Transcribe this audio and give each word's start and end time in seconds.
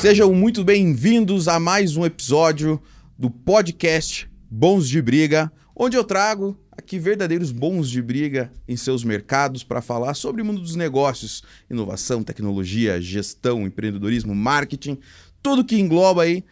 Sejam 0.00 0.32
muito 0.32 0.62
bem-vindos 0.62 1.48
a 1.48 1.58
mais 1.58 1.96
um 1.96 2.06
episódio 2.06 2.80
do 3.18 3.28
podcast 3.28 4.30
Bons 4.48 4.88
de 4.88 5.02
Briga, 5.02 5.50
onde 5.74 5.96
eu 5.96 6.04
trago 6.04 6.56
aqui 6.70 7.00
verdadeiros 7.00 7.50
bons 7.50 7.90
de 7.90 8.00
briga 8.00 8.48
em 8.68 8.76
seus 8.76 9.02
mercados 9.02 9.64
para 9.64 9.82
falar 9.82 10.14
sobre 10.14 10.40
o 10.40 10.44
mundo 10.44 10.60
dos 10.60 10.76
negócios, 10.76 11.42
inovação, 11.68 12.22
tecnologia, 12.22 13.00
gestão, 13.02 13.66
empreendedorismo, 13.66 14.36
marketing, 14.36 15.00
tudo 15.42 15.64
que 15.64 15.80
engloba 15.80 16.22
aí 16.22 16.44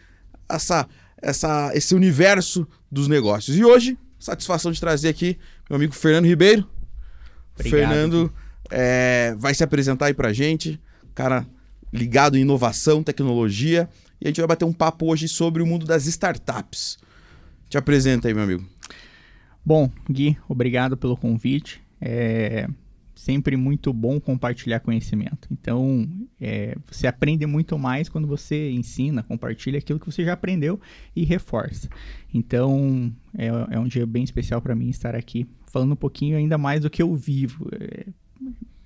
essa, 0.48 0.88
essa, 1.22 1.70
esse 1.72 1.94
universo 1.94 2.66
dos 2.90 3.06
negócios. 3.06 3.56
E 3.56 3.64
hoje, 3.64 3.96
satisfação 4.18 4.72
de 4.72 4.80
trazer 4.80 5.10
aqui 5.10 5.38
meu 5.70 5.76
amigo 5.76 5.94
Fernando 5.94 6.24
Ribeiro. 6.24 6.68
Obrigado. 7.54 7.70
Fernando 7.70 8.34
é, 8.68 9.36
vai 9.38 9.54
se 9.54 9.62
apresentar 9.62 10.06
aí 10.06 10.14
pra 10.14 10.32
gente, 10.32 10.80
cara 11.14 11.46
ligado 11.92 12.36
em 12.36 12.42
inovação, 12.42 13.02
tecnologia, 13.02 13.88
e 14.20 14.26
a 14.26 14.28
gente 14.28 14.40
vai 14.40 14.48
bater 14.48 14.64
um 14.64 14.72
papo 14.72 15.06
hoje 15.06 15.28
sobre 15.28 15.62
o 15.62 15.66
mundo 15.66 15.86
das 15.86 16.06
startups. 16.06 16.98
Te 17.68 17.76
apresenta 17.76 18.28
aí, 18.28 18.34
meu 18.34 18.44
amigo. 18.44 18.64
Bom, 19.64 19.90
Gui, 20.10 20.36
obrigado 20.48 20.96
pelo 20.96 21.16
convite. 21.16 21.80
É 22.00 22.68
sempre 23.16 23.56
muito 23.56 23.92
bom 23.92 24.20
compartilhar 24.20 24.78
conhecimento. 24.80 25.48
Então, 25.50 26.06
é, 26.40 26.76
você 26.86 27.06
aprende 27.06 27.46
muito 27.46 27.76
mais 27.78 28.08
quando 28.08 28.28
você 28.28 28.70
ensina, 28.70 29.22
compartilha 29.22 29.78
aquilo 29.78 29.98
que 29.98 30.06
você 30.06 30.22
já 30.22 30.34
aprendeu 30.34 30.78
e 31.14 31.24
reforça. 31.24 31.88
Então, 32.32 33.12
é, 33.36 33.46
é 33.46 33.80
um 33.80 33.88
dia 33.88 34.06
bem 34.06 34.22
especial 34.22 34.60
para 34.60 34.74
mim 34.76 34.90
estar 34.90 35.16
aqui 35.16 35.46
falando 35.66 35.92
um 35.92 35.96
pouquinho 35.96 36.36
ainda 36.36 36.56
mais 36.56 36.82
do 36.82 36.90
que 36.90 37.02
eu 37.02 37.16
vivo. 37.16 37.68
É, 37.72 38.06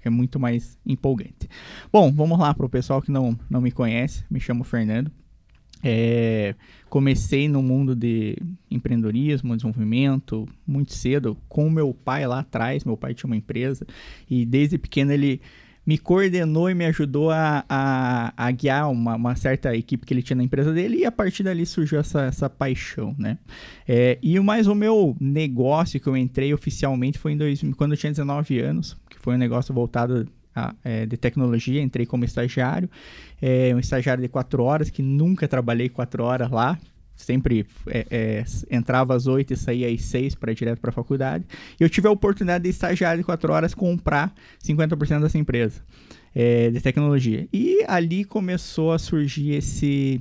é 0.05 0.11
muito 0.11 0.39
mais 0.39 0.79
empolgante. 0.87 1.49
Bom, 1.93 2.13
vamos 2.13 2.39
lá 2.39 2.55
para 2.55 2.67
o 2.67 2.71
pessoal 2.71 3.03
que 3.03 3.11
não, 3.11 3.39
não 3.49 3.61
me 3.61 3.71
conhece. 3.71 4.25
Me 4.31 4.41
chamo 4.41 4.65
Fernando. 4.65 5.11
É, 5.83 6.55
comecei 6.91 7.49
no 7.49 7.63
mundo 7.63 7.97
de 7.97 8.37
empreendedorismo, 8.71 9.57
desenvolvimento, 9.57 10.47
muito 10.67 10.93
cedo, 10.93 11.37
com 11.49 11.71
meu 11.71 11.95
pai 11.95 12.27
lá 12.27 12.41
atrás. 12.41 12.85
Meu 12.85 12.97
pai 12.97 13.15
tinha 13.15 13.29
uma 13.29 13.37
empresa 13.37 13.87
e 14.29 14.45
desde 14.45 14.77
pequeno 14.77 15.13
ele 15.13 15.41
me 15.87 15.97
coordenou 15.99 16.71
e 16.71 16.75
me 16.75 16.85
ajudou 16.87 17.31
a, 17.31 17.65
a, 17.69 18.33
a 18.37 18.51
guiar 18.51 18.91
uma, 18.91 19.17
uma, 19.17 19.35
certa 19.35 19.75
equipe 19.75 20.07
que 20.07 20.13
ele 20.13 20.23
tinha 20.23 20.37
na 20.37 20.45
empresa 20.45 20.73
dele 20.73 20.99
e 20.99 21.05
a 21.05 21.11
partir 21.11 21.43
dali 21.43 21.65
surgiu 21.65 21.99
essa, 21.99 22.23
essa 22.23 22.51
paixão, 22.51 23.15
né? 23.19 23.39
É, 23.89 24.19
e 24.23 24.39
mais 24.39 24.67
o 24.67 24.75
meu 24.75 25.17
negócio 25.19 25.99
que 25.99 26.07
eu 26.07 26.17
entrei 26.17 26.53
oficialmente 26.53 27.19
foi 27.19 27.33
em 27.33 27.37
dois, 27.37 27.61
quando 27.77 27.93
eu 27.93 27.97
tinha 27.97 28.13
19 28.13 28.61
anos, 28.61 28.97
foi 29.21 29.35
um 29.35 29.39
negócio 29.39 29.73
voltado 29.73 30.27
a, 30.55 30.75
é, 30.83 31.07
de 31.07 31.17
tecnologia, 31.17 31.81
entrei 31.81 32.07
como 32.07 32.25
estagiário, 32.25 32.91
é, 33.41 33.73
um 33.75 33.79
estagiário 33.79 34.23
de 34.23 34.29
quatro 34.29 34.63
horas, 34.65 34.91
que 34.91 35.03
nunca 35.03 35.47
trabalhei 35.47 35.89
quatro 35.89 36.25
horas 36.25 36.51
lá, 36.51 36.79
sempre 37.15 37.67
é, 37.87 38.07
é, 38.11 38.45
entrava 38.71 39.15
às 39.15 39.27
oito 39.27 39.53
e 39.53 39.57
saía 39.57 39.89
às 39.89 40.03
seis 40.03 40.35
para 40.35 40.53
ir 40.53 40.55
direto 40.55 40.81
para 40.81 40.91
a 40.91 40.93
faculdade. 40.93 41.45
E 41.79 41.85
eu 41.85 41.89
tive 41.89 42.09
a 42.09 42.11
oportunidade 42.11 42.65
de 42.65 42.71
estagiário 42.71 43.19
de 43.19 43.25
quatro 43.25 43.53
horas 43.53 43.75
comprar 43.75 44.35
50% 44.65 45.21
dessa 45.21 45.39
empresa 45.39 45.83
é, 46.35 46.71
de 46.71 46.81
tecnologia. 46.81 47.47
E 47.53 47.85
ali 47.87 48.25
começou 48.25 48.93
a 48.93 48.99
surgir 48.99 49.53
esse 49.53 50.21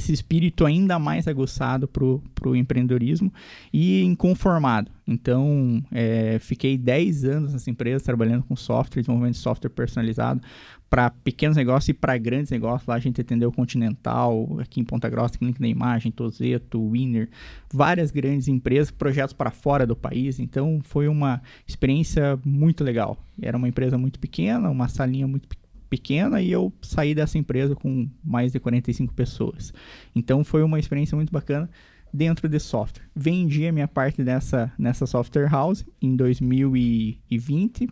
esse 0.00 0.12
espírito 0.12 0.66
ainda 0.66 0.98
mais 0.98 1.28
aguçado 1.28 1.86
para 1.86 2.48
o 2.48 2.56
empreendedorismo 2.56 3.32
e 3.72 4.02
inconformado. 4.02 4.90
Então, 5.06 5.82
é, 5.92 6.38
fiquei 6.40 6.76
10 6.76 7.24
anos 7.24 7.52
nessa 7.52 7.70
empresa 7.70 8.04
trabalhando 8.04 8.44
com 8.44 8.56
software, 8.56 9.02
desenvolvimento 9.02 9.34
de 9.34 9.40
software 9.40 9.70
personalizado 9.70 10.40
para 10.88 11.10
pequenos 11.10 11.56
negócios 11.56 11.88
e 11.90 11.94
para 11.94 12.16
grandes 12.18 12.50
negócios. 12.50 12.86
Lá 12.86 12.94
a 12.94 12.98
gente 12.98 13.20
atendeu 13.20 13.52
Continental, 13.52 14.58
aqui 14.60 14.80
em 14.80 14.84
Ponta 14.84 15.08
Grossa, 15.08 15.38
Clínica 15.38 15.60
da 15.60 15.68
Imagem, 15.68 16.10
Tozeto, 16.10 16.90
Winner, 16.90 17.28
várias 17.72 18.10
grandes 18.10 18.48
empresas, 18.48 18.90
projetos 18.90 19.32
para 19.32 19.50
fora 19.50 19.86
do 19.86 19.94
país. 19.94 20.40
Então, 20.40 20.80
foi 20.82 21.06
uma 21.08 21.42
experiência 21.66 22.38
muito 22.44 22.82
legal. 22.82 23.16
Era 23.40 23.56
uma 23.56 23.68
empresa 23.68 23.96
muito 23.98 24.18
pequena, 24.18 24.70
uma 24.70 24.88
salinha 24.88 25.26
muito 25.26 25.46
pequena 25.46 25.69
pequena 25.90 26.40
e 26.40 26.52
eu 26.52 26.72
saí 26.80 27.14
dessa 27.14 27.36
empresa 27.36 27.74
com 27.74 28.08
mais 28.24 28.52
de 28.52 28.60
45 28.60 29.12
pessoas. 29.12 29.74
Então 30.14 30.44
foi 30.44 30.62
uma 30.62 30.78
experiência 30.78 31.16
muito 31.16 31.32
bacana 31.32 31.68
dentro 32.14 32.48
de 32.48 32.58
software. 32.60 33.04
Vendi 33.14 33.66
a 33.66 33.72
minha 33.72 33.88
parte 33.88 34.22
dessa 34.22 34.72
nessa 34.78 35.04
software 35.04 35.50
house 35.50 35.84
em 36.00 36.14
2020, 36.16 37.88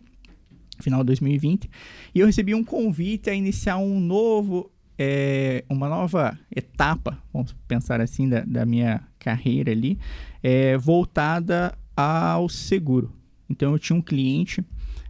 final 0.79 1.01
de 1.01 1.07
2020, 1.07 1.69
e 2.15 2.19
eu 2.21 2.25
recebi 2.25 2.55
um 2.55 2.63
convite 2.63 3.29
a 3.29 3.33
iniciar 3.33 3.77
um 3.77 3.99
novo 3.99 4.71
é, 4.97 5.63
uma 5.69 5.87
nova 5.87 6.37
etapa, 6.53 7.17
vamos 7.31 7.55
pensar 7.67 8.01
assim, 8.01 8.27
da, 8.27 8.41
da 8.41 8.65
minha 8.65 9.01
carreira 9.17 9.71
ali, 9.71 9.97
é, 10.43 10.77
voltada 10.77 11.73
ao 11.95 12.49
seguro. 12.49 13.13
Então 13.49 13.71
eu 13.71 13.79
tinha 13.79 13.97
um 13.97 14.01
cliente 14.01 14.61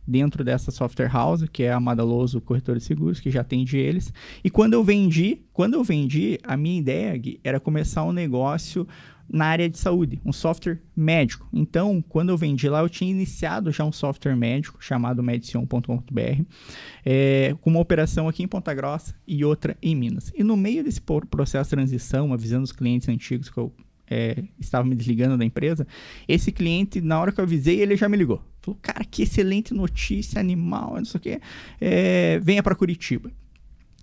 dentro 0.10 0.44
dessa 0.44 0.72
software 0.72 1.12
house, 1.12 1.46
que 1.52 1.64
é 1.64 1.72
a 1.72 1.80
Madaloso 1.80 2.42
Corretor 2.42 2.78
de 2.78 2.84
Seguros, 2.84 3.20
que 3.20 3.30
já 3.30 3.42
atende 3.42 3.78
eles. 3.78 4.12
E 4.44 4.50
quando 4.50 4.74
eu 4.74 4.84
vendi, 4.84 5.42
quando 5.54 5.76
eu 5.76 5.84
vendi, 5.84 6.40
a 6.44 6.58
minha 6.58 6.80
ideia 6.80 7.16
Gui, 7.16 7.40
era 7.44 7.60
começar 7.60 8.04
um 8.04 8.12
negócio 8.12 8.88
na 9.32 9.46
área 9.46 9.70
de 9.70 9.78
saúde, 9.78 10.20
um 10.26 10.34
software 10.34 10.80
médico. 10.96 11.48
Então, 11.54 12.04
quando 12.10 12.30
eu 12.30 12.38
vendi 12.38 12.68
lá, 12.68 12.80
eu 12.82 12.90
tinha 12.90 13.12
iniciado 13.12 13.72
já 13.72 13.86
um 13.86 13.92
software 13.92 14.36
médico 14.36 14.84
chamado 14.84 15.22
medicion.com.br, 15.22 16.44
é, 17.06 17.56
com 17.62 17.70
uma 17.70 17.80
operação 17.80 18.28
aqui 18.28 18.42
em 18.42 18.48
Ponta 18.48 18.74
Grossa 18.74 19.14
e 19.28 19.46
outra 19.46 19.78
em 19.84 19.96
Minas. 19.96 20.32
E 20.36 20.44
no 20.44 20.58
meio 20.58 20.84
desse 20.84 21.00
processo 21.30 21.70
de 21.70 21.76
transição, 21.76 22.34
avisando 22.34 22.64
os 22.64 22.72
clientes 22.72 23.08
antigos 23.08 23.50
que 23.50 23.58
eu 23.58 23.72
é, 24.10 24.44
estava 24.60 24.88
me 24.88 24.96
desligando 24.96 25.38
da 25.38 25.46
empresa, 25.46 25.86
esse 26.28 26.52
cliente, 26.52 27.00
na 27.00 27.20
hora 27.20 27.32
que 27.32 27.40
eu 27.40 27.44
avisei, 27.44 27.80
ele 27.80 27.96
já 27.96 28.10
me 28.10 28.18
ligou. 28.18 28.42
Cara, 28.82 29.04
que 29.04 29.24
excelente 29.24 29.74
notícia, 29.74 30.40
animal, 30.40 30.96
não 30.98 31.06
sei 31.06 31.18
o 31.18 31.22
quê. 31.22 31.42
É, 31.80 32.40
venha 32.40 32.64
para 32.64 32.76
Curitiba 32.76 33.32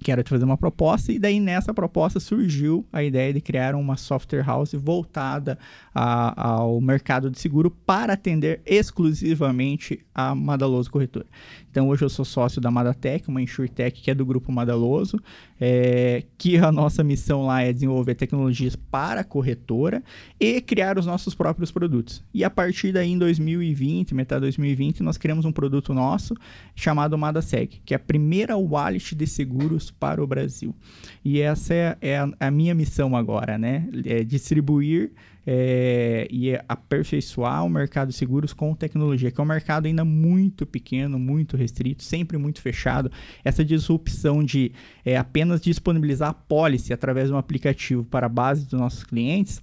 que 0.00 0.12
era 0.12 0.22
de 0.22 0.28
fazer 0.28 0.44
uma 0.44 0.56
proposta, 0.56 1.12
e 1.12 1.18
daí 1.18 1.40
nessa 1.40 1.72
proposta 1.72 2.20
surgiu 2.20 2.86
a 2.92 3.02
ideia 3.02 3.32
de 3.32 3.40
criar 3.40 3.74
uma 3.74 3.96
software 3.96 4.42
house 4.42 4.72
voltada 4.72 5.58
a, 5.94 6.50
ao 6.50 6.80
mercado 6.80 7.30
de 7.30 7.38
seguro 7.38 7.70
para 7.70 8.12
atender 8.12 8.60
exclusivamente 8.66 10.04
a 10.14 10.34
Madaloso 10.34 10.90
Corretora. 10.90 11.26
Então 11.76 11.90
hoje 11.90 12.02
eu 12.02 12.08
sou 12.08 12.24
sócio 12.24 12.58
da 12.58 12.70
Madatec, 12.70 13.28
uma 13.28 13.42
insurtech 13.42 14.00
que 14.00 14.10
é 14.10 14.14
do 14.14 14.24
grupo 14.24 14.50
Madaloso, 14.50 15.20
é, 15.60 16.24
que 16.38 16.56
a 16.56 16.72
nossa 16.72 17.04
missão 17.04 17.44
lá 17.44 17.60
é 17.60 17.70
desenvolver 17.70 18.14
tecnologias 18.14 18.74
para 18.74 19.20
a 19.20 19.24
corretora 19.24 20.02
e 20.40 20.62
criar 20.62 20.98
os 20.98 21.04
nossos 21.04 21.34
próprios 21.34 21.70
produtos. 21.70 22.24
E 22.32 22.42
a 22.42 22.48
partir 22.48 22.92
daí 22.92 23.10
em 23.10 23.18
2020, 23.18 24.14
metade 24.14 24.40
de 24.40 24.44
2020, 24.46 25.02
nós 25.02 25.18
criamos 25.18 25.44
um 25.44 25.52
produto 25.52 25.92
nosso 25.92 26.34
chamado 26.74 27.18
Madaseg, 27.18 27.82
que 27.84 27.92
é 27.92 27.98
a 27.98 28.00
primeira 28.00 28.56
wallet 28.56 29.14
de 29.14 29.26
seguros 29.26 29.90
para 29.90 30.24
o 30.24 30.26
Brasil. 30.26 30.74
E 31.22 31.42
essa 31.42 31.74
é, 31.74 31.98
é 32.00 32.18
a, 32.18 32.30
a, 32.40 32.50
minha 32.50 32.74
missão 32.74 33.14
agora, 33.14 33.58
né? 33.58 33.86
É 34.06 34.24
distribuir 34.24 35.12
é, 35.46 36.26
e 36.30 36.54
aperfeiçoar 36.68 37.64
o 37.64 37.68
mercado 37.68 38.08
de 38.08 38.14
seguros 38.14 38.52
com 38.52 38.74
tecnologia, 38.74 39.30
que 39.30 39.40
é 39.40 39.44
um 39.44 39.46
mercado 39.46 39.86
ainda 39.86 40.04
muito 40.04 40.66
pequeno, 40.66 41.18
muito 41.18 41.56
restrito, 41.56 42.02
sempre 42.02 42.36
muito 42.36 42.60
fechado. 42.60 43.10
Essa 43.44 43.64
disrupção 43.64 44.42
de 44.42 44.72
é, 45.04 45.16
apenas 45.16 45.60
disponibilizar 45.60 46.30
a 46.30 46.34
policy 46.34 46.92
através 46.92 47.28
de 47.28 47.34
um 47.34 47.38
aplicativo 47.38 48.04
para 48.04 48.26
a 48.26 48.28
base 48.28 48.64
dos 48.66 48.78
nossos 48.78 49.04
clientes 49.04 49.62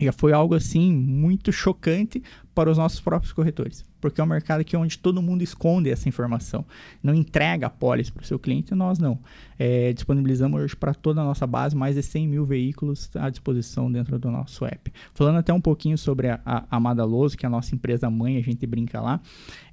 já 0.00 0.12
foi 0.12 0.32
algo 0.32 0.54
assim 0.54 0.92
muito 0.92 1.52
chocante 1.52 2.22
para 2.54 2.70
os 2.70 2.78
nossos 2.78 3.00
próprios 3.00 3.32
corretores, 3.32 3.84
porque 4.02 4.20
é 4.20 4.24
um 4.24 4.26
mercado 4.26 4.64
que 4.64 4.74
é 4.74 4.78
onde 4.78 4.98
todo 4.98 5.22
mundo 5.22 5.42
esconde 5.42 5.88
essa 5.88 6.08
informação, 6.08 6.66
não 7.02 7.14
entrega 7.14 7.68
a 7.68 7.70
pólice 7.70 8.10
para 8.10 8.22
o 8.22 8.26
seu 8.26 8.38
cliente, 8.38 8.74
nós 8.74 8.98
não. 8.98 9.18
É, 9.56 9.92
disponibilizamos 9.92 10.60
hoje 10.60 10.74
para 10.74 10.92
toda 10.92 11.20
a 11.20 11.24
nossa 11.24 11.46
base 11.46 11.76
mais 11.76 11.94
de 11.94 12.02
100 12.02 12.26
mil 12.26 12.44
veículos 12.44 13.08
à 13.14 13.30
disposição 13.30 13.90
dentro 13.90 14.18
do 14.18 14.28
nosso 14.28 14.64
app. 14.66 14.92
Falando 15.14 15.38
até 15.38 15.52
um 15.52 15.60
pouquinho 15.60 15.96
sobre 15.96 16.28
a, 16.28 16.40
a, 16.44 16.64
a 16.68 16.80
Madaloso, 16.80 17.38
que 17.38 17.46
é 17.46 17.48
a 17.48 17.50
nossa 17.50 17.74
empresa 17.74 18.10
mãe, 18.10 18.36
a 18.36 18.42
gente 18.42 18.66
brinca 18.66 19.00
lá, 19.00 19.20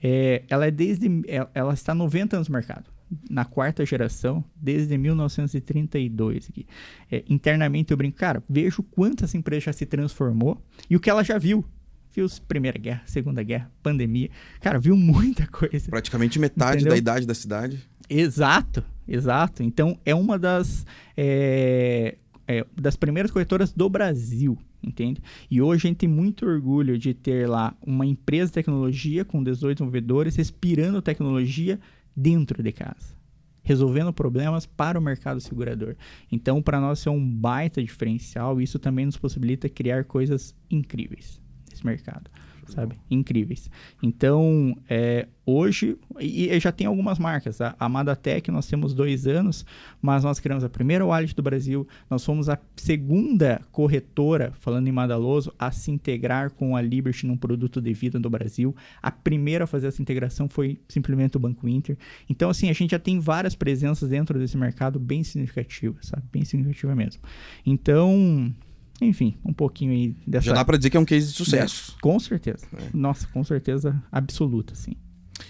é, 0.01 0.43
ela 0.47 0.67
é 0.67 0.71
desde, 0.71 1.23
ela, 1.27 1.49
ela 1.53 1.73
está 1.73 1.95
90 1.95 2.37
anos 2.37 2.47
no 2.47 2.53
mercado 2.53 2.85
na 3.29 3.43
quarta 3.43 3.83
geração 3.85 4.43
desde 4.55 4.97
1932. 4.97 6.49
Aqui. 6.49 6.67
É, 7.11 7.23
internamente 7.27 7.91
eu 7.91 7.97
brinco, 7.97 8.17
cara, 8.17 8.43
vejo 8.47 8.83
quanto 8.83 9.23
essa 9.23 9.37
empresa 9.37 9.65
já 9.65 9.73
se 9.73 9.85
transformou 9.85 10.61
e 10.89 10.95
o 10.95 10.99
que 10.99 11.09
ela 11.09 11.23
já 11.23 11.37
viu. 11.37 11.65
Viu 12.13 12.27
Primeira 12.47 12.77
Guerra, 12.77 13.03
Segunda 13.05 13.43
Guerra, 13.43 13.71
pandemia. 13.83 14.29
Cara, 14.59 14.79
viu 14.79 14.95
muita 14.95 15.45
coisa. 15.47 15.89
Praticamente 15.89 16.39
metade 16.39 16.77
Entendeu? 16.77 16.93
da 16.93 16.97
idade 16.97 17.27
da 17.27 17.35
cidade. 17.35 17.87
Exato, 18.09 18.83
exato. 19.07 19.61
Então 19.61 19.97
é 20.03 20.15
uma 20.15 20.37
das, 20.39 20.85
é, 21.15 22.17
é, 22.47 22.65
das 22.75 22.95
primeiras 22.95 23.31
corretoras 23.31 23.71
do 23.71 23.89
Brasil 23.89 24.57
entende? 24.81 25.21
E 25.51 25.61
hoje 25.61 25.87
a 25.87 25.89
gente 25.89 25.97
tem 25.97 26.09
muito 26.09 26.45
orgulho 26.45 26.97
de 26.97 27.13
ter 27.13 27.47
lá 27.47 27.75
uma 27.85 28.05
empresa 28.05 28.47
de 28.47 28.53
tecnologia 28.53 29.25
com 29.25 29.43
18 29.43 29.75
desenvolvedores 29.75 30.35
respirando 30.37 31.01
tecnologia 31.01 31.79
dentro 32.15 32.63
de 32.63 32.71
casa. 32.71 33.19
resolvendo 33.61 34.11
problemas 34.11 34.65
para 34.65 34.97
o 34.97 35.01
mercado 35.01 35.39
segurador. 35.39 35.95
Então, 36.31 36.59
para 36.59 36.79
nós 36.79 37.05
é 37.05 37.09
um 37.09 37.23
baita 37.23 37.83
diferencial 37.83 38.59
e 38.59 38.63
isso 38.63 38.79
também 38.79 39.05
nos 39.05 39.17
possibilita 39.17 39.69
criar 39.69 40.05
coisas 40.05 40.55
incríveis 40.71 41.38
nesse 41.79 41.85
mercado 41.85 42.29
sabe? 42.69 42.95
Incríveis. 43.09 43.69
Então, 44.01 44.77
é, 44.89 45.27
hoje, 45.45 45.97
e, 46.19 46.49
e, 46.49 46.59
já 46.59 46.71
tem 46.71 46.87
algumas 46.87 47.19
marcas. 47.19 47.59
A, 47.59 47.75
a 47.79 47.89
Madatec, 47.89 48.49
nós 48.51 48.67
temos 48.67 48.93
dois 48.93 49.27
anos, 49.27 49.65
mas 50.01 50.23
nós 50.23 50.39
criamos 50.39 50.63
a 50.63 50.69
primeira 50.69 51.05
wallet 51.05 51.35
do 51.35 51.41
Brasil. 51.41 51.87
Nós 52.09 52.23
fomos 52.23 52.47
a 52.47 52.57
segunda 52.75 53.61
corretora, 53.71 54.53
falando 54.59 54.87
em 54.87 54.91
Madaloso, 54.91 55.53
a 55.57 55.71
se 55.71 55.91
integrar 55.91 56.51
com 56.51 56.75
a 56.75 56.81
Liberty 56.81 57.25
num 57.25 57.37
produto 57.37 57.81
de 57.81 57.93
vida 57.93 58.19
do 58.19 58.29
Brasil. 58.29 58.75
A 59.01 59.11
primeira 59.11 59.63
a 59.63 59.67
fazer 59.67 59.87
essa 59.87 60.01
integração 60.01 60.47
foi 60.47 60.79
simplesmente 60.87 61.37
o 61.37 61.39
Banco 61.39 61.67
Inter. 61.67 61.97
Então, 62.29 62.49
assim, 62.49 62.69
a 62.69 62.73
gente 62.73 62.91
já 62.91 62.99
tem 62.99 63.19
várias 63.19 63.55
presenças 63.55 64.09
dentro 64.09 64.37
desse 64.37 64.57
mercado 64.57 64.99
bem 64.99 65.23
significativas, 65.23 66.07
sabe? 66.07 66.23
Bem 66.31 66.45
significativa 66.45 66.95
mesmo. 66.95 67.21
Então, 67.65 68.53
enfim, 69.01 69.37
um 69.45 69.53
pouquinho 69.53 69.91
aí 69.91 70.15
dessa. 70.25 70.47
Já 70.47 70.53
dá 70.53 70.65
para 70.65 70.77
dizer 70.77 70.89
que 70.89 70.97
é 70.97 70.99
um 70.99 71.05
case 71.05 71.27
de 71.27 71.33
sucesso. 71.33 71.95
É, 71.97 72.01
com 72.01 72.19
certeza. 72.19 72.65
É. 72.73 72.89
Nossa, 72.93 73.27
com 73.27 73.43
certeza 73.43 74.01
absoluta, 74.11 74.75
sim. 74.75 74.95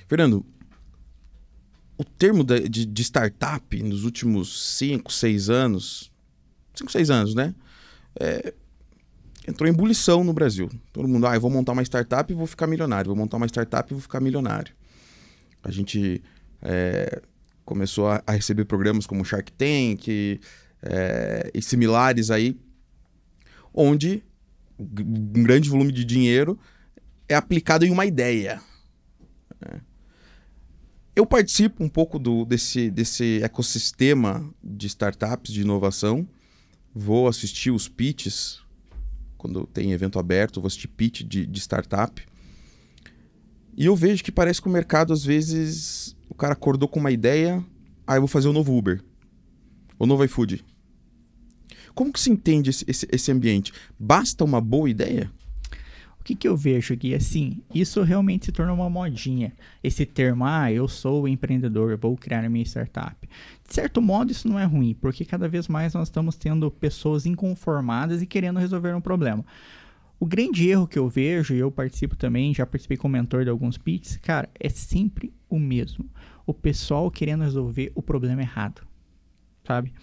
Fernando, 0.07 0.45
o 1.97 2.03
termo 2.03 2.43
de, 2.43 2.69
de, 2.69 2.85
de 2.85 3.01
startup 3.03 3.83
nos 3.83 4.03
últimos 4.03 4.77
5, 4.77 5.11
6 5.11 5.49
anos, 5.49 6.11
5, 6.75 6.91
6 6.91 7.09
anos, 7.09 7.35
né? 7.35 7.53
É, 8.19 8.53
entrou 9.47 9.67
em 9.67 9.73
ebulição 9.73 10.23
no 10.23 10.31
Brasil. 10.31 10.69
Todo 10.93 11.07
mundo, 11.07 11.27
ah, 11.27 11.35
eu 11.35 11.41
vou 11.41 11.51
montar 11.51 11.73
uma 11.73 11.83
startup 11.83 12.31
e 12.31 12.35
vou 12.35 12.47
ficar 12.47 12.67
milionário. 12.67 13.09
Vou 13.09 13.17
montar 13.17 13.37
uma 13.37 13.47
startup 13.47 13.91
e 13.91 13.93
vou 13.93 14.01
ficar 14.01 14.19
milionário. 14.19 14.73
A 15.63 15.71
gente 15.71 16.21
é, 16.61 17.21
começou 17.65 18.07
a, 18.07 18.23
a, 18.25 18.31
receber 18.31 18.65
programas 18.65 19.05
como 19.05 19.25
Shark 19.25 19.51
Tank 19.51 20.07
é, 20.81 21.51
e 21.53 21.61
similares 21.61 22.31
aí 22.31 22.57
onde 23.73 24.23
um 24.79 25.43
grande 25.43 25.69
volume 25.69 25.91
de 25.91 26.05
dinheiro 26.05 26.57
é 27.27 27.35
aplicado 27.35 27.85
em 27.85 27.91
uma 27.91 28.05
ideia. 28.05 28.61
Né? 29.59 29.81
Eu 31.15 31.25
participo 31.25 31.83
um 31.83 31.89
pouco 31.89 32.17
do, 32.17 32.45
desse, 32.45 32.89
desse 32.89 33.41
ecossistema 33.43 34.49
de 34.63 34.87
startups 34.87 35.51
de 35.51 35.61
inovação. 35.61 36.27
Vou 36.93 37.27
assistir 37.27 37.71
os 37.71 37.87
pitches 37.87 38.61
quando 39.39 39.65
tem 39.65 39.93
evento 39.93 40.19
aberto, 40.19 40.59
vou 40.59 40.67
assistir 40.67 40.89
pitch 40.89 41.23
de, 41.23 41.45
de 41.45 41.59
startup. 41.59 42.21
E 43.75 43.85
eu 43.85 43.95
vejo 43.95 44.21
que 44.21 44.31
parece 44.31 44.61
que 44.61 44.67
o 44.67 44.71
mercado, 44.71 45.13
às 45.13 45.23
vezes, 45.23 46.15
o 46.27 46.35
cara 46.35 46.51
acordou 46.51 46.89
com 46.89 46.99
uma 46.99 47.09
ideia, 47.09 47.55
aí 47.55 47.63
ah, 48.05 48.15
eu 48.15 48.21
vou 48.21 48.27
fazer 48.27 48.49
o 48.49 48.53
novo 48.53 48.77
Uber, 48.77 49.01
o 49.97 50.05
novo 50.05 50.25
iFood. 50.25 50.65
Como 51.93 52.13
que 52.13 52.19
se 52.19 52.29
entende 52.29 52.69
esse, 52.69 52.85
esse, 52.87 53.07
esse 53.11 53.31
ambiente? 53.31 53.73
Basta 53.97 54.43
uma 54.43 54.61
boa 54.61 54.89
ideia? 54.89 55.31
O 56.19 56.23
que, 56.23 56.35
que 56.35 56.47
eu 56.47 56.55
vejo 56.55 56.93
aqui? 56.93 57.15
Assim, 57.15 57.63
isso 57.73 58.03
realmente 58.03 58.45
se 58.45 58.51
tornou 58.51 58.75
uma 58.75 58.89
modinha. 58.89 59.53
Esse 59.83 60.05
termo, 60.05 60.45
ah, 60.45 60.71
eu 60.71 60.87
sou 60.87 61.27
empreendedor, 61.27 61.97
vou 61.97 62.15
criar 62.15 62.47
minha 62.49 62.63
startup. 62.65 63.15
De 63.67 63.73
certo 63.73 64.01
modo, 64.01 64.31
isso 64.31 64.47
não 64.47 64.59
é 64.59 64.65
ruim, 64.65 64.95
porque 64.99 65.25
cada 65.25 65.47
vez 65.47 65.67
mais 65.67 65.93
nós 65.93 66.07
estamos 66.07 66.35
tendo 66.35 66.69
pessoas 66.69 67.25
inconformadas 67.25 68.21
e 68.21 68.27
querendo 68.27 68.59
resolver 68.59 68.93
um 68.93 69.01
problema. 69.01 69.43
O 70.19 70.25
grande 70.25 70.67
erro 70.67 70.85
que 70.85 70.99
eu 70.99 71.07
vejo, 71.07 71.55
e 71.55 71.59
eu 71.59 71.71
participo 71.71 72.15
também, 72.15 72.53
já 72.53 72.65
participei 72.65 72.97
como 72.97 73.13
mentor 73.13 73.45
de 73.45 73.49
alguns 73.49 73.77
pits, 73.77 74.17
cara, 74.17 74.49
é 74.59 74.67
sempre 74.67 75.33
o 75.49 75.57
mesmo. 75.57 76.05
O 76.45 76.53
pessoal 76.53 77.09
querendo 77.09 77.43
resolver 77.43 77.91
o 77.95 78.01
problema 78.01 78.41
errado 78.41 78.88
sabe? 79.69 79.93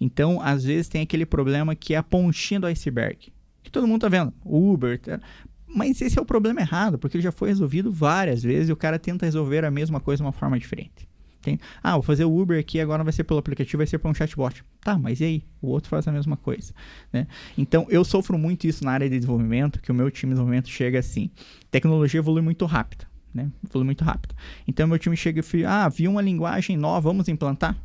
Então, 0.00 0.40
às 0.40 0.62
vezes 0.62 0.86
tem 0.86 1.02
aquele 1.02 1.26
problema 1.26 1.74
que 1.74 1.94
é 1.94 1.96
a 1.96 2.02
pontinha 2.02 2.60
do 2.60 2.66
iceberg, 2.68 3.32
que 3.60 3.72
todo 3.72 3.88
mundo 3.88 4.02
tá 4.02 4.08
vendo, 4.08 4.32
Uber, 4.44 5.00
tá? 5.00 5.20
mas 5.66 6.00
esse 6.00 6.16
é 6.16 6.22
o 6.22 6.24
problema 6.24 6.60
errado, 6.60 6.96
porque 6.96 7.16
ele 7.16 7.24
já 7.24 7.32
foi 7.32 7.48
resolvido 7.48 7.90
várias 7.90 8.40
vezes 8.44 8.68
e 8.68 8.72
o 8.72 8.76
cara 8.76 9.00
tenta 9.00 9.26
resolver 9.26 9.64
a 9.64 9.70
mesma 9.70 9.98
coisa 9.98 10.22
de 10.22 10.26
uma 10.26 10.32
forma 10.32 10.56
diferente. 10.56 11.08
Tem, 11.42 11.58
ah, 11.82 11.94
vou 11.94 12.02
fazer 12.02 12.24
o 12.24 12.40
Uber 12.40 12.58
aqui, 12.58 12.78
agora 12.78 12.98
não 12.98 13.04
vai 13.04 13.12
ser 13.12 13.24
pelo 13.24 13.40
aplicativo, 13.40 13.78
vai 13.78 13.86
ser 13.88 13.98
por 13.98 14.08
um 14.08 14.14
chatbot. 14.14 14.64
Tá, 14.80 14.96
mas 14.96 15.20
e 15.20 15.24
aí? 15.24 15.44
O 15.60 15.68
outro 15.68 15.90
faz 15.90 16.06
a 16.06 16.12
mesma 16.12 16.36
coisa. 16.36 16.72
Né? 17.12 17.26
Então, 17.58 17.86
eu 17.88 18.04
sofro 18.04 18.38
muito 18.38 18.66
isso 18.68 18.84
na 18.84 18.92
área 18.92 19.08
de 19.08 19.16
desenvolvimento, 19.16 19.80
que 19.80 19.90
o 19.90 19.94
meu 19.94 20.08
time 20.08 20.30
de 20.30 20.34
desenvolvimento 20.34 20.68
chega 20.68 21.00
assim. 21.00 21.30
Tecnologia 21.70 22.18
evolui 22.18 22.42
muito 22.42 22.64
rápido. 22.64 23.06
Né? 23.34 23.50
Evolui 23.68 23.86
muito 23.86 24.04
rápido. 24.04 24.34
Então, 24.66 24.86
meu 24.86 24.98
time 24.98 25.16
chega 25.16 25.40
e 25.40 25.42
fala, 25.42 25.84
ah, 25.84 25.88
vi 25.88 26.06
uma 26.06 26.22
linguagem 26.22 26.76
nova, 26.76 27.00
vamos 27.00 27.28
implantar? 27.28 27.76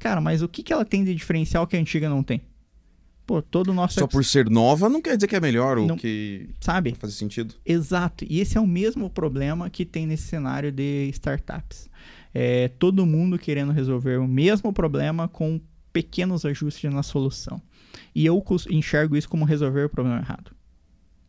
Cara, 0.00 0.20
mas 0.20 0.40
o 0.40 0.48
que, 0.48 0.62
que 0.62 0.72
ela 0.72 0.84
tem 0.84 1.04
de 1.04 1.14
diferencial 1.14 1.66
que 1.66 1.76
a 1.76 1.80
antiga 1.80 2.08
não 2.08 2.22
tem? 2.22 2.40
Pô, 3.26 3.40
todo 3.40 3.68
o 3.68 3.74
nosso. 3.74 4.00
Só 4.00 4.08
por 4.08 4.24
ser 4.24 4.50
nova 4.50 4.88
não 4.88 5.00
quer 5.00 5.14
dizer 5.14 5.28
que 5.28 5.36
é 5.36 5.40
melhor 5.40 5.78
ou 5.78 5.94
que. 5.94 6.48
Sabe? 6.58 6.96
Faz 6.98 7.14
sentido. 7.14 7.54
Exato. 7.64 8.24
E 8.28 8.40
esse 8.40 8.58
é 8.58 8.60
o 8.60 8.66
mesmo 8.66 9.08
problema 9.08 9.70
que 9.70 9.84
tem 9.84 10.06
nesse 10.06 10.24
cenário 10.24 10.72
de 10.72 11.08
startups. 11.12 11.88
É 12.34 12.68
todo 12.68 13.06
mundo 13.06 13.38
querendo 13.38 13.72
resolver 13.72 14.18
o 14.18 14.26
mesmo 14.26 14.72
problema 14.72 15.28
com 15.28 15.60
pequenos 15.92 16.44
ajustes 16.44 16.92
na 16.92 17.02
solução. 17.02 17.60
E 18.14 18.24
eu 18.24 18.42
enxergo 18.70 19.16
isso 19.16 19.28
como 19.28 19.44
resolver 19.44 19.84
o 19.84 19.88
problema 19.88 20.18
errado 20.18 20.50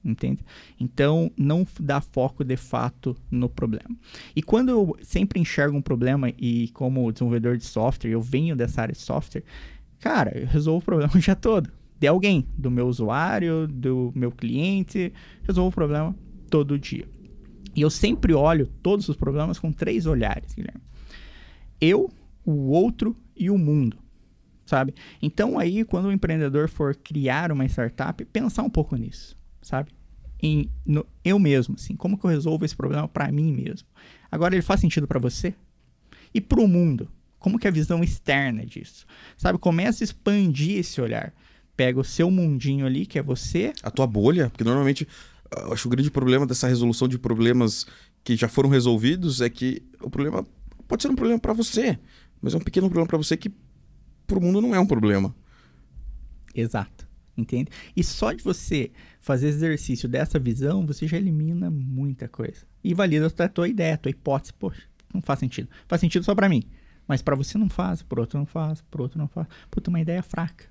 entende? 0.03 0.43
Então, 0.79 1.31
não 1.37 1.65
dá 1.79 2.01
foco 2.01 2.43
de 2.43 2.57
fato 2.57 3.15
no 3.29 3.47
problema. 3.47 3.95
E 4.35 4.41
quando 4.41 4.69
eu 4.69 4.97
sempre 5.01 5.39
enxergo 5.39 5.77
um 5.77 5.81
problema 5.81 6.29
e 6.37 6.69
como 6.69 7.11
desenvolvedor 7.11 7.57
de 7.57 7.65
software, 7.65 8.11
eu 8.11 8.21
venho 8.21 8.55
dessa 8.55 8.81
área 8.81 8.93
de 8.93 9.01
software, 9.01 9.43
cara, 9.99 10.37
eu 10.37 10.47
resolvo 10.47 10.79
o 10.79 10.85
problema 10.85 11.11
já 11.19 11.35
todo. 11.35 11.71
De 11.99 12.07
alguém, 12.07 12.47
do 12.57 12.71
meu 12.71 12.87
usuário, 12.87 13.67
do 13.67 14.11
meu 14.15 14.31
cliente, 14.31 15.13
resolvo 15.43 15.69
o 15.69 15.73
problema 15.73 16.15
todo 16.49 16.79
dia. 16.79 17.07
E 17.75 17.81
eu 17.81 17.89
sempre 17.89 18.33
olho 18.33 18.67
todos 18.81 19.07
os 19.07 19.15
problemas 19.15 19.59
com 19.59 19.71
três 19.71 20.05
olhares, 20.05 20.53
Guilherme. 20.53 20.81
Eu, 21.79 22.09
o 22.43 22.69
outro 22.71 23.15
e 23.35 23.49
o 23.49 23.57
mundo 23.57 23.97
sabe? 24.63 24.93
Então 25.21 25.59
aí, 25.59 25.83
quando 25.83 26.05
o 26.05 26.11
empreendedor 26.13 26.69
for 26.69 26.95
criar 26.95 27.51
uma 27.51 27.65
startup, 27.65 28.23
pensar 28.23 28.63
um 28.63 28.69
pouco 28.69 28.95
nisso 28.95 29.35
sabe? 29.61 29.91
Em, 30.41 30.69
no, 30.85 31.05
eu 31.23 31.37
mesmo, 31.37 31.75
assim, 31.77 31.95
como 31.95 32.17
que 32.17 32.25
eu 32.25 32.29
resolvo 32.29 32.65
esse 32.65 32.75
problema 32.75 33.07
para 33.07 33.31
mim 33.31 33.53
mesmo? 33.53 33.87
Agora, 34.31 34.55
ele 34.55 34.61
faz 34.61 34.79
sentido 34.79 35.07
para 35.07 35.19
você? 35.19 35.53
E 36.33 36.41
para 36.41 36.59
o 36.59 36.67
mundo? 36.67 37.07
Como 37.37 37.59
que 37.59 37.67
é 37.67 37.69
a 37.69 37.73
visão 37.73 38.03
externa 38.03 38.65
disso? 38.65 39.05
Sabe, 39.37 39.59
começa 39.59 40.03
a 40.03 40.05
expandir 40.05 40.79
esse 40.79 40.99
olhar. 40.99 41.33
Pega 41.75 41.99
o 41.99 42.03
seu 42.03 42.29
mundinho 42.29 42.85
ali, 42.85 43.05
que 43.05 43.19
é 43.19 43.21
você. 43.21 43.73
A 43.83 43.91
tua 43.91 44.07
bolha, 44.07 44.49
porque 44.49 44.63
normalmente 44.63 45.07
eu 45.57 45.73
acho 45.73 45.83
que 45.83 45.87
o 45.87 45.91
grande 45.91 46.11
problema 46.11 46.45
dessa 46.45 46.67
resolução 46.67 47.07
de 47.07 47.17
problemas 47.17 47.85
que 48.23 48.35
já 48.35 48.47
foram 48.47 48.69
resolvidos 48.69 49.41
é 49.41 49.49
que 49.49 49.81
o 50.01 50.09
problema 50.09 50.45
pode 50.87 51.01
ser 51.01 51.09
um 51.09 51.15
problema 51.15 51.39
para 51.39 51.53
você, 51.53 51.97
mas 52.41 52.53
é 52.53 52.57
um 52.57 52.61
pequeno 52.61 52.87
problema 52.87 53.07
para 53.07 53.17
você 53.17 53.35
que 53.35 53.51
para 54.27 54.37
o 54.37 54.41
mundo 54.41 54.61
não 54.61 54.75
é 54.75 54.79
um 54.79 54.85
problema. 54.85 55.35
Exato 56.53 57.10
entende? 57.41 57.69
E 57.95 58.03
só 58.03 58.31
de 58.31 58.43
você 58.43 58.91
fazer 59.19 59.47
exercício 59.47 60.07
dessa 60.07 60.39
visão, 60.39 60.85
você 60.85 61.07
já 61.07 61.17
elimina 61.17 61.69
muita 61.69 62.27
coisa. 62.27 62.65
E 62.83 62.93
valida 62.93 63.27
a 63.27 63.49
tua 63.49 63.67
ideia, 63.67 63.95
a 63.95 63.97
tua 63.97 64.09
hipótese. 64.09 64.53
Poxa, 64.53 64.83
não 65.13 65.21
faz 65.21 65.39
sentido. 65.39 65.69
Faz 65.87 65.99
sentido 65.99 66.23
só 66.23 66.33
para 66.33 66.49
mim. 66.49 66.63
Mas 67.07 67.21
para 67.21 67.35
você 67.35 67.57
não 67.57 67.69
faz, 67.69 68.01
para 68.01 68.21
outro 68.21 68.39
não 68.39 68.45
faz, 68.45 68.81
para 68.81 69.01
outro 69.01 69.19
não 69.19 69.27
faz. 69.27 69.47
Puta, 69.69 69.89
uma 69.89 69.99
ideia 69.99 70.23
fraca. 70.23 70.65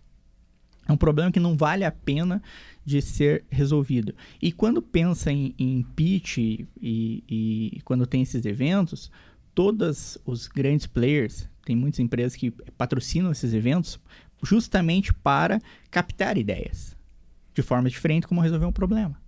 É 0.88 0.92
um 0.92 0.96
problema 0.96 1.30
que 1.30 1.38
não 1.38 1.56
vale 1.56 1.84
a 1.84 1.92
pena 1.92 2.42
de 2.84 3.00
ser 3.00 3.44
resolvido. 3.50 4.14
E 4.40 4.50
quando 4.50 4.82
pensa 4.82 5.30
em, 5.30 5.54
em 5.58 5.82
pitch 5.82 6.38
e, 6.38 6.66
e 6.80 7.80
quando 7.84 8.06
tem 8.06 8.22
esses 8.22 8.44
eventos, 8.44 9.10
todos 9.54 10.18
os 10.24 10.48
grandes 10.48 10.86
players, 10.86 11.48
tem 11.64 11.76
muitas 11.76 12.00
empresas 12.00 12.34
que 12.34 12.50
patrocinam 12.76 13.30
esses 13.30 13.52
eventos, 13.52 14.00
justamente 14.42 15.12
para 15.12 15.60
captar 15.90 16.36
ideias 16.36 16.96
de 17.54 17.62
forma 17.62 17.88
diferente 17.88 18.26
como 18.26 18.40
resolver 18.40 18.66
um 18.66 18.72
problema. 18.72 19.20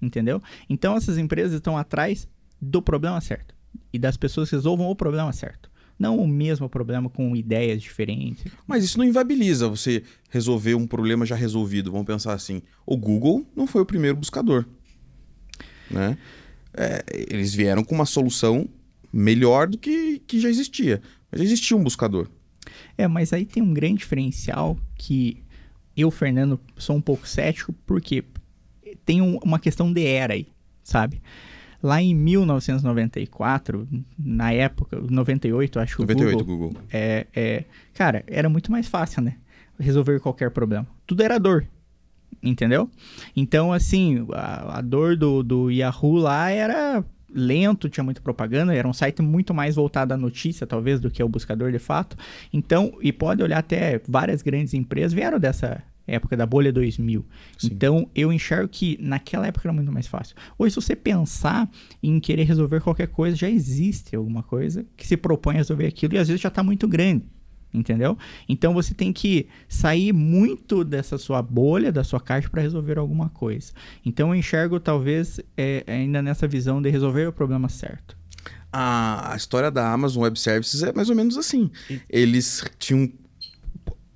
Entendeu? 0.00 0.42
Então 0.68 0.96
essas 0.96 1.18
empresas 1.18 1.54
estão 1.54 1.76
atrás 1.76 2.28
do 2.60 2.82
problema 2.82 3.20
certo 3.20 3.54
e 3.92 3.98
das 3.98 4.16
pessoas 4.16 4.48
que 4.48 4.56
resolvam 4.56 4.88
o 4.88 4.96
problema 4.96 5.32
certo. 5.32 5.70
Não 5.98 6.18
o 6.18 6.26
mesmo 6.26 6.68
problema 6.68 7.08
com 7.08 7.36
ideias 7.36 7.80
diferentes. 7.80 8.44
Mas 8.66 8.82
isso 8.82 8.98
não 8.98 9.04
inviabiliza 9.04 9.68
você 9.68 10.02
resolver 10.28 10.74
um 10.74 10.86
problema 10.86 11.24
já 11.24 11.36
resolvido. 11.36 11.92
Vamos 11.92 12.06
pensar 12.06 12.32
assim: 12.32 12.62
o 12.84 12.96
Google 12.96 13.46
não 13.54 13.66
foi 13.66 13.82
o 13.82 13.86
primeiro 13.86 14.16
buscador. 14.16 14.66
Né? 15.88 16.18
É, 16.76 17.04
eles 17.30 17.54
vieram 17.54 17.84
com 17.84 17.94
uma 17.94 18.06
solução 18.06 18.68
melhor 19.12 19.68
do 19.68 19.78
que, 19.78 20.18
que 20.26 20.40
já 20.40 20.48
existia. 20.48 21.00
Mas 21.30 21.40
já 21.40 21.44
existia 21.44 21.76
um 21.76 21.84
buscador. 21.84 22.28
É, 22.96 23.06
mas 23.08 23.32
aí 23.32 23.44
tem 23.44 23.62
um 23.62 23.72
grande 23.72 23.98
diferencial 23.98 24.76
que 24.96 25.42
eu, 25.96 26.10
Fernando, 26.10 26.58
sou 26.76 26.96
um 26.96 27.00
pouco 27.00 27.26
cético, 27.26 27.72
porque 27.86 28.24
tem 29.04 29.22
um, 29.22 29.38
uma 29.38 29.58
questão 29.58 29.92
de 29.92 30.04
era 30.04 30.34
aí, 30.34 30.48
sabe? 30.82 31.20
Lá 31.82 32.00
em 32.00 32.14
1994, 32.14 33.86
na 34.18 34.52
época, 34.52 34.98
98, 35.00 35.80
acho 35.80 35.96
que 35.96 36.02
98, 36.02 36.40
o 36.40 36.44
Google. 36.44 36.68
Google, 36.68 36.82
é, 36.90 37.26
é, 37.34 37.64
cara, 37.92 38.24
era 38.26 38.48
muito 38.48 38.72
mais 38.72 38.88
fácil, 38.88 39.22
né? 39.22 39.36
Resolver 39.78 40.18
qualquer 40.20 40.50
problema. 40.50 40.86
Tudo 41.06 41.22
era 41.22 41.38
dor, 41.38 41.66
entendeu? 42.42 42.90
Então, 43.36 43.72
assim, 43.72 44.26
a, 44.32 44.78
a 44.78 44.80
dor 44.80 45.16
do, 45.16 45.42
do 45.42 45.70
Yahoo 45.70 46.16
lá 46.16 46.50
era 46.50 47.04
lento, 47.34 47.88
tinha 47.88 48.04
muita 48.04 48.20
propaganda, 48.20 48.74
era 48.74 48.86
um 48.86 48.92
site 48.92 49.20
muito 49.20 49.52
mais 49.52 49.74
voltado 49.74 50.14
à 50.14 50.16
notícia, 50.16 50.66
talvez, 50.66 51.00
do 51.00 51.10
que 51.10 51.20
ao 51.20 51.28
buscador 51.28 51.72
de 51.72 51.78
fato. 51.78 52.16
Então, 52.52 52.96
e 53.02 53.12
pode 53.12 53.42
olhar 53.42 53.58
até 53.58 54.00
várias 54.08 54.42
grandes 54.42 54.74
empresas 54.74 55.12
vieram 55.12 55.38
dessa 55.38 55.82
época 56.06 56.36
da 56.36 56.46
bolha 56.46 56.72
2000. 56.72 57.24
Sim. 57.58 57.68
Então, 57.72 58.08
eu 58.14 58.32
enxergo 58.32 58.68
que 58.68 58.98
naquela 59.00 59.46
época 59.46 59.66
era 59.66 59.72
muito 59.72 59.90
mais 59.90 60.06
fácil. 60.06 60.36
Hoje, 60.58 60.74
se 60.74 60.80
você 60.80 60.94
pensar 60.94 61.68
em 62.02 62.20
querer 62.20 62.44
resolver 62.44 62.80
qualquer 62.80 63.08
coisa, 63.08 63.36
já 63.36 63.48
existe 63.48 64.14
alguma 64.14 64.42
coisa 64.42 64.84
que 64.96 65.06
se 65.06 65.16
propõe 65.16 65.54
a 65.54 65.58
resolver 65.58 65.86
aquilo 65.86 66.14
e 66.14 66.18
às 66.18 66.28
vezes 66.28 66.40
já 66.40 66.48
está 66.48 66.62
muito 66.62 66.86
grande. 66.86 67.24
Entendeu? 67.74 68.16
Então 68.48 68.72
você 68.72 68.94
tem 68.94 69.12
que 69.12 69.48
sair 69.68 70.12
muito 70.12 70.84
dessa 70.84 71.18
sua 71.18 71.42
bolha, 71.42 71.90
da 71.90 72.04
sua 72.04 72.20
caixa, 72.20 72.48
para 72.48 72.62
resolver 72.62 72.98
alguma 72.98 73.28
coisa. 73.28 73.72
Então 74.06 74.28
eu 74.28 74.34
enxergo, 74.36 74.78
talvez, 74.78 75.40
é, 75.56 75.82
ainda 75.88 76.22
nessa 76.22 76.46
visão 76.46 76.80
de 76.80 76.88
resolver 76.88 77.26
o 77.26 77.32
problema 77.32 77.68
certo. 77.68 78.16
A, 78.72 79.32
a 79.32 79.36
história 79.36 79.70
da 79.70 79.92
Amazon 79.92 80.22
Web 80.22 80.38
Services 80.38 80.82
é 80.84 80.92
mais 80.92 81.10
ou 81.10 81.16
menos 81.16 81.36
assim. 81.36 81.70
Eles 82.08 82.64
tinham. 82.78 83.10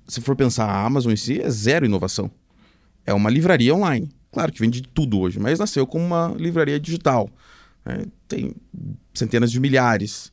Se 0.07 0.21
for 0.21 0.35
pensar, 0.35 0.65
a 0.65 0.85
Amazon 0.85 1.11
em 1.11 1.17
si 1.17 1.41
é 1.41 1.49
zero 1.49 1.85
inovação. 1.85 2.31
É 3.05 3.13
uma 3.13 3.29
livraria 3.29 3.75
online. 3.75 4.09
Claro 4.31 4.51
que 4.51 4.59
vende 4.59 4.81
de 4.81 4.87
tudo 4.87 5.19
hoje, 5.19 5.39
mas 5.39 5.59
nasceu 5.59 5.85
como 5.85 6.05
uma 6.05 6.33
livraria 6.37 6.79
digital. 6.79 7.29
né? 7.85 8.05
Tem 8.27 8.53
centenas 9.13 9.51
de 9.51 9.59
milhares. 9.59 10.31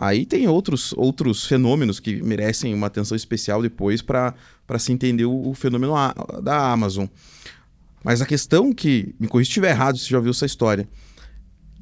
Aí 0.00 0.24
tem 0.24 0.46
outros, 0.48 0.92
outros 0.96 1.44
fenômenos 1.46 1.98
que 2.00 2.22
merecem 2.22 2.72
uma 2.74 2.86
atenção 2.86 3.16
especial 3.16 3.60
depois 3.62 4.00
para 4.00 4.34
se 4.78 4.92
entender 4.92 5.24
o, 5.24 5.48
o 5.48 5.54
fenômeno 5.54 5.94
a- 5.96 6.14
da 6.42 6.70
Amazon. 6.72 7.06
Mas 8.04 8.22
a 8.22 8.26
questão 8.26 8.72
que, 8.72 9.14
me 9.18 9.26
corrija 9.26 9.46
se 9.48 9.50
estiver 9.50 9.70
errado, 9.70 9.98
se 9.98 10.08
já 10.08 10.16
ouviu 10.16 10.30
essa 10.30 10.46
história, 10.46 10.88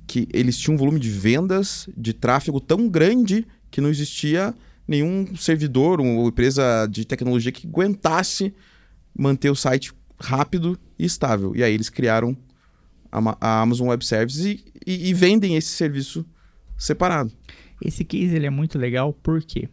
que 0.06 0.28
eles 0.32 0.56
tinham 0.58 0.74
um 0.74 0.78
volume 0.78 0.98
de 1.00 1.10
vendas, 1.10 1.88
de 1.96 2.12
tráfego 2.12 2.60
tão 2.60 2.88
grande 2.88 3.46
que 3.70 3.80
não 3.80 3.90
existia 3.90 4.54
nenhum 4.88 5.36
servidor, 5.36 6.00
uma 6.00 6.28
empresa 6.28 6.86
de 6.90 7.04
tecnologia 7.04 7.50
que 7.52 7.66
aguentasse 7.66 8.54
manter 9.18 9.50
o 9.50 9.56
site 9.56 9.92
rápido 10.18 10.78
e 10.98 11.04
estável. 11.04 11.54
E 11.54 11.62
aí 11.62 11.74
eles 11.74 11.90
criaram 11.90 12.36
a, 13.12 13.36
a 13.40 13.60
Amazon 13.60 13.88
Web 13.88 14.04
Services 14.06 14.44
e, 14.46 14.64
e- 14.86 15.08
e 15.10 15.14
vendem 15.14 15.56
esse 15.56 15.68
serviço 15.68 16.24
separado. 16.78 17.32
Esse 17.80 18.04
case 18.04 18.34
ele 18.34 18.46
é 18.46 18.50
muito 18.50 18.78
legal 18.78 19.12
porque 19.12 19.68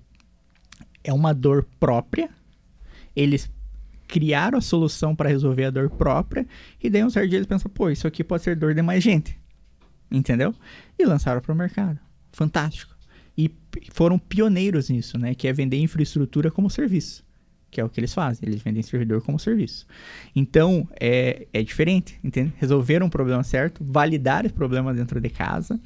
é 1.03 1.13
uma 1.13 1.33
dor 1.33 1.67
própria. 1.79 2.29
Eles 3.15 3.51
criaram 4.07 4.57
a 4.57 4.61
solução 4.61 5.15
para 5.15 5.29
resolver 5.29 5.65
a 5.65 5.71
dor 5.71 5.89
própria 5.89 6.45
e 6.81 6.89
daí 6.89 7.03
um 7.03 7.09
certo 7.09 7.29
dia 7.29 7.39
eles 7.39 7.47
pensam, 7.47 7.71
pô, 7.71 7.89
isso 7.89 8.07
aqui 8.07 8.23
pode 8.23 8.43
ser 8.43 8.55
dor 8.55 8.73
de 8.73 8.81
mais 8.81 9.03
gente. 9.03 9.39
Entendeu? 10.11 10.53
E 10.97 11.05
lançaram 11.05 11.41
para 11.41 11.51
o 11.51 11.55
mercado. 11.55 11.99
Fantástico. 12.31 12.95
E 13.35 13.49
foram 13.91 14.19
pioneiros 14.19 14.89
nisso, 14.89 15.17
né? 15.17 15.33
Que 15.33 15.47
é 15.47 15.53
vender 15.53 15.77
infraestrutura 15.77 16.51
como 16.51 16.69
serviço. 16.69 17.25
Que 17.71 17.81
é 17.81 17.83
o 17.83 17.89
que 17.89 17.99
eles 17.99 18.13
fazem. 18.13 18.47
Eles 18.47 18.61
vendem 18.61 18.83
servidor 18.83 19.23
como 19.23 19.39
serviço. 19.39 19.87
Então, 20.35 20.87
é, 20.99 21.47
é 21.51 21.63
diferente, 21.63 22.19
entende? 22.23 22.53
Resolveram 22.57 23.07
um 23.07 23.09
problema 23.09 23.43
certo, 23.43 23.83
validaram 23.83 24.45
esse 24.45 24.53
problema 24.53 24.93
dentro 24.93 25.19
de 25.19 25.29
casa 25.29 25.81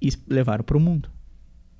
e 0.00 0.12
levaram 0.28 0.62
para 0.62 0.76
o 0.76 0.80
mundo. 0.80 1.10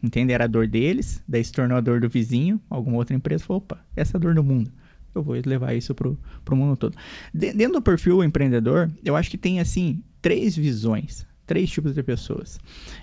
Entende? 0.07 0.33
Era 0.33 0.45
a 0.45 0.47
dor 0.47 0.69
deles, 0.69 1.21
daí 1.27 1.43
se 1.43 1.51
tornou 1.51 1.77
a 1.77 1.81
dor 1.81 2.01
do 2.01 2.09
vizinho, 2.09 2.61
alguma 2.71 2.97
outra 2.97 3.17
empresa 3.17 3.45
falou, 3.45 3.59
opa, 3.63 3.79
essa 3.97 4.17
é 4.17 4.19
a 4.19 4.21
dor 4.21 4.35
do 4.35 4.45
mundo. 4.45 4.71
Eu 5.13 5.23
vou 5.23 5.35
levar 5.45 5.75
isso 5.75 5.95
pro, 5.95 6.17
pro 6.45 6.55
mundo 6.55 6.77
todo. 6.77 6.97
De- 7.35 7.53
dentro 7.53 7.75
do 7.75 7.83
perfil 7.83 8.23
empreendedor, 8.23 8.89
eu 9.05 9.17
acho 9.17 9.29
que 9.31 9.37
tem, 9.39 9.59
assim, 9.59 10.01
três 10.23 10.55
visões, 10.57 11.27
três 11.45 11.69
tipos 11.71 11.93
de 11.95 12.03
pessoas. 12.05 12.61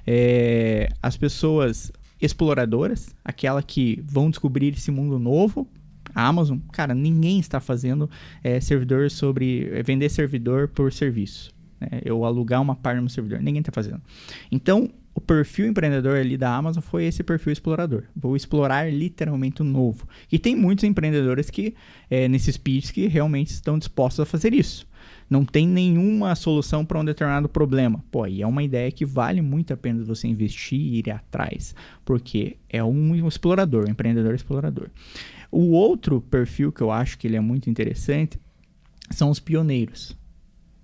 É, 0.08 0.90
as 1.02 1.18
pessoas 1.18 1.92
exploradoras, 2.22 3.14
aquela 3.26 3.62
que 3.62 4.02
vão 4.06 4.30
descobrir 4.30 4.74
esse 4.74 4.92
mundo 4.92 5.20
novo, 5.20 5.68
a 6.16 6.26
Amazon, 6.28 6.60
cara, 6.72 6.94
ninguém 6.94 7.40
está 7.40 7.60
fazendo 7.60 8.10
é, 8.44 8.60
servidor 8.62 9.10
sobre. 9.12 9.70
é, 9.74 9.84
vender 9.84 10.08
servidor 10.10 10.68
por 10.70 10.94
serviço. 10.94 11.52
né? 11.82 12.00
Eu 12.06 12.24
alugar 12.24 12.62
uma 12.62 12.76
parte 12.76 13.02
no 13.02 13.10
servidor. 13.10 13.40
Ninguém 13.42 13.60
está 13.62 13.72
fazendo. 13.72 14.02
Então, 14.52 14.90
o 15.16 15.22
perfil 15.22 15.68
empreendedor 15.68 16.18
ali 16.18 16.36
da 16.38 16.56
Amazon 16.56 16.82
foi 16.82 17.06
esse 17.06 17.24
perfil 17.24 17.54
explorador. 17.54 18.04
Vou 18.16 18.36
explorar 18.36 18.92
literalmente 18.92 19.62
o 19.62 19.66
novo. 19.66 20.08
E 20.32 20.40
tem 20.40 20.56
muitos 20.56 20.84
empreendedores 20.84 21.50
que, 21.50 21.76
é, 22.10 22.28
nesses 22.28 22.58
pitches, 22.58 22.92
que 22.92 23.08
realmente 23.08 23.50
estão 23.50 23.78
dispostos 23.78 24.22
a 24.22 24.26
fazer 24.26 24.54
isso. 24.54 24.88
Não 25.30 25.46
tem 25.46 25.68
nenhuma 25.68 26.34
solução 26.36 26.84
para 26.84 27.00
um 27.00 27.06
determinado 27.06 27.48
problema. 27.48 28.04
Pô, 28.12 28.26
e 28.26 28.42
é 28.42 28.48
uma 28.48 28.64
ideia 28.64 28.92
que 28.92 29.06
vale 29.06 29.42
muito 29.42 29.74
a 29.74 29.78
pena 29.78 30.04
você 30.04 30.28
investir 30.28 30.80
e 30.80 31.00
ir 31.00 31.12
atrás. 31.12 31.76
Porque 32.04 32.58
é 32.70 32.84
um 32.84 33.28
explorador, 33.28 33.86
um 33.88 33.92
empreendedor 33.92 34.34
explorador. 34.34 34.90
O 35.52 35.72
outro 35.72 36.22
perfil 36.22 36.72
que 36.72 36.82
eu 36.82 36.90
acho 36.92 37.18
que 37.20 37.28
ele 37.28 37.36
é 37.36 37.40
muito 37.40 37.70
interessante 37.70 38.40
são 39.12 39.30
os 39.30 39.40
pioneiros. 39.40 40.18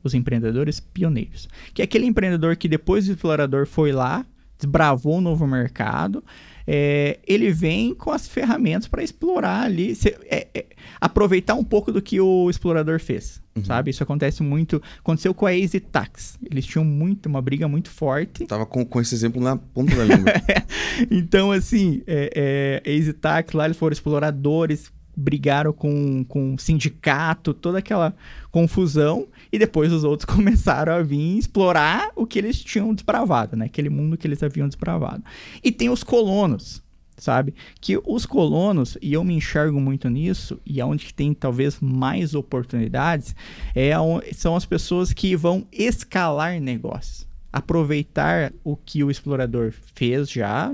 Os 0.04 0.14
empreendedores 0.14 0.80
pioneiros. 0.80 1.48
Que 1.74 1.82
é 1.82 1.86
aquele 1.86 2.06
empreendedor 2.06 2.56
que 2.56 2.68
depois 2.68 3.06
do 3.08 3.14
explorador 3.14 3.66
foi 3.66 3.92
lá, 3.92 4.26
desbravou 4.58 5.18
um 5.18 5.22
novo 5.22 5.48
mercado, 5.48 6.24
é, 6.68 7.18
ele 7.28 7.52
vem 7.52 7.96
com 7.96 8.12
as 8.12 8.28
ferramentas 8.28 8.88
para 8.88 9.02
explorar 9.02 9.64
ali, 9.64 9.96
se- 9.96 10.16
é, 10.30 10.48
é, 10.54 10.66
aproveitar 11.02 11.56
um 11.56 11.64
pouco 11.64 11.92
do 11.92 12.02
que 12.02 12.20
o 12.22 12.50
explorador 12.50 13.00
fez, 13.00 13.42
sabe? 13.64 13.90
Isso 13.90 14.04
acontece 14.04 14.44
muito, 14.44 14.82
aconteceu 15.00 15.34
com 15.34 15.46
a 15.46 15.56
Easy 15.56 15.80
Tax. 15.80 16.38
Eles 16.50 16.66
tinham 16.66 16.84
muito, 16.86 17.26
uma 17.28 17.42
briga 17.42 17.68
muito 17.68 17.90
forte 17.90 18.46
Tava 18.46 18.66
com, 18.66 18.86
com 18.86 19.02
esse 19.02 19.16
exemplo 19.16 19.42
na 19.42 19.56
ponta 19.58 19.96
da 19.96 20.04
língua. 20.04 20.32
então, 21.10 21.52
assim, 21.52 22.04
é, 22.06 22.82
é, 22.86 22.92
Easy 22.94 23.14
Tax 23.14 23.54
lá, 23.54 23.66
eles 23.66 23.78
foram 23.78 23.94
exploradores, 23.94 24.92
brigaram 25.20 25.74
com, 25.74 26.24
com 26.24 26.58
sindicato, 26.58 27.54
toda 27.54 27.80
aquela 27.80 28.16
confusão, 28.52 29.28
e 29.52 29.60
depois 29.60 29.92
os 29.92 30.04
outros 30.04 30.26
começaram 30.34 30.94
a 30.94 31.02
vir 31.02 31.38
explorar 31.38 32.10
o 32.16 32.26
que 32.26 32.40
eles 32.40 32.64
tinham 32.64 32.94
desbravado, 32.94 33.56
né? 33.56 33.66
Aquele 33.66 33.90
mundo 33.90 34.18
que 34.18 34.26
eles 34.26 34.42
haviam 34.42 34.68
desbravado. 34.68 35.24
E 35.64 35.72
tem 35.72 35.90
os 35.90 36.04
colonos, 36.04 36.82
sabe? 37.18 37.54
Que 37.82 38.00
os 38.06 38.26
colonos, 38.26 38.98
e 39.02 39.14
eu 39.14 39.24
me 39.24 39.36
enxergo 39.36 39.80
muito 39.80 40.10
nisso, 40.10 40.60
e 40.66 40.80
aonde 40.80 41.06
que 41.06 41.14
tem 41.14 41.34
talvez 41.34 41.80
mais 41.80 42.34
oportunidades, 42.34 43.36
é 43.76 43.92
são 44.34 44.56
as 44.56 44.66
pessoas 44.66 45.12
que 45.12 45.36
vão 45.36 45.68
escalar 45.72 46.60
negócios. 46.60 47.28
Aproveitar 47.52 48.54
o 48.64 48.76
que 48.76 49.04
o 49.04 49.10
explorador 49.10 49.74
fez 49.96 50.30
já, 50.30 50.74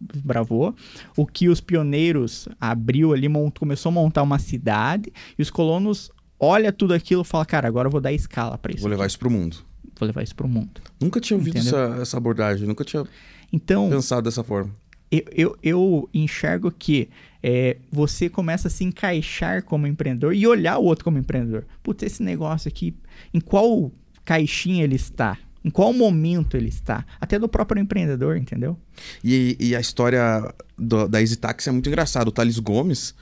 bravou, 0.00 0.74
o 1.16 1.26
que 1.26 1.48
os 1.48 1.60
pioneiros 1.60 2.48
abriu 2.60 3.12
ali, 3.12 3.28
mont- 3.28 3.58
começou 3.58 3.90
a 3.90 3.92
montar 3.92 4.22
uma 4.22 4.38
cidade, 4.38 5.12
e 5.38 5.42
os 5.42 5.50
colonos 5.50 6.10
olha 6.38 6.72
tudo 6.72 6.94
aquilo 6.94 7.22
e 7.22 7.24
fala, 7.24 7.44
cara, 7.44 7.66
agora 7.68 7.88
eu 7.88 7.92
vou 7.92 8.00
dar 8.00 8.12
escala 8.12 8.56
para 8.56 8.72
isso. 8.72 8.80
Vou 8.82 8.90
levar 8.90 9.06
isso 9.06 9.18
pro 9.18 9.30
mundo. 9.30 9.56
aqui. 9.56 9.92
Vou 9.98 10.06
levar 10.06 10.22
isso 10.22 10.36
pro 10.36 10.46
mundo. 10.48 10.80
Nunca 11.00 11.20
tinha 11.20 11.36
ouvido 11.36 11.58
essa, 11.58 11.98
essa 12.00 12.16
abordagem, 12.16 12.66
nunca 12.68 12.84
tinha 12.84 13.04
Então, 13.52 13.90
pensado 13.90 14.22
dessa 14.22 14.44
forma. 14.44 14.70
eu, 15.10 15.24
eu, 15.32 15.56
eu 15.62 16.08
enxergo 16.14 16.70
que 16.70 17.08
é, 17.42 17.78
você 17.90 18.28
começa 18.28 18.68
a 18.68 18.70
se 18.70 18.84
encaixar 18.84 19.64
como 19.64 19.86
empreendedor 19.88 20.34
e 20.34 20.46
olhar 20.46 20.78
o 20.78 20.84
outro 20.84 21.04
como 21.04 21.18
empreendedor. 21.18 21.64
Putz, 21.82 22.04
esse 22.04 22.22
negócio 22.22 22.68
aqui, 22.68 22.94
em 23.34 23.40
qual 23.40 23.90
caixinha 24.24 24.84
ele 24.84 24.94
está? 24.96 25.36
Em 25.64 25.70
qual 25.70 25.92
momento 25.92 26.56
ele 26.56 26.68
está? 26.68 27.04
Até 27.20 27.38
do 27.38 27.48
próprio 27.48 27.80
empreendedor, 27.80 28.36
entendeu? 28.36 28.78
E, 29.22 29.56
e 29.60 29.74
a 29.76 29.80
história 29.80 30.54
do- 30.78 31.08
da 31.08 31.20
Easy 31.20 31.36
Taxi 31.36 31.68
é 31.68 31.72
muito 31.72 31.88
engraçada. 31.88 32.28
O 32.28 32.32
Thales 32.32 32.58
Gomes, 32.58 33.14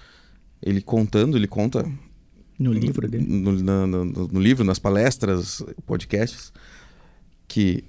ele 0.63 0.81
contando, 0.83 1.37
ele 1.37 1.47
conta 1.49 1.91
No 2.59 2.73
livro 2.73 3.09
dele. 3.09 3.25
no, 3.27 3.53
no- 3.53 3.87
no- 3.87 4.29
no 4.29 4.41
livro, 4.41 4.65
nas 4.65 4.79
palestras, 4.79 5.63
podcasts, 5.87 6.53
que 7.49 7.83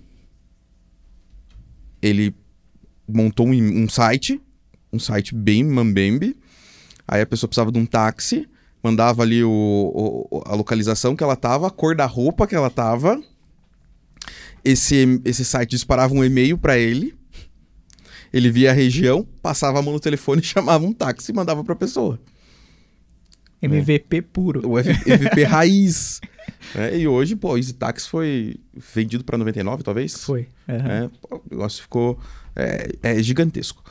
ele 2.01 2.33
montou 3.07 3.47
um, 3.47 3.51
um 3.83 3.89
site, 3.89 4.41
um 4.91 4.99
site 4.99 5.33
bem 5.35 5.63
mambembe, 5.63 6.37
aí 7.07 7.21
a 7.21 7.25
pessoa 7.25 7.47
precisava 7.47 7.71
de 7.71 7.79
um 7.79 7.85
táxi, 7.85 8.47
mandava 8.83 9.23
ali 9.23 9.43
o, 9.43 9.49
o- 10.31 10.43
a 10.45 10.55
localização 10.55 11.15
que 11.15 11.23
ela 11.23 11.35
tava, 11.35 11.67
a 11.67 11.71
cor 11.71 11.95
da 11.95 12.05
roupa 12.05 12.47
que 12.47 12.55
ela 12.55 12.69
tava, 12.69 13.21
esse, 14.67 15.21
esse 15.23 15.45
site 15.45 15.71
disparava 15.71 16.13
um 16.13 16.23
e-mail 16.23 16.57
para 16.57 16.77
ele, 16.77 17.15
ele 18.33 18.51
via 18.51 18.71
a 18.71 18.73
região, 18.73 19.25
passava 19.41 19.79
a 19.79 19.81
mão 19.81 19.93
no 19.93 19.99
telefone, 19.99 20.41
chamava 20.43 20.85
um 20.85 20.91
táxi 20.91 21.31
e 21.31 21.35
mandava 21.35 21.63
para 21.63 21.73
a 21.73 21.77
pessoa. 21.77 22.19
MVP 23.61 24.21
puro. 24.21 24.69
O 24.69 24.77
MVP 24.77 25.43
raiz. 25.43 26.19
É, 26.75 26.97
e 26.97 27.07
hoje, 27.07 27.35
pô, 27.35 27.53
o 27.53 27.57
Easy 27.57 27.73
Tax 27.73 28.05
foi 28.05 28.57
vendido 28.93 29.23
para 29.23 29.37
99, 29.37 29.83
talvez? 29.83 30.13
Foi. 30.23 30.47
Uhum. 30.67 30.75
É, 30.75 31.09
o 31.31 31.41
negócio 31.49 31.81
ficou 31.81 32.19
é, 32.55 32.91
é 33.01 33.23
gigantesco. 33.23 33.83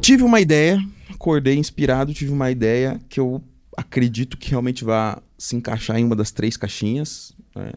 Tive 0.00 0.22
uma 0.22 0.40
ideia, 0.40 0.78
acordei 1.12 1.56
inspirado, 1.56 2.14
tive 2.14 2.30
uma 2.30 2.50
ideia 2.50 3.00
que 3.08 3.18
eu 3.18 3.42
acredito 3.76 4.36
que 4.36 4.50
realmente 4.50 4.84
vai 4.84 5.16
se 5.36 5.56
encaixar 5.56 5.98
em 5.98 6.04
uma 6.04 6.14
das 6.14 6.30
três 6.30 6.56
caixinhas. 6.56 7.32
Né? 7.56 7.72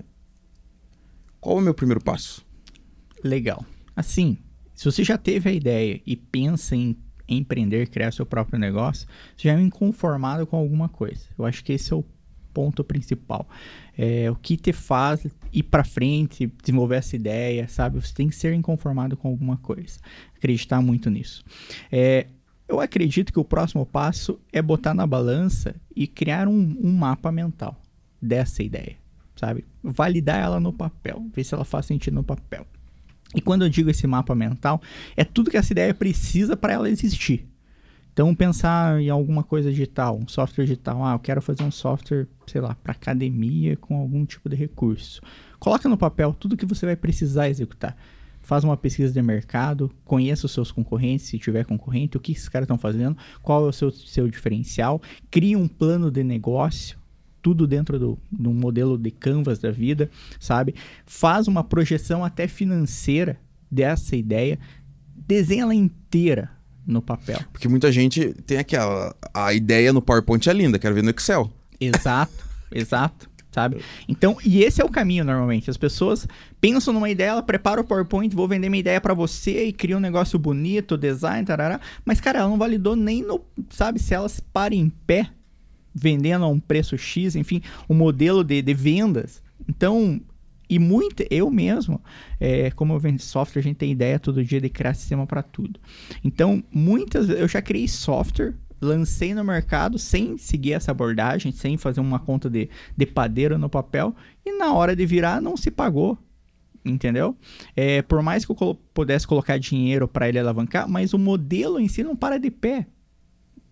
Qual 1.43 1.57
é 1.57 1.59
o 1.59 1.61
meu 1.61 1.73
primeiro 1.73 2.01
passo? 2.01 2.41
Legal. 3.21 3.65
Assim, 3.93 4.37
se 4.73 4.85
você 4.85 5.03
já 5.03 5.17
teve 5.17 5.49
a 5.49 5.51
ideia 5.51 5.99
e 6.05 6.15
pensa 6.15 6.73
em 6.73 6.95
empreender, 7.27 7.89
criar 7.89 8.13
seu 8.13 8.25
próprio 8.25 8.57
negócio, 8.57 9.05
você 9.35 9.49
já 9.49 9.53
é 9.53 9.61
inconformado 9.61 10.47
com 10.47 10.55
alguma 10.55 10.87
coisa. 10.87 11.25
Eu 11.37 11.43
acho 11.43 11.61
que 11.61 11.73
esse 11.73 11.91
é 11.91 11.97
o 11.97 12.05
ponto 12.53 12.81
principal. 12.81 13.45
É, 13.97 14.31
o 14.31 14.37
que 14.37 14.55
te 14.55 14.71
faz 14.71 15.27
ir 15.51 15.63
para 15.63 15.83
frente, 15.83 16.49
desenvolver 16.61 16.95
essa 16.95 17.17
ideia, 17.17 17.67
sabe? 17.67 17.99
Você 17.99 18.13
tem 18.13 18.29
que 18.29 18.35
ser 18.37 18.53
inconformado 18.53 19.17
com 19.17 19.27
alguma 19.27 19.57
coisa. 19.57 19.99
Acreditar 20.37 20.81
muito 20.81 21.09
nisso. 21.09 21.43
É, 21.91 22.27
eu 22.69 22.79
acredito 22.79 23.33
que 23.33 23.39
o 23.39 23.43
próximo 23.43 23.85
passo 23.85 24.39
é 24.53 24.61
botar 24.61 24.93
na 24.93 25.05
balança 25.05 25.75
e 25.93 26.07
criar 26.07 26.47
um, 26.47 26.77
um 26.79 26.93
mapa 26.93 27.33
mental 27.33 27.77
dessa 28.21 28.63
ideia, 28.63 28.95
sabe? 29.43 29.65
Validar 29.83 30.41
ela 30.41 30.59
no 30.59 30.71
papel, 30.71 31.25
ver 31.35 31.43
se 31.43 31.53
ela 31.53 31.65
faz 31.65 31.85
sentido 31.85 32.13
no 32.13 32.23
papel. 32.23 32.65
E 33.35 33.41
quando 33.41 33.63
eu 33.63 33.69
digo 33.69 33.89
esse 33.89 34.07
mapa 34.07 34.33
mental, 34.33 34.81
é 35.17 35.25
tudo 35.25 35.51
que 35.51 35.57
essa 35.57 35.73
ideia 35.73 35.93
precisa 35.93 36.55
para 36.55 36.73
ela 36.73 36.89
existir. 36.89 37.45
Então, 38.13 38.33
pensar 38.33 39.01
em 39.01 39.09
alguma 39.09 39.43
coisa 39.43 39.69
digital, 39.71 40.17
um 40.17 40.27
software 40.27 40.65
digital. 40.65 41.03
Ah, 41.03 41.13
eu 41.13 41.19
quero 41.19 41.41
fazer 41.41 41.63
um 41.63 41.71
software, 41.71 42.27
sei 42.45 42.61
lá, 42.61 42.75
para 42.75 42.91
academia 42.91 43.75
com 43.75 43.97
algum 43.97 44.23
tipo 44.23 44.47
de 44.47 44.55
recurso. 44.55 45.19
Coloca 45.59 45.89
no 45.89 45.97
papel 45.97 46.31
tudo 46.31 46.55
que 46.55 46.65
você 46.65 46.85
vai 46.85 46.95
precisar 46.95 47.49
executar. 47.49 47.97
Faz 48.39 48.63
uma 48.63 48.77
pesquisa 48.77 49.11
de 49.11 49.21
mercado, 49.21 49.91
conheça 50.05 50.45
os 50.45 50.51
seus 50.51 50.71
concorrentes, 50.71 51.25
se 51.25 51.39
tiver 51.39 51.65
concorrente, 51.65 52.15
o 52.15 52.19
que 52.19 52.33
esses 52.33 52.47
caras 52.47 52.65
estão 52.65 52.77
fazendo, 52.77 53.17
qual 53.41 53.65
é 53.65 53.69
o 53.69 53.73
seu, 53.73 53.89
seu 53.89 54.27
diferencial, 54.27 55.01
cria 55.31 55.57
um 55.57 55.67
plano 55.67 56.11
de 56.11 56.23
negócio, 56.23 56.97
tudo 57.43 57.67
dentro 57.67 57.99
do, 57.99 58.17
do 58.31 58.51
modelo 58.51 58.97
de 58.97 59.11
canvas 59.11 59.59
da 59.59 59.69
vida, 59.69 60.09
sabe? 60.39 60.73
Faz 61.05 61.47
uma 61.47 61.63
projeção 61.63 62.23
até 62.23 62.47
financeira 62.47 63.37
dessa 63.69 64.15
ideia, 64.15 64.57
desenha 65.15 65.63
ela 65.63 65.75
inteira 65.75 66.49
no 66.87 67.01
papel. 67.01 67.39
Porque 67.51 67.67
muita 67.67 67.91
gente 67.91 68.33
tem 68.45 68.57
aquela. 68.57 69.15
A 69.33 69.53
ideia 69.53 69.91
no 69.91 70.01
PowerPoint 70.01 70.49
é 70.49 70.53
linda, 70.53 70.79
quero 70.79 70.95
ver 70.95 71.03
no 71.03 71.09
Excel. 71.11 71.51
Exato, 71.79 72.45
exato. 72.73 73.31
Sabe? 73.51 73.81
Então, 74.07 74.35
e 74.43 74.63
esse 74.63 74.81
é 74.81 74.85
o 74.85 74.89
caminho 74.89 75.23
normalmente. 75.23 75.69
As 75.69 75.77
pessoas 75.77 76.27
pensam 76.59 76.91
numa 76.91 77.07
ideia, 77.07 77.29
ela 77.29 77.43
prepara 77.43 77.81
o 77.81 77.83
PowerPoint, 77.83 78.35
vou 78.35 78.47
vender 78.47 78.67
minha 78.67 78.79
ideia 78.79 78.99
para 78.99 79.13
você 79.13 79.65
e 79.65 79.73
cria 79.73 79.95
um 79.95 79.99
negócio 79.99 80.39
bonito, 80.39 80.97
design, 80.97 81.45
tarará. 81.45 81.79
Mas, 82.03 82.19
cara, 82.19 82.39
ela 82.39 82.49
não 82.49 82.57
validou 82.57 82.95
nem 82.95 83.21
no. 83.21 83.41
Sabe, 83.69 83.99
se 83.99 84.11
elas 84.11 84.39
parem 84.39 84.79
em 84.79 84.89
pé 84.89 85.29
vendendo 85.93 86.45
a 86.45 86.47
um 86.47 86.59
preço 86.59 86.97
X, 86.97 87.35
enfim, 87.35 87.61
o 87.87 87.93
um 87.93 87.97
modelo 87.97 88.43
de, 88.43 88.61
de 88.61 88.73
vendas. 88.73 89.41
Então, 89.67 90.19
e 90.69 90.79
muito, 90.79 91.23
eu 91.29 91.51
mesmo, 91.51 92.01
é, 92.39 92.71
como 92.71 92.93
eu 92.93 92.99
vendo 92.99 93.21
software, 93.21 93.59
a 93.59 93.63
gente 93.63 93.77
tem 93.77 93.91
ideia 93.91 94.17
todo 94.17 94.43
dia 94.43 94.59
de 94.59 94.69
criar 94.69 94.93
sistema 94.93 95.27
para 95.27 95.43
tudo. 95.43 95.79
Então, 96.23 96.63
muitas 96.73 97.29
eu 97.29 97.47
já 97.47 97.61
criei 97.61 97.87
software, 97.87 98.55
lancei 98.81 99.33
no 99.33 99.43
mercado 99.43 99.99
sem 99.99 100.37
seguir 100.37 100.73
essa 100.73 100.91
abordagem, 100.91 101.51
sem 101.51 101.77
fazer 101.77 101.99
uma 102.01 102.19
conta 102.19 102.49
de, 102.49 102.69
de 102.95 103.05
padeiro 103.05 103.57
no 103.57 103.69
papel, 103.69 104.15
e 104.45 104.57
na 104.57 104.73
hora 104.73 104.95
de 104.95 105.05
virar 105.05 105.41
não 105.41 105.55
se 105.55 105.69
pagou. 105.69 106.17
Entendeu? 106.85 107.37
É, 107.77 108.01
por 108.01 108.21
mais 108.21 108.43
que 108.43 108.51
eu 108.51 108.55
colo 108.55 108.75
pudesse 108.93 109.25
colocar 109.25 109.57
dinheiro 109.57 110.05
para 110.05 110.27
ele 110.27 110.37
alavancar, 110.37 110.87
mas 110.87 111.13
o 111.13 111.19
modelo 111.19 111.79
em 111.79 111.87
si 111.87 112.03
não 112.03 112.15
para 112.15 112.37
de 112.37 112.51
pé. 112.51 112.87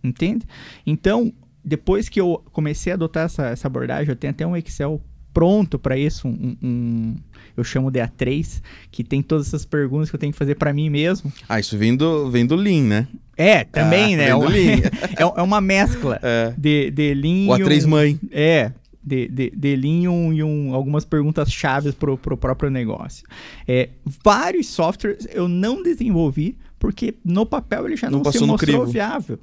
Entende? 0.01 0.45
Então, 0.85 1.33
depois 1.63 2.09
que 2.09 2.19
eu 2.19 2.43
comecei 2.51 2.91
a 2.91 2.95
adotar 2.95 3.25
essa, 3.25 3.47
essa 3.47 3.67
abordagem, 3.67 4.09
eu 4.09 4.15
tenho 4.15 4.31
até 4.31 4.45
um 4.45 4.55
Excel 4.55 5.01
pronto 5.33 5.79
para 5.79 5.97
isso, 5.97 6.27
um, 6.27 6.57
um, 6.61 7.15
eu 7.55 7.63
chamo 7.63 7.89
de 7.89 7.99
A3, 7.99 8.61
que 8.91 9.03
tem 9.03 9.21
todas 9.21 9.47
essas 9.47 9.65
perguntas 9.65 10.09
que 10.09 10.15
eu 10.15 10.19
tenho 10.19 10.33
que 10.33 10.37
fazer 10.37 10.55
para 10.55 10.73
mim 10.73 10.89
mesmo. 10.89 11.31
Ah, 11.47 11.59
isso 11.59 11.77
vem 11.77 11.95
do, 11.95 12.29
vem 12.29 12.45
do 12.45 12.55
Lean, 12.55 12.83
né? 12.83 13.07
É, 13.37 13.63
também, 13.63 14.15
ah, 14.15 14.17
né? 14.17 14.25
É, 14.27 15.23
é, 15.23 15.41
uma 15.41 15.61
mescla 15.61 16.19
é. 16.21 16.53
de, 16.57 16.91
de 16.91 17.13
Lean. 17.13 17.47
O 17.47 17.57
A3 17.57 17.87
mãe. 17.87 18.19
É, 18.31 18.71
de, 19.03 19.27
de, 19.27 19.51
de 19.51 19.75
Lean 19.75 20.03
e, 20.03 20.07
um, 20.07 20.33
e 20.33 20.43
um, 20.43 20.75
algumas 20.75 21.05
perguntas 21.05 21.51
chaves 21.51 21.93
para 21.93 22.11
o 22.11 22.17
próprio 22.17 22.69
negócio. 22.69 23.25
É, 23.67 23.89
vários 24.23 24.67
softwares 24.67 25.27
eu 25.31 25.47
não 25.47 25.81
desenvolvi 25.81 26.57
porque 26.77 27.15
no 27.23 27.45
papel 27.45 27.85
ele 27.87 27.95
já 27.95 28.09
não, 28.09 28.21
não 28.21 28.31
se 28.31 28.43
mostrou 28.43 28.85
viável. 28.85 29.39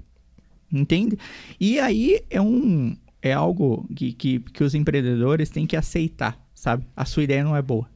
Entende? 0.70 1.18
E 1.58 1.78
aí 1.78 2.20
é 2.28 2.40
um 2.40 2.96
é 3.20 3.32
algo 3.32 3.86
que, 3.94 4.12
que, 4.12 4.38
que 4.38 4.62
os 4.62 4.74
empreendedores 4.74 5.50
têm 5.50 5.66
que 5.66 5.76
aceitar, 5.76 6.38
sabe? 6.54 6.86
A 6.96 7.04
sua 7.04 7.24
ideia 7.24 7.42
não 7.42 7.56
é 7.56 7.62
boa. 7.62 7.88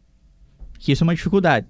Que 0.79 0.93
isso 0.93 1.05
é 1.05 1.07
uma 1.07 1.15
dificuldade. 1.15 1.67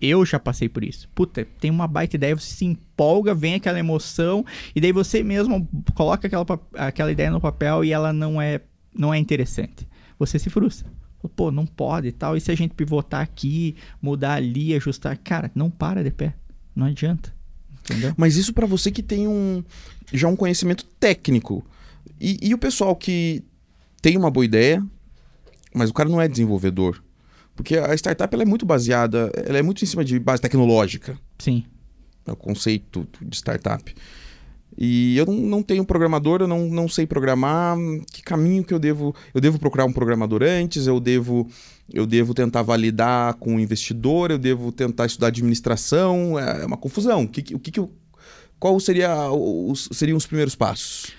Eu 0.00 0.24
já 0.24 0.38
passei 0.38 0.68
por 0.68 0.84
isso. 0.84 1.08
Puta, 1.14 1.46
tem 1.58 1.70
uma 1.70 1.88
baita 1.88 2.16
ideia, 2.16 2.36
você 2.36 2.54
se 2.54 2.64
empolga, 2.64 3.34
vem 3.34 3.54
aquela 3.54 3.78
emoção, 3.78 4.44
e 4.74 4.80
daí 4.80 4.92
você 4.92 5.22
mesmo 5.22 5.68
coloca 5.94 6.28
aquela, 6.28 6.46
aquela 6.74 7.10
ideia 7.10 7.30
no 7.30 7.40
papel 7.40 7.84
e 7.84 7.92
ela 7.92 8.12
não 8.12 8.40
é, 8.40 8.60
não 8.96 9.12
é 9.12 9.18
interessante. 9.18 9.88
Você 10.18 10.38
se 10.38 10.50
frustra. 10.50 10.88
Pô, 11.34 11.50
não 11.50 11.64
pode 11.64 12.08
e 12.08 12.12
tal. 12.12 12.36
E 12.36 12.40
se 12.40 12.52
a 12.52 12.54
gente 12.54 12.74
pivotar 12.74 13.22
aqui, 13.22 13.76
mudar 14.00 14.34
ali, 14.34 14.74
ajustar? 14.74 15.16
Cara, 15.16 15.50
não 15.54 15.70
para 15.70 16.04
de 16.04 16.10
pé. 16.10 16.34
Não 16.76 16.86
adianta. 16.86 17.34
Entendeu? 17.80 18.14
Mas 18.16 18.36
isso 18.36 18.52
para 18.52 18.66
você 18.66 18.90
que 18.90 19.02
tem 19.02 19.26
um 19.26 19.64
já 20.16 20.28
um 20.28 20.36
conhecimento 20.36 20.84
técnico. 20.98 21.64
E, 22.20 22.38
e, 22.40 22.54
o 22.54 22.58
pessoal 22.58 22.94
que 22.94 23.42
tem 24.00 24.16
uma 24.16 24.30
boa 24.30 24.44
ideia, 24.44 24.84
mas 25.74 25.90
o 25.90 25.94
cara 25.94 26.08
não 26.08 26.20
é 26.20 26.28
desenvolvedor. 26.28 27.02
Porque 27.56 27.76
a 27.76 27.94
startup 27.94 28.32
ela 28.34 28.42
é 28.42 28.46
muito 28.46 28.66
baseada, 28.66 29.30
ela 29.34 29.58
é 29.58 29.62
muito 29.62 29.82
em 29.82 29.86
cima 29.86 30.04
de 30.04 30.18
base 30.18 30.42
tecnológica. 30.42 31.18
Sim. 31.38 31.64
É 32.26 32.32
o 32.32 32.36
conceito 32.36 33.06
de 33.20 33.36
startup. 33.36 33.94
E 34.76 35.16
eu 35.16 35.26
não, 35.26 35.34
não 35.34 35.62
tenho 35.62 35.84
programador, 35.84 36.40
eu 36.40 36.48
não, 36.48 36.66
não 36.66 36.88
sei 36.88 37.06
programar. 37.06 37.76
Que 38.12 38.22
caminho 38.22 38.64
que 38.64 38.74
eu 38.74 38.78
devo. 38.78 39.14
Eu 39.32 39.40
devo 39.40 39.58
procurar 39.58 39.84
um 39.84 39.92
programador 39.92 40.42
antes, 40.42 40.86
eu 40.86 40.98
devo, 40.98 41.48
eu 41.92 42.06
devo 42.06 42.34
tentar 42.34 42.62
validar 42.62 43.34
com 43.34 43.56
o 43.56 43.60
investidor, 43.60 44.30
eu 44.30 44.38
devo 44.38 44.72
tentar 44.72 45.06
estudar 45.06 45.28
administração. 45.28 46.38
É, 46.38 46.62
é 46.62 46.66
uma 46.66 46.76
confusão. 46.76 47.22
O 47.22 47.28
que, 47.28 47.54
o 47.54 47.58
que, 47.58 47.70
que 47.70 47.80
eu, 47.80 47.90
qual 48.64 48.80
seria 48.80 49.30
os, 49.30 49.90
seriam 49.92 50.16
os 50.16 50.24
primeiros 50.24 50.54
passos? 50.54 51.12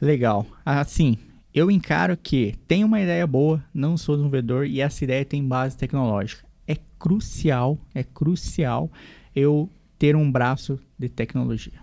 Legal. 0.00 0.46
Assim, 0.64 1.18
eu 1.52 1.72
encaro 1.72 2.16
que 2.16 2.54
tenho 2.68 2.86
uma 2.86 3.00
ideia 3.00 3.26
boa, 3.26 3.60
não 3.74 3.96
sou 3.96 4.14
desenvolvedor 4.14 4.64
e 4.64 4.80
essa 4.80 5.02
ideia 5.02 5.24
tem 5.24 5.44
base 5.44 5.76
tecnológica. 5.76 6.44
É 6.68 6.76
crucial, 6.96 7.76
é 7.92 8.04
crucial 8.04 8.88
eu 9.34 9.68
ter 9.98 10.14
um 10.14 10.30
braço 10.30 10.78
de 10.96 11.08
tecnologia. 11.08 11.80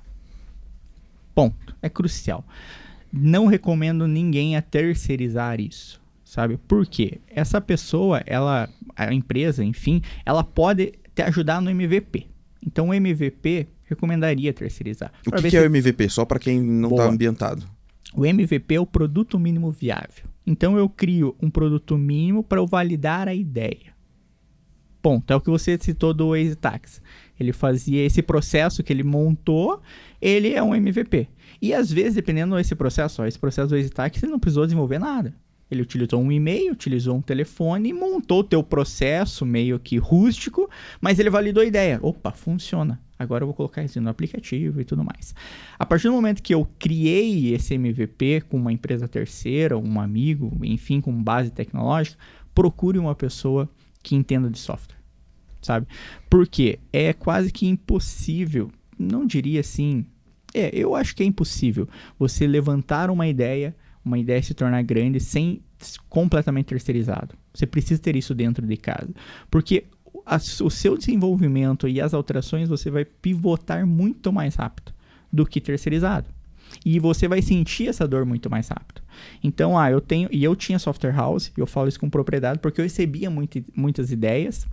Ponto. 1.33 1.75
É 1.81 1.89
crucial. 1.89 2.45
Não 3.11 3.47
recomendo 3.47 4.07
ninguém 4.07 4.55
a 4.55 4.61
terceirizar 4.61 5.59
isso, 5.59 5.99
sabe? 6.23 6.55
Por 6.55 6.87
quê? 6.87 7.19
Essa 7.27 7.59
pessoa, 7.59 8.23
ela, 8.25 8.69
a 8.95 9.13
empresa, 9.13 9.61
enfim, 9.61 10.01
ela 10.25 10.41
pode 10.41 10.93
te 11.13 11.21
ajudar 11.21 11.61
no 11.61 11.69
MVP. 11.69 12.27
Então, 12.65 12.87
o 12.87 12.93
MVP 12.93 13.67
recomendaria 13.85 14.51
terceirizar. 14.53 15.11
O 15.25 15.31
que, 15.31 15.49
que 15.49 15.57
é 15.57 15.61
o 15.61 15.65
MVP? 15.65 16.09
Só 16.09 16.25
para 16.25 16.39
quem 16.39 16.61
não 16.61 16.89
está 16.89 17.05
ambientado. 17.05 17.65
O 18.13 18.25
MVP 18.25 18.75
é 18.75 18.79
o 18.79 18.85
produto 18.85 19.39
mínimo 19.39 19.71
viável. 19.71 20.25
Então, 20.45 20.77
eu 20.77 20.87
crio 20.87 21.35
um 21.41 21.49
produto 21.49 21.97
mínimo 21.97 22.43
para 22.43 22.59
eu 22.59 22.67
validar 22.67 23.27
a 23.27 23.33
ideia. 23.33 23.93
Ponto. 25.01 25.31
É 25.31 25.35
o 25.35 25.41
que 25.41 25.49
você 25.49 25.77
citou 25.79 26.13
do 26.13 26.29
Waze 26.29 26.55
Tax. 26.55 27.01
Ele 27.39 27.51
fazia 27.51 28.03
esse 28.05 28.21
processo 28.21 28.83
que 28.83 28.93
ele 28.93 29.03
montou, 29.03 29.81
ele 30.21 30.53
é 30.53 30.63
um 30.63 30.73
MVP. 30.73 31.27
E 31.61 31.73
às 31.73 31.91
vezes, 31.91 32.15
dependendo 32.15 32.55
desse 32.55 32.75
processo, 32.75 33.21
ó, 33.21 33.25
esse 33.25 33.39
processo 33.39 33.69
do 33.69 33.77
EasyTax, 33.77 34.23
ele 34.23 34.31
não 34.31 34.39
precisou 34.39 34.65
desenvolver 34.65 34.99
nada. 34.99 35.33
Ele 35.69 35.81
utilizou 35.81 36.21
um 36.21 36.31
e-mail, 36.31 36.73
utilizou 36.73 37.15
um 37.15 37.21
telefone 37.21 37.89
e 37.89 37.93
montou 37.93 38.39
o 38.41 38.43
teu 38.43 38.61
processo 38.61 39.45
meio 39.45 39.79
que 39.79 39.97
rústico, 39.97 40.69
mas 41.01 41.17
ele 41.17 41.29
validou 41.29 41.63
a 41.63 41.65
ideia. 41.65 41.99
Opa, 42.01 42.31
funciona. 42.31 43.01
Agora 43.17 43.43
eu 43.43 43.47
vou 43.47 43.55
colocar 43.55 43.83
isso 43.83 43.99
no 44.01 44.09
aplicativo 44.09 44.81
e 44.81 44.85
tudo 44.85 45.03
mais. 45.03 45.33
A 45.79 45.85
partir 45.85 46.07
do 46.07 46.13
momento 46.13 46.43
que 46.43 46.53
eu 46.53 46.67
criei 46.77 47.53
esse 47.53 47.73
MVP 47.73 48.41
com 48.49 48.57
uma 48.57 48.73
empresa 48.73 49.07
terceira, 49.07 49.77
um 49.77 49.99
amigo, 49.99 50.51
enfim, 50.63 50.99
com 50.99 51.23
base 51.23 51.49
tecnológica, 51.49 52.17
procure 52.53 52.99
uma 52.99 53.15
pessoa 53.15 53.69
que 54.03 54.15
entenda 54.15 54.49
de 54.49 54.59
software 54.59 54.95
sabe? 55.65 55.87
Porque 56.29 56.79
é 56.93 57.11
quase 57.11 57.51
que 57.51 57.67
impossível, 57.67 58.71
não 58.97 59.25
diria 59.25 59.59
assim, 59.59 60.05
É, 60.53 60.69
eu 60.73 60.95
acho 60.95 61.13
que 61.13 61.21
é 61.21 61.25
impossível 61.25 61.85
você 62.17 62.47
levantar 62.47 63.09
uma 63.09 63.27
ideia, 63.27 63.75
uma 64.05 64.17
ideia 64.17 64.41
se 64.41 64.53
tornar 64.53 64.81
grande 64.83 65.19
sem 65.19 65.61
completamente 66.07 66.67
terceirizado. 66.67 67.35
Você 67.53 67.65
precisa 67.65 68.01
ter 68.01 68.15
isso 68.15 68.33
dentro 68.33 68.65
de 68.65 68.77
casa. 68.77 69.13
Porque 69.51 69.83
a, 70.25 70.37
o 70.37 70.69
seu 70.69 70.97
desenvolvimento 70.97 71.87
e 71.87 72.01
as 72.01 72.13
alterações 72.13 72.69
você 72.69 72.89
vai 72.89 73.05
pivotar 73.05 73.85
muito 73.85 74.31
mais 74.33 74.55
rápido 74.55 74.93
do 75.31 75.45
que 75.45 75.61
terceirizado. 75.61 76.27
E 76.83 76.99
você 76.99 77.27
vai 77.27 77.41
sentir 77.41 77.87
essa 77.87 78.07
dor 78.07 78.25
muito 78.25 78.49
mais 78.49 78.67
rápido. 78.67 79.01
Então, 79.43 79.77
ah, 79.77 79.89
eu 79.89 80.01
tenho. 80.01 80.27
E 80.31 80.43
eu 80.43 80.55
tinha 80.55 80.79
software 80.79 81.15
house, 81.15 81.51
eu 81.55 81.67
falo 81.67 81.87
isso 81.87 81.99
com 81.99 82.09
propriedade, 82.09 82.59
porque 82.59 82.81
eu 82.81 82.83
recebia 82.83 83.29
muito, 83.29 83.63
muitas 83.75 84.11
ideias 84.11 84.67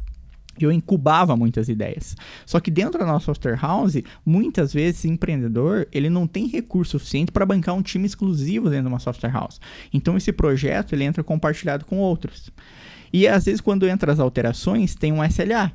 eu 0.60 0.70
incubava 0.70 1.36
muitas 1.36 1.68
ideias. 1.68 2.16
Só 2.44 2.60
que 2.60 2.70
dentro 2.70 2.98
da 2.98 3.06
nossa 3.06 3.26
software 3.26 3.58
house, 3.60 4.02
muitas 4.24 4.72
vezes 4.72 5.04
empreendedor 5.04 5.88
ele 5.92 6.10
não 6.10 6.26
tem 6.26 6.46
recurso 6.46 6.98
suficiente 6.98 7.32
para 7.32 7.46
bancar 7.46 7.74
um 7.74 7.82
time 7.82 8.06
exclusivo 8.06 8.68
dentro 8.68 8.84
de 8.84 8.88
uma 8.88 8.98
software 8.98 9.32
house. 9.32 9.60
Então 9.92 10.16
esse 10.16 10.32
projeto 10.32 10.92
ele 10.92 11.04
entra 11.04 11.24
compartilhado 11.24 11.84
com 11.84 11.98
outros. 11.98 12.50
E 13.12 13.28
às 13.28 13.44
vezes 13.44 13.60
quando 13.60 13.86
entra 13.86 14.12
as 14.12 14.18
alterações 14.18 14.94
tem 14.94 15.12
um 15.12 15.24
SLA, 15.24 15.72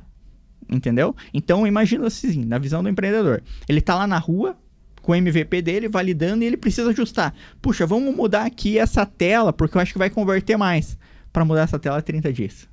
entendeu? 0.68 1.14
Então 1.32 1.66
imagina 1.66 2.06
assim, 2.06 2.44
na 2.44 2.58
visão 2.58 2.82
do 2.82 2.88
empreendedor, 2.88 3.42
ele 3.68 3.78
está 3.78 3.94
lá 3.94 4.06
na 4.06 4.18
rua 4.18 4.56
com 5.02 5.12
o 5.12 5.14
MVP 5.14 5.62
dele 5.62 5.88
validando 5.88 6.42
e 6.42 6.46
ele 6.46 6.56
precisa 6.56 6.90
ajustar. 6.90 7.34
Puxa, 7.62 7.86
vamos 7.86 8.14
mudar 8.14 8.44
aqui 8.44 8.78
essa 8.78 9.06
tela 9.06 9.52
porque 9.52 9.76
eu 9.76 9.80
acho 9.80 9.92
que 9.92 9.98
vai 9.98 10.10
converter 10.10 10.56
mais. 10.56 10.98
Para 11.32 11.44
mudar 11.44 11.62
essa 11.62 11.78
tela 11.78 12.02
30 12.02 12.32
dias 12.32 12.68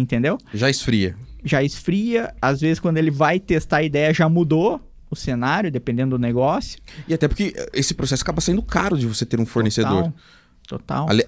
entendeu? 0.00 0.38
Já 0.52 0.68
esfria. 0.68 1.16
Já 1.44 1.62
esfria, 1.62 2.34
às 2.40 2.60
vezes 2.60 2.78
quando 2.78 2.98
ele 2.98 3.10
vai 3.10 3.40
testar 3.40 3.78
a 3.78 3.82
ideia 3.82 4.12
já 4.12 4.28
mudou 4.28 4.80
o 5.10 5.16
cenário, 5.16 5.70
dependendo 5.70 6.16
do 6.16 6.20
negócio. 6.20 6.78
E 7.06 7.14
até 7.14 7.28
porque 7.28 7.54
esse 7.72 7.94
processo 7.94 8.22
acaba 8.22 8.40
sendo 8.40 8.60
caro 8.62 8.98
de 8.98 9.06
você 9.06 9.24
ter 9.24 9.38
um 9.38 9.46
fornecedor. 9.46 10.04
Total. 10.04 10.14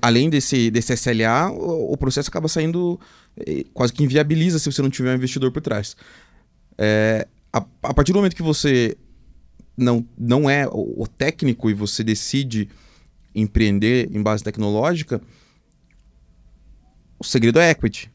Além 0.02 0.28
desse, 0.28 0.70
desse 0.70 0.92
SLA, 0.94 1.50
o, 1.50 1.92
o, 1.92 1.96
processo 1.96 2.28
acaba 2.28 2.48
saindo 2.48 2.98
eh, 3.36 3.64
quase 3.72 3.92
que 3.92 4.02
inviabiliza 4.02 4.58
se 4.58 4.70
você 4.70 4.82
não 4.82 4.90
tiver 4.90 5.12
um 5.12 5.16
investidor 5.16 5.52
por 5.52 5.62
trás. 5.62 5.96
É, 6.76 7.26
a, 7.52 7.58
a, 7.82 7.94
partir 7.94 8.12
do 8.12 8.16
momento 8.16 8.36
que 8.36 8.42
você 8.42 8.96
não, 9.76 10.04
não 10.18 10.50
é 10.50 10.66
o, 10.66 11.02
o 11.02 11.06
técnico 11.06 11.70
e 11.70 11.74
você 11.74 12.02
decide 12.02 12.68
empreender 13.34 14.10
em 14.12 14.22
base 14.22 14.42
tecnológica, 14.42 15.20
o 17.18 17.24
segredo 17.24 17.58
é 17.58 17.70
equity. 17.70 18.10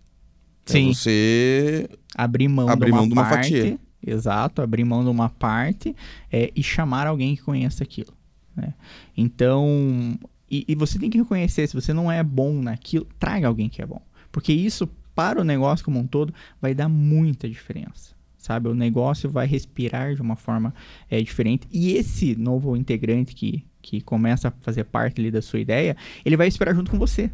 É 0.67 0.71
Sim. 0.71 0.89
É 0.89 0.93
você 0.93 1.89
abrir 2.15 2.47
mão, 2.47 2.69
abrir 2.69 2.87
de, 2.87 2.91
uma 2.91 2.99
mão 2.99 3.07
de 3.07 3.13
uma 3.13 3.29
parte, 3.29 3.55
fatia. 3.55 3.79
Exato, 4.05 4.61
abrir 4.61 4.83
mão 4.83 5.03
de 5.03 5.09
uma 5.09 5.29
parte 5.29 5.95
é, 6.31 6.51
e 6.55 6.61
chamar 6.61 7.07
alguém 7.07 7.35
que 7.35 7.41
conheça 7.41 7.83
aquilo. 7.83 8.13
Né? 8.55 8.73
Então, 9.15 10.17
e, 10.53 10.65
e, 10.67 10.75
você 10.75 10.99
tem 10.99 11.09
que 11.09 11.17
reconhecer, 11.17 11.65
se 11.67 11.73
você 11.73 11.91
não 11.93 12.11
é 12.11 12.21
bom 12.21 12.53
naquilo, 12.61 13.07
traga 13.17 13.47
alguém 13.47 13.67
que 13.67 13.81
é 13.81 13.85
bom. 13.87 14.01
Porque 14.31 14.53
isso, 14.53 14.87
para 15.15 15.41
o 15.41 15.43
negócio 15.43 15.83
como 15.83 15.99
um 15.99 16.05
todo, 16.05 16.31
vai 16.61 16.75
dar 16.75 16.87
muita 16.87 17.49
diferença. 17.49 18.13
Sabe? 18.37 18.67
O 18.67 18.75
negócio 18.75 19.29
vai 19.29 19.47
respirar 19.47 20.13
de 20.13 20.21
uma 20.21 20.35
forma 20.35 20.73
é, 21.09 21.19
diferente. 21.21 21.67
E 21.71 21.93
esse 21.93 22.35
novo 22.35 22.75
integrante 22.75 23.33
que, 23.33 23.65
que 23.81 23.99
começa 24.01 24.49
a 24.49 24.51
fazer 24.61 24.83
parte 24.83 25.19
ali 25.19 25.31
da 25.31 25.41
sua 25.41 25.59
ideia, 25.59 25.97
ele 26.23 26.37
vai 26.37 26.47
esperar 26.47 26.75
junto 26.75 26.91
com 26.91 26.99
você 26.99 27.31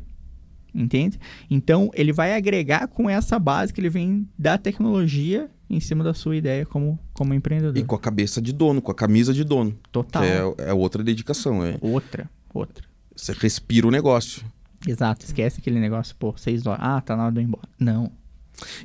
entende? 0.73 1.19
Então, 1.49 1.89
ele 1.95 2.13
vai 2.13 2.35
agregar 2.35 2.87
com 2.87 3.09
essa 3.09 3.39
base 3.39 3.73
que 3.73 3.81
ele 3.81 3.89
vem 3.89 4.27
da 4.37 4.55
tecnologia 4.55 5.49
em 5.69 5.79
cima 5.79 6.03
da 6.03 6.13
sua 6.13 6.35
ideia 6.35 6.65
como, 6.65 6.99
como 7.13 7.33
empreendedor. 7.33 7.77
E 7.77 7.83
com 7.83 7.95
a 7.95 7.99
cabeça 7.99 8.41
de 8.41 8.53
dono, 8.53 8.81
com 8.81 8.91
a 8.91 8.95
camisa 8.95 9.33
de 9.33 9.43
dono. 9.43 9.75
Total. 9.91 10.23
É, 10.23 10.69
é 10.69 10.73
outra 10.73 11.03
dedicação. 11.03 11.63
É... 11.63 11.77
Outra, 11.81 12.29
outra. 12.53 12.88
Você 13.19 13.33
respira 13.33 13.85
o 13.85 13.91
negócio. 13.91 14.43
Exato, 14.87 15.25
esquece 15.25 15.59
aquele 15.59 15.79
negócio, 15.79 16.15
pô, 16.15 16.33
seis 16.37 16.65
horas. 16.65 16.79
Ah, 16.81 17.01
tá 17.01 17.15
na 17.17 17.25
hora 17.25 17.33
de 17.33 17.41
ir 17.41 17.43
embora. 17.43 17.67
Não. 17.77 18.11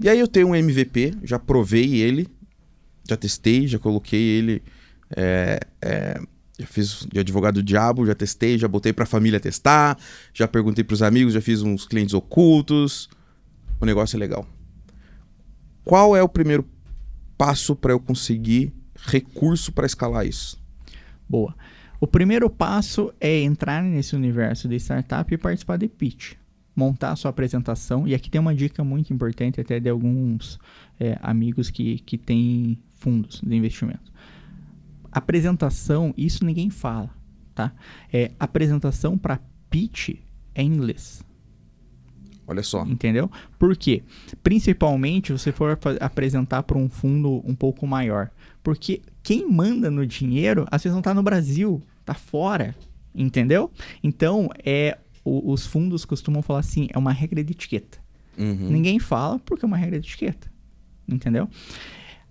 E 0.01 0.09
aí 0.09 0.19
eu 0.19 0.27
tenho 0.27 0.49
um 0.49 0.55
MVP, 0.55 1.15
já 1.23 1.39
provei 1.39 2.01
ele, 2.01 2.29
já 3.09 3.17
testei, 3.17 3.67
já 3.67 3.79
coloquei 3.79 4.21
ele 4.21 4.63
é, 5.17 5.61
é, 5.81 6.21
já 6.59 6.67
fiz 6.67 7.07
de 7.11 7.21
advogado 7.21 7.55
do 7.55 7.63
diabo, 7.63 8.07
já 8.07 8.15
testei, 8.15 8.59
já 8.59 8.67
botei 8.67 8.93
pra 8.93 9.07
família 9.07 9.39
testar, 9.39 9.97
já 10.33 10.49
perguntei 10.49 10.83
pros 10.83 11.03
amigos, 11.03 11.35
já 11.35 11.41
fiz 11.41 11.63
uns 11.63 11.87
clientes 11.87 12.15
ocultos. 12.15 13.09
O 13.81 13.87
negócio 13.87 14.17
é 14.17 14.19
legal. 14.19 14.47
Qual 15.85 16.17
é 16.17 16.23
o 16.23 16.29
primeiro 16.29 16.67
passo 17.39 17.77
para 17.77 17.93
eu 17.93 18.01
conseguir 18.01 18.73
recurso 18.97 19.71
para 19.73 19.87
escalar 19.87 20.27
isso? 20.27 20.61
Boa. 21.29 21.55
O 22.01 22.07
primeiro 22.07 22.51
passo 22.51 23.13
é 23.21 23.41
entrar 23.41 23.83
nesse 23.83 24.15
universo 24.17 24.69
de 24.69 24.77
startup 24.77 25.33
e 25.33 25.39
participar 25.39 25.77
de 25.77 25.89
pitch. 25.89 26.35
Montar 26.75 27.13
a 27.13 27.17
sua 27.17 27.31
apresentação. 27.31 28.07
E 28.07 28.15
aqui 28.15 28.29
tem 28.29 28.41
uma 28.41 28.55
dica 28.55 28.83
muito 28.83 29.13
importante, 29.13 29.61
até 29.61 29.79
de 29.79 29.89
alguns 29.89 30.59
é, 30.99 31.17
amigos 31.23 31.71
que, 31.71 32.01
que 32.01 32.19
têm 32.19 32.79
fundos 32.95 33.41
de 33.41 33.55
investimento 33.55 34.13
Apresentação, 35.13 36.13
isso 36.17 36.45
ninguém 36.45 36.71
fala, 36.71 37.09
tá? 37.55 37.73
É, 38.13 38.33
apresentação 38.41 39.17
para 39.17 39.41
pitch 39.71 40.17
é 40.53 40.63
inglês. 40.63 41.25
Olha 42.47 42.63
só. 42.63 42.85
Entendeu? 42.85 43.31
Por 43.59 43.77
quê? 43.77 44.03
Principalmente 44.43 45.29
se 45.29 45.33
você 45.39 45.53
for 45.53 45.79
apresentar 46.01 46.65
para 46.65 46.77
um 46.77 46.89
fundo 46.89 47.43
um 47.45 47.55
pouco 47.55 47.87
maior. 47.87 48.31
Porque 48.63 49.03
quem 49.25 49.51
manda 49.51 49.91
no 49.91 50.07
dinheiro, 50.07 50.67
às 50.71 50.83
vezes 50.83 50.93
não 50.93 51.01
está 51.01 51.13
no 51.13 51.23
Brasil, 51.23 51.83
está 52.01 52.15
fora. 52.15 52.77
Entendeu? 53.15 53.71
Então, 54.03 54.51
é, 54.65 54.99
o, 55.25 55.53
os 55.53 55.67
fundos 55.67 56.05
costumam 56.05 56.43
falar 56.43 56.61
assim: 56.61 56.89
é 56.93 56.99
uma 56.99 57.13
regra 57.13 57.43
de 57.43 57.53
etiqueta. 57.53 57.99
Uhum. 58.37 58.71
Ninguém 58.71 58.99
fala 58.99 59.39
porque 59.39 59.65
é 59.65 59.67
uma 59.67 59.77
regra 59.77 59.99
de 59.99 60.07
etiqueta. 60.07 60.53
Entendeu? 61.09 61.49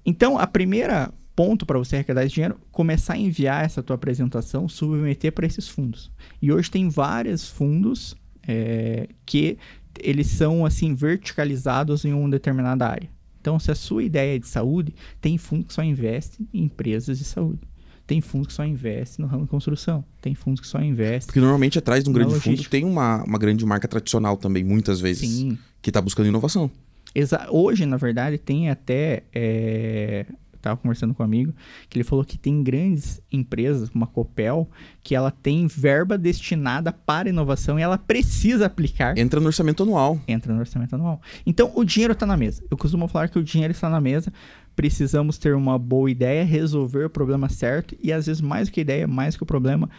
Então, 0.05 0.37
a 0.37 0.45
primeira 0.45 1.11
ponto 1.35 1.65
para 1.65 1.79
você 1.79 1.95
arrecadar 1.95 2.23
esse 2.25 2.35
dinheiro, 2.35 2.59
começar 2.71 3.13
a 3.13 3.17
enviar 3.17 3.65
essa 3.65 3.81
tua 3.81 3.95
apresentação, 3.95 4.69
submeter 4.69 5.31
para 5.31 5.47
esses 5.47 5.67
fundos. 5.67 6.11
E 6.39 6.51
hoje 6.51 6.69
tem 6.69 6.89
vários 6.89 7.49
fundos 7.49 8.15
é, 8.47 9.09
que 9.25 9.57
eles 9.99 10.27
são 10.27 10.65
assim 10.65 10.93
verticalizados 10.93 12.05
em 12.05 12.13
uma 12.13 12.29
determinada 12.29 12.87
área. 12.87 13.09
Então, 13.43 13.59
se 13.59 13.69
a 13.69 13.75
sua 13.75 14.01
ideia 14.01 14.37
é 14.37 14.39
de 14.39 14.47
saúde, 14.47 14.95
tem 15.19 15.37
fundo 15.37 15.65
que 15.65 15.73
só 15.73 15.83
investe 15.83 16.47
em 16.53 16.63
empresas 16.63 17.17
de 17.19 17.25
saúde. 17.25 17.59
Tem 18.07 18.21
fundos 18.21 18.47
que 18.47 18.53
só 18.53 18.63
investe 18.63 19.19
no 19.19 19.27
ramo 19.27 19.43
de 19.43 19.49
construção. 19.49 20.01
Tem 20.21 20.33
fundos 20.33 20.61
que 20.61 20.67
só 20.67 20.81
investe. 20.81 21.25
Porque 21.25 21.41
normalmente 21.41 21.77
atrás 21.77 22.05
de 22.05 22.09
um 22.09 22.13
grande 22.13 22.39
fundo 22.39 22.63
tem 22.69 22.85
uma, 22.85 23.21
uma 23.25 23.37
grande 23.37 23.65
marca 23.65 23.85
tradicional 23.85 24.37
também, 24.37 24.63
muitas 24.63 25.01
vezes. 25.01 25.29
Sim. 25.29 25.57
Que 25.81 25.89
está 25.89 26.01
buscando 26.01 26.27
inovação. 26.29 26.71
Exa 27.13 27.45
Hoje, 27.49 27.85
na 27.85 27.97
verdade, 27.97 28.37
tem 28.37 28.69
até 28.69 29.23
é, 29.33 30.25
estava 30.63 30.77
conversando 30.77 31.13
com 31.13 31.21
um 31.21 31.25
amigo, 31.25 31.53
que 31.89 31.97
ele 31.97 32.03
falou 32.03 32.23
que 32.23 32.37
tem 32.37 32.63
grandes 32.63 33.21
empresas, 33.31 33.89
como 33.89 34.05
a 34.05 34.07
Copel, 34.07 34.69
que 35.01 35.13
ela 35.13 35.29
tem 35.29 35.67
verba 35.67 36.17
destinada 36.17 36.91
para 36.91 37.29
inovação 37.29 37.77
e 37.77 37.81
ela 37.81 37.97
precisa 37.97 38.65
aplicar. 38.65 39.17
Entra 39.17 39.39
no 39.39 39.47
orçamento 39.47 39.83
anual. 39.83 40.19
Entra 40.27 40.53
no 40.53 40.59
orçamento 40.59 40.95
anual. 40.95 41.21
Então, 41.45 41.71
o 41.75 41.83
dinheiro 41.83 42.13
está 42.13 42.25
na 42.25 42.37
mesa. 42.37 42.63
Eu 42.71 42.77
costumo 42.77 43.07
falar 43.07 43.27
que 43.27 43.37
o 43.37 43.43
dinheiro 43.43 43.71
está 43.71 43.89
na 43.89 43.99
mesa. 43.99 44.31
Precisamos 44.75 45.37
ter 45.37 45.53
uma 45.53 45.77
boa 45.77 46.09
ideia, 46.09 46.43
resolver 46.43 47.05
o 47.05 47.09
problema 47.09 47.49
certo 47.49 47.95
e, 48.01 48.11
às 48.11 48.25
vezes, 48.25 48.41
mais 48.41 48.69
do 48.69 48.71
que 48.71 48.81
ideia, 48.81 49.05
mais 49.05 49.35
que 49.35 49.43
o 49.43 49.45
problema, 49.45 49.89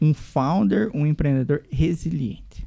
um 0.00 0.14
founder, 0.14 0.90
um 0.94 1.06
empreendedor 1.06 1.62
resiliente. 1.70 2.66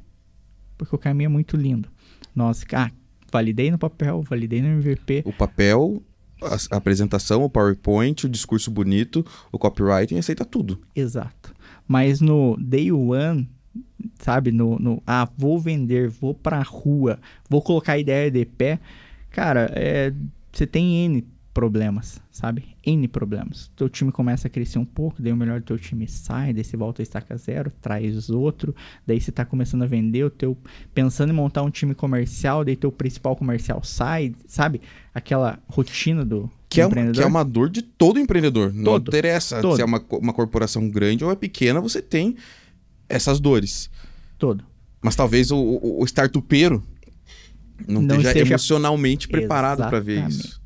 Porque 0.78 0.94
o 0.94 0.98
caminho 0.98 1.26
é 1.26 1.30
muito 1.30 1.56
lindo. 1.56 1.88
Nossa, 2.34 2.64
ah, 2.72 2.90
validei 3.30 3.70
no 3.70 3.78
papel, 3.78 4.22
validei 4.22 4.62
no 4.62 4.68
MVP. 4.68 5.24
O 5.26 5.32
papel 5.32 6.02
a, 6.42 6.76
apresentação, 6.76 7.44
o 7.44 7.50
PowerPoint, 7.50 8.26
o 8.26 8.28
discurso 8.28 8.70
bonito, 8.70 9.24
o 9.52 9.58
copywriting, 9.58 10.18
aceita 10.18 10.44
tudo. 10.44 10.80
Exato. 10.94 11.54
Mas 11.86 12.20
no 12.20 12.56
day 12.58 12.92
one, 12.92 13.48
sabe, 14.18 14.52
no, 14.52 14.78
no 14.78 15.02
ah, 15.06 15.28
vou 15.36 15.58
vender, 15.58 16.08
vou 16.08 16.34
pra 16.34 16.62
rua, 16.62 17.18
vou 17.48 17.62
colocar 17.62 17.94
a 17.94 17.98
ideia 17.98 18.30
de 18.30 18.44
pé, 18.44 18.78
cara, 19.30 19.70
é, 19.74 20.12
você 20.52 20.66
tem 20.66 21.04
N 21.04 21.26
problemas, 21.60 22.18
sabe? 22.30 22.64
N 22.82 23.06
problemas. 23.06 23.70
Teu 23.76 23.86
time 23.86 24.10
começa 24.10 24.48
a 24.48 24.50
crescer 24.50 24.78
um 24.78 24.84
pouco, 24.84 25.20
daí 25.20 25.30
o 25.30 25.36
melhor 25.36 25.60
do 25.60 25.66
teu 25.66 25.78
time 25.78 26.08
sai, 26.08 26.54
daí 26.54 26.64
você 26.64 26.74
volta 26.74 27.02
a 27.02 27.04
estaca 27.04 27.36
zero, 27.36 27.70
traz 27.82 28.30
outro, 28.30 28.74
daí 29.06 29.20
você 29.20 29.30
tá 29.30 29.44
começando 29.44 29.82
a 29.82 29.86
vender 29.86 30.24
o 30.24 30.30
teu 30.30 30.56
pensando 30.94 31.28
em 31.28 31.34
montar 31.34 31.62
um 31.62 31.68
time 31.68 31.94
comercial, 31.94 32.64
daí 32.64 32.76
teu 32.76 32.90
principal 32.90 33.36
comercial 33.36 33.84
sai, 33.84 34.34
sabe? 34.46 34.80
Aquela 35.14 35.58
rotina 35.68 36.24
do 36.24 36.50
que 36.66 36.80
é, 36.80 36.86
uma, 36.86 37.12
que 37.12 37.20
é 37.20 37.26
uma 37.26 37.44
dor 37.44 37.68
de 37.68 37.82
todo 37.82 38.18
empreendedor. 38.18 38.72
Todo, 38.72 38.82
não 38.82 38.96
interessa 38.96 39.60
todo. 39.60 39.76
se 39.76 39.82
é 39.82 39.84
uma, 39.84 40.02
uma 40.12 40.32
corporação 40.32 40.88
grande 40.88 41.22
ou 41.22 41.30
é 41.30 41.36
pequena, 41.36 41.78
você 41.78 42.00
tem 42.00 42.36
essas 43.06 43.38
dores. 43.38 43.90
Todo. 44.38 44.64
Mas 45.02 45.14
talvez 45.14 45.50
o, 45.50 45.58
o, 45.58 46.00
o 46.00 46.04
startupeiro 46.06 46.82
não, 47.86 48.00
não 48.00 48.20
esteja 48.20 48.46
emocionalmente 48.46 49.28
preparado 49.28 49.78
para 49.88 50.00
ver 50.00 50.26
isso. 50.26 50.59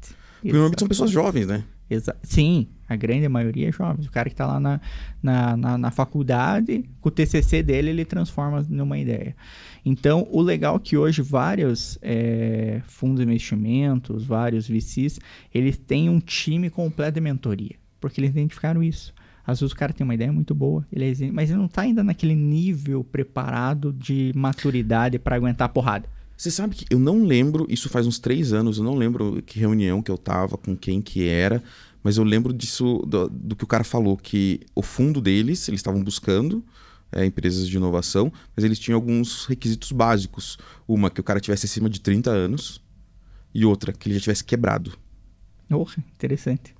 Normalmente 0.52 0.78
são 0.78 0.88
pessoas 0.88 1.10
jovens, 1.10 1.46
né? 1.46 1.64
Exa 1.88 2.16
Sim, 2.22 2.68
A 2.88 2.96
grande 2.96 3.28
maioria 3.28 3.68
é 3.68 3.72
jovens. 3.72 4.06
O 4.06 4.10
cara 4.10 4.28
que 4.28 4.34
está 4.34 4.46
lá 4.46 4.60
na, 4.60 4.80
na, 5.22 5.56
na, 5.56 5.78
na, 5.78 5.90
faculdade, 5.90 6.84
com 7.00 7.08
o 7.08 7.12
TCC 7.12 7.62
dele, 7.62 7.90
ele 7.90 8.04
transforma 8.04 8.64
numa 8.68 8.98
ideia. 8.98 9.36
Então, 9.84 10.26
o 10.30 10.40
legal 10.40 10.76
é 10.76 10.78
que 10.78 10.96
hoje 10.96 11.22
vários 11.22 11.98
é, 12.02 12.80
fundos 12.86 13.18
de 13.18 13.24
investimentos, 13.24 14.24
vários 14.24 14.68
VCs, 14.68 15.20
eles 15.54 15.76
têm 15.76 16.08
um 16.08 16.20
time 16.20 16.70
completo 16.70 17.14
de 17.14 17.20
mentoria. 17.20 17.76
Porque 18.00 18.20
eles 18.20 18.30
identificaram 18.30 18.82
isso. 18.82 19.14
Às 19.46 19.60
vezes 19.60 19.72
o 19.72 19.76
cara 19.76 19.92
tem 19.92 20.04
uma 20.04 20.14
ideia 20.14 20.32
muito 20.32 20.54
boa, 20.54 20.86
ele 20.90 21.04
é, 21.04 21.30
mas 21.30 21.50
ele 21.50 21.58
não 21.58 21.66
está 21.66 21.82
ainda 21.82 22.02
naquele 22.02 22.34
nível 22.34 23.04
preparado 23.04 23.92
de 23.92 24.32
maturidade 24.34 25.18
para 25.18 25.36
aguentar 25.36 25.66
a 25.66 25.68
porrada. 25.68 26.08
Você 26.36 26.50
sabe 26.50 26.74
que 26.74 26.86
eu 26.90 26.98
não 26.98 27.24
lembro, 27.24 27.66
isso 27.68 27.88
faz 27.88 28.06
uns 28.06 28.18
três 28.18 28.52
anos, 28.52 28.78
eu 28.78 28.84
não 28.84 28.96
lembro 28.96 29.42
que 29.42 29.58
reunião 29.58 30.02
que 30.02 30.10
eu 30.10 30.18
tava, 30.18 30.56
com 30.58 30.76
quem 30.76 31.00
que 31.00 31.28
era, 31.28 31.62
mas 32.02 32.16
eu 32.16 32.24
lembro 32.24 32.52
disso, 32.52 32.98
do, 33.06 33.28
do 33.28 33.56
que 33.56 33.64
o 33.64 33.66
cara 33.66 33.84
falou, 33.84 34.16
que 34.16 34.60
o 34.74 34.82
fundo 34.82 35.20
deles, 35.20 35.66
eles 35.68 35.78
estavam 35.78 36.02
buscando 36.02 36.62
é, 37.12 37.24
empresas 37.24 37.68
de 37.68 37.76
inovação, 37.76 38.32
mas 38.54 38.64
eles 38.64 38.78
tinham 38.78 38.96
alguns 38.96 39.46
requisitos 39.46 39.92
básicos. 39.92 40.58
Uma, 40.86 41.10
que 41.10 41.20
o 41.20 41.24
cara 41.24 41.40
tivesse 41.40 41.66
acima 41.66 41.88
de 41.88 42.00
30 42.00 42.30
anos, 42.30 42.82
e 43.54 43.64
outra, 43.64 43.92
que 43.92 44.08
ele 44.08 44.16
já 44.16 44.20
tivesse 44.22 44.44
quebrado. 44.44 44.98
Oh, 45.70 45.86
interessante. 46.14 46.74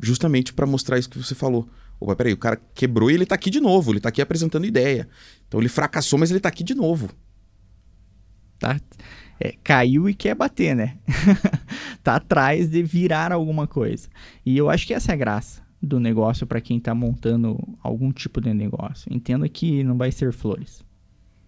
Justamente 0.00 0.52
para 0.52 0.66
mostrar 0.66 0.98
isso 0.98 1.08
que 1.08 1.18
você 1.18 1.34
falou. 1.34 1.68
Opa, 2.00 2.16
peraí, 2.16 2.32
o 2.32 2.38
cara 2.38 2.60
quebrou 2.74 3.10
e 3.10 3.14
ele 3.14 3.26
tá 3.26 3.34
aqui 3.34 3.50
de 3.50 3.60
novo, 3.60 3.92
ele 3.92 4.00
tá 4.00 4.08
aqui 4.08 4.20
apresentando 4.20 4.66
ideia. 4.66 5.08
Então 5.46 5.60
ele 5.60 5.68
fracassou, 5.68 6.18
mas 6.18 6.30
ele 6.30 6.40
tá 6.40 6.48
aqui 6.48 6.64
de 6.64 6.74
novo. 6.74 7.10
Tá? 8.58 8.80
É, 9.38 9.54
caiu 9.62 10.08
e 10.08 10.14
quer 10.14 10.34
bater, 10.34 10.74
né? 10.74 10.96
tá 12.02 12.16
atrás 12.16 12.70
de 12.70 12.82
virar 12.82 13.32
alguma 13.32 13.66
coisa. 13.66 14.08
E 14.44 14.56
eu 14.56 14.70
acho 14.70 14.86
que 14.86 14.94
essa 14.94 15.12
é 15.12 15.14
a 15.14 15.18
graça 15.18 15.62
do 15.82 16.00
negócio 16.00 16.46
para 16.46 16.60
quem 16.60 16.80
tá 16.80 16.94
montando 16.94 17.58
algum 17.82 18.12
tipo 18.12 18.40
de 18.40 18.52
negócio. 18.54 19.12
Entenda 19.12 19.48
que 19.48 19.84
não 19.84 19.96
vai 19.96 20.10
ser 20.10 20.32
flores. 20.32 20.84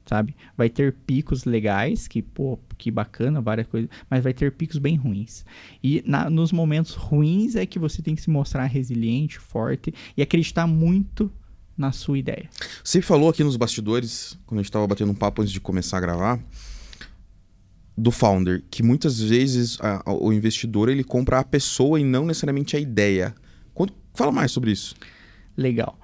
Sabe? 0.07 0.35
Vai 0.57 0.71
ter 0.71 0.95
picos 1.07 1.45
legais, 1.45 2.09
que, 2.09 2.23
pô, 2.23 2.59
que 2.79 2.91
bacana, 2.91 3.43
várias 3.43 3.67
coisas, 3.67 3.91
mas 4.09 4.25
vai 4.25 4.33
ter 4.33 4.53
picos 4.53 4.79
bem 4.79 4.97
ruins. 4.97 5.45
E 5.85 6.03
na, 6.07 6.31
nos 6.31 6.51
momentos 6.51 6.95
ruins 6.95 7.57
é 7.57 7.67
que 7.67 7.79
você 7.79 8.01
tem 8.01 8.15
que 8.15 8.23
se 8.23 8.31
mostrar 8.31 8.65
resiliente, 8.65 9.39
forte 9.39 9.93
e 10.17 10.23
acreditar 10.23 10.67
muito 10.67 11.31
na 11.77 11.93
sua 11.93 12.19
ideia. 12.19 12.49
Você 12.83 13.03
falou 13.03 13.29
aqui 13.29 13.45
nos 13.45 13.57
bastidores, 13.57 14.39
quando 14.47 14.61
a 14.61 14.63
gente 14.63 14.71
estava 14.71 14.87
batendo 14.87 15.13
um 15.13 15.15
papo 15.15 15.43
antes 15.43 15.53
de 15.53 15.61
começar 15.61 15.99
a 15.99 16.01
gravar, 16.01 16.41
do 17.99 18.11
founder, 18.13 18.63
que 18.71 18.83
muitas 18.83 19.21
vezes 19.21 19.77
a, 19.81 20.03
a, 20.09 20.15
o 20.15 20.33
investidor 20.33 20.89
ele 20.89 21.03
compra 21.03 21.41
a 21.41 21.45
pessoa 21.45 21.99
e 21.99 22.05
não 22.05 22.25
necessariamente 22.25 22.77
a 22.77 22.81
ideia. 22.81 23.35
Quando, 23.75 23.93
fala 24.15 24.31
mais 24.31 24.53
sobre 24.53 24.71
isso. 24.71 24.95
Legal. 25.57 25.99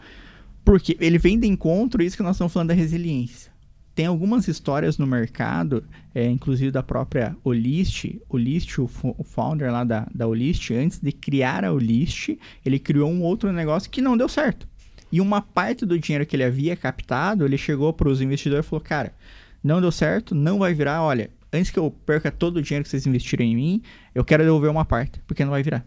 Porque 0.65 0.97
ele 1.01 1.19
vem 1.19 1.39
de 1.39 1.47
encontro 1.47 2.03
isso 2.03 2.17
que 2.17 2.23
nós 2.23 2.37
estamos 2.37 2.53
falando 2.53 2.69
da 2.69 2.75
resiliência. 2.75 3.53
Tem 3.95 4.07
algumas 4.07 4.49
histórias 4.49 4.99
no 4.99 5.07
mercado, 5.07 5.85
é, 6.13 6.29
inclusive 6.29 6.73
da 6.73 6.83
própria 6.83 7.37
Olist. 7.45 8.17
Olist, 8.29 8.79
o, 8.79 8.91
o 9.17 9.23
founder 9.23 9.71
lá 9.71 9.85
da, 9.85 10.09
da 10.13 10.27
Olist, 10.27 10.73
antes 10.73 10.99
de 10.99 11.13
criar 11.13 11.65
a 11.65 11.73
Olist, 11.73 12.37
ele 12.67 12.81
criou 12.81 13.09
um 13.09 13.23
outro 13.23 13.53
negócio 13.53 13.89
que 13.89 14.01
não 14.01 14.17
deu 14.17 14.29
certo. 14.29 14.67
E 15.13 15.21
uma 15.21 15.41
parte 15.41 15.87
do 15.87 15.97
dinheiro 15.97 16.27
que 16.27 16.35
ele 16.35 16.43
havia 16.43 16.75
captado, 16.75 17.45
ele 17.45 17.57
chegou 17.57 17.93
para 17.93 18.09
os 18.09 18.21
investidores 18.21 18.67
e 18.67 18.69
falou: 18.69 18.85
Cara, 18.85 19.15
não 19.63 19.81
deu 19.81 19.93
certo, 19.93 20.35
não 20.35 20.59
vai 20.59 20.75
virar. 20.75 21.03
Olha, 21.03 21.31
antes 21.55 21.71
que 21.71 21.79
eu 21.79 21.90
perca 21.90 22.31
todo 22.31 22.57
o 22.59 22.62
dinheiro 22.62 22.83
que 22.83 22.90
vocês 22.90 23.07
investiram 23.07 23.45
em 23.45 23.55
mim, 23.55 23.83
eu 24.14 24.25
quero 24.25 24.43
devolver 24.43 24.71
uma 24.71 24.85
parte, 24.85 25.21
porque 25.27 25.45
não 25.45 25.53
vai 25.53 25.62
virar. 25.62 25.87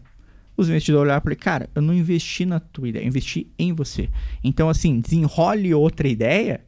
Os 0.56 0.68
investidores 0.68 1.04
olharam 1.04 1.20
e 1.20 1.22
falaram, 1.22 1.40
cara, 1.40 1.70
eu 1.74 1.82
não 1.82 1.94
investi 1.94 2.44
na 2.44 2.58
tua 2.58 2.88
ideia, 2.88 3.04
eu 3.04 3.08
investi 3.08 3.46
em 3.58 3.72
você. 3.72 4.08
Então, 4.42 4.68
assim, 4.68 5.00
desenrole 5.00 5.72
outra 5.72 6.08
ideia 6.08 6.64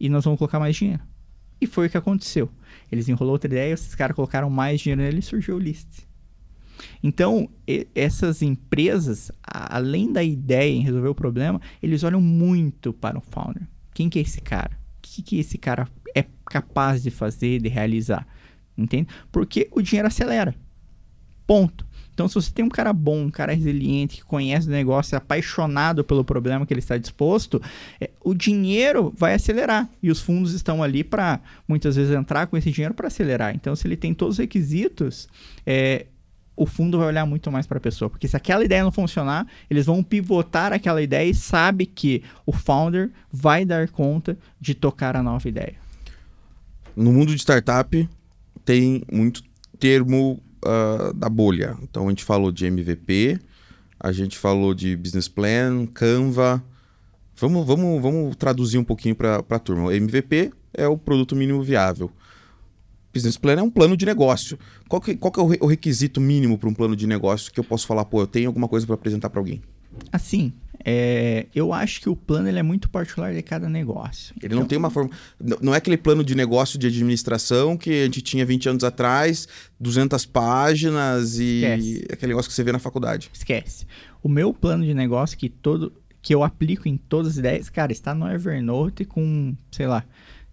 e 0.00 0.08
nós 0.08 0.24
vamos 0.24 0.38
colocar 0.38 0.58
mais 0.58 0.74
dinheiro. 0.74 1.02
E 1.60 1.66
foi 1.66 1.86
o 1.86 1.90
que 1.90 1.96
aconteceu. 1.96 2.50
Eles 2.90 3.08
enrolou 3.08 3.32
outra 3.32 3.48
ideia, 3.48 3.72
esses 3.72 3.94
caras 3.94 4.16
colocaram 4.16 4.48
mais 4.50 4.80
dinheiro 4.80 5.02
nele 5.02 5.18
e 5.18 5.22
surgiu 5.22 5.56
o 5.56 5.58
list. 5.58 6.08
Então, 7.02 7.48
essas 7.94 8.42
empresas, 8.42 9.30
além 9.42 10.12
da 10.12 10.22
ideia 10.22 10.72
em 10.72 10.82
resolver 10.82 11.08
o 11.08 11.14
problema, 11.14 11.60
eles 11.82 12.02
olham 12.02 12.20
muito 12.20 12.92
para 12.92 13.18
o 13.18 13.20
founder. 13.20 13.62
Quem 13.92 14.08
que 14.08 14.18
é 14.18 14.22
esse 14.22 14.40
cara? 14.40 14.78
O 14.98 15.00
que, 15.02 15.22
que 15.22 15.38
esse 15.38 15.58
cara 15.58 15.88
é 16.14 16.24
capaz 16.46 17.02
de 17.02 17.10
fazer, 17.10 17.60
de 17.60 17.68
realizar? 17.68 18.26
Entende? 18.78 19.08
Porque 19.32 19.68
o 19.72 19.82
dinheiro 19.82 20.06
acelera. 20.06 20.54
Ponto. 21.46 21.88
Então, 22.18 22.26
se 22.26 22.34
você 22.34 22.50
tem 22.50 22.64
um 22.64 22.68
cara 22.68 22.92
bom, 22.92 23.26
um 23.26 23.30
cara 23.30 23.54
resiliente, 23.54 24.16
que 24.16 24.24
conhece 24.24 24.66
o 24.66 24.70
negócio, 24.72 25.14
é 25.14 25.18
apaixonado 25.18 26.02
pelo 26.02 26.24
problema 26.24 26.66
que 26.66 26.74
ele 26.74 26.80
está 26.80 26.98
disposto, 26.98 27.62
é, 28.00 28.10
o 28.20 28.34
dinheiro 28.34 29.14
vai 29.16 29.34
acelerar. 29.34 29.88
E 30.02 30.10
os 30.10 30.20
fundos 30.20 30.52
estão 30.52 30.82
ali 30.82 31.04
para, 31.04 31.40
muitas 31.66 31.94
vezes, 31.94 32.12
entrar 32.12 32.48
com 32.48 32.56
esse 32.56 32.72
dinheiro 32.72 32.92
para 32.92 33.06
acelerar. 33.06 33.54
Então, 33.54 33.76
se 33.76 33.86
ele 33.86 33.96
tem 33.96 34.12
todos 34.12 34.34
os 34.34 34.38
requisitos, 34.38 35.28
é, 35.64 36.06
o 36.56 36.66
fundo 36.66 36.98
vai 36.98 37.06
olhar 37.06 37.24
muito 37.24 37.52
mais 37.52 37.68
para 37.68 37.78
a 37.78 37.80
pessoa. 37.80 38.10
Porque 38.10 38.26
se 38.26 38.36
aquela 38.36 38.64
ideia 38.64 38.82
não 38.82 38.90
funcionar, 38.90 39.46
eles 39.70 39.86
vão 39.86 40.02
pivotar 40.02 40.72
aquela 40.72 41.00
ideia 41.00 41.30
e 41.30 41.34
sabe 41.34 41.86
que 41.86 42.24
o 42.44 42.52
founder 42.52 43.12
vai 43.30 43.64
dar 43.64 43.88
conta 43.90 44.36
de 44.60 44.74
tocar 44.74 45.16
a 45.16 45.22
nova 45.22 45.48
ideia. 45.48 45.76
No 46.96 47.12
mundo 47.12 47.32
de 47.32 47.38
startup, 47.38 48.08
tem 48.68 49.02
muito 49.10 49.42
termo 49.78 50.38
uh, 50.62 51.14
da 51.14 51.30
bolha. 51.30 51.74
Então 51.82 52.06
a 52.06 52.10
gente 52.10 52.22
falou 52.22 52.52
de 52.52 52.66
MVP, 52.66 53.40
a 53.98 54.12
gente 54.12 54.36
falou 54.36 54.74
de 54.74 54.94
business 54.94 55.26
plan, 55.26 55.86
Canva. 55.86 56.62
Vamos, 57.34 57.66
vamos, 57.66 58.02
vamos 58.02 58.36
traduzir 58.36 58.76
um 58.76 58.84
pouquinho 58.84 59.16
para 59.16 59.42
a 59.48 59.58
turma. 59.58 59.84
O 59.84 59.90
MVP 59.90 60.52
é 60.74 60.86
o 60.86 60.98
produto 60.98 61.34
mínimo 61.34 61.62
viável. 61.62 62.10
Business 63.10 63.38
plan 63.38 63.54
é 63.54 63.62
um 63.62 63.70
plano 63.70 63.96
de 63.96 64.04
negócio. 64.04 64.58
Qual 64.86 65.00
que, 65.00 65.16
qual 65.16 65.32
que 65.32 65.40
é 65.40 65.42
o 65.62 65.66
requisito 65.66 66.20
mínimo 66.20 66.58
para 66.58 66.68
um 66.68 66.74
plano 66.74 66.94
de 66.94 67.06
negócio 67.06 67.50
que 67.50 67.58
eu 67.58 67.64
posso 67.64 67.86
falar, 67.86 68.04
pô, 68.04 68.20
eu 68.20 68.26
tenho 68.26 68.48
alguma 68.48 68.68
coisa 68.68 68.84
para 68.84 68.96
apresentar 68.96 69.30
para 69.30 69.40
alguém? 69.40 69.62
Assim, 70.12 70.52
é, 70.90 71.46
eu 71.54 71.74
acho 71.74 72.00
que 72.00 72.08
o 72.08 72.16
plano 72.16 72.48
ele 72.48 72.58
é 72.58 72.62
muito 72.62 72.88
particular 72.88 73.34
de 73.34 73.42
cada 73.42 73.68
negócio. 73.68 74.34
Ele 74.38 74.46
então, 74.46 74.60
não 74.60 74.66
tem 74.66 74.78
uma 74.78 74.88
forma. 74.88 75.10
Não 75.60 75.74
é 75.74 75.76
aquele 75.76 75.98
plano 75.98 76.24
de 76.24 76.34
negócio 76.34 76.78
de 76.78 76.86
administração 76.86 77.76
que 77.76 77.90
a 77.90 78.04
gente 78.04 78.22
tinha 78.22 78.46
20 78.46 78.70
anos 78.70 78.84
atrás, 78.84 79.46
200 79.78 80.24
páginas 80.24 81.38
e 81.38 81.62
Esquece. 81.62 82.06
aquele 82.10 82.30
negócio 82.30 82.48
que 82.48 82.54
você 82.54 82.64
vê 82.64 82.72
na 82.72 82.78
faculdade. 82.78 83.28
Esquece. 83.34 83.86
O 84.22 84.30
meu 84.30 84.54
plano 84.54 84.82
de 84.82 84.94
negócio 84.94 85.36
que 85.36 85.50
todo 85.50 85.92
que 86.22 86.34
eu 86.34 86.42
aplico 86.42 86.88
em 86.88 86.96
todas 86.96 87.32
as 87.32 87.36
ideias, 87.36 87.68
cara, 87.68 87.92
está 87.92 88.14
no 88.14 88.26
Evernote 88.26 89.04
com, 89.04 89.54
sei 89.70 89.86
lá, 89.86 90.02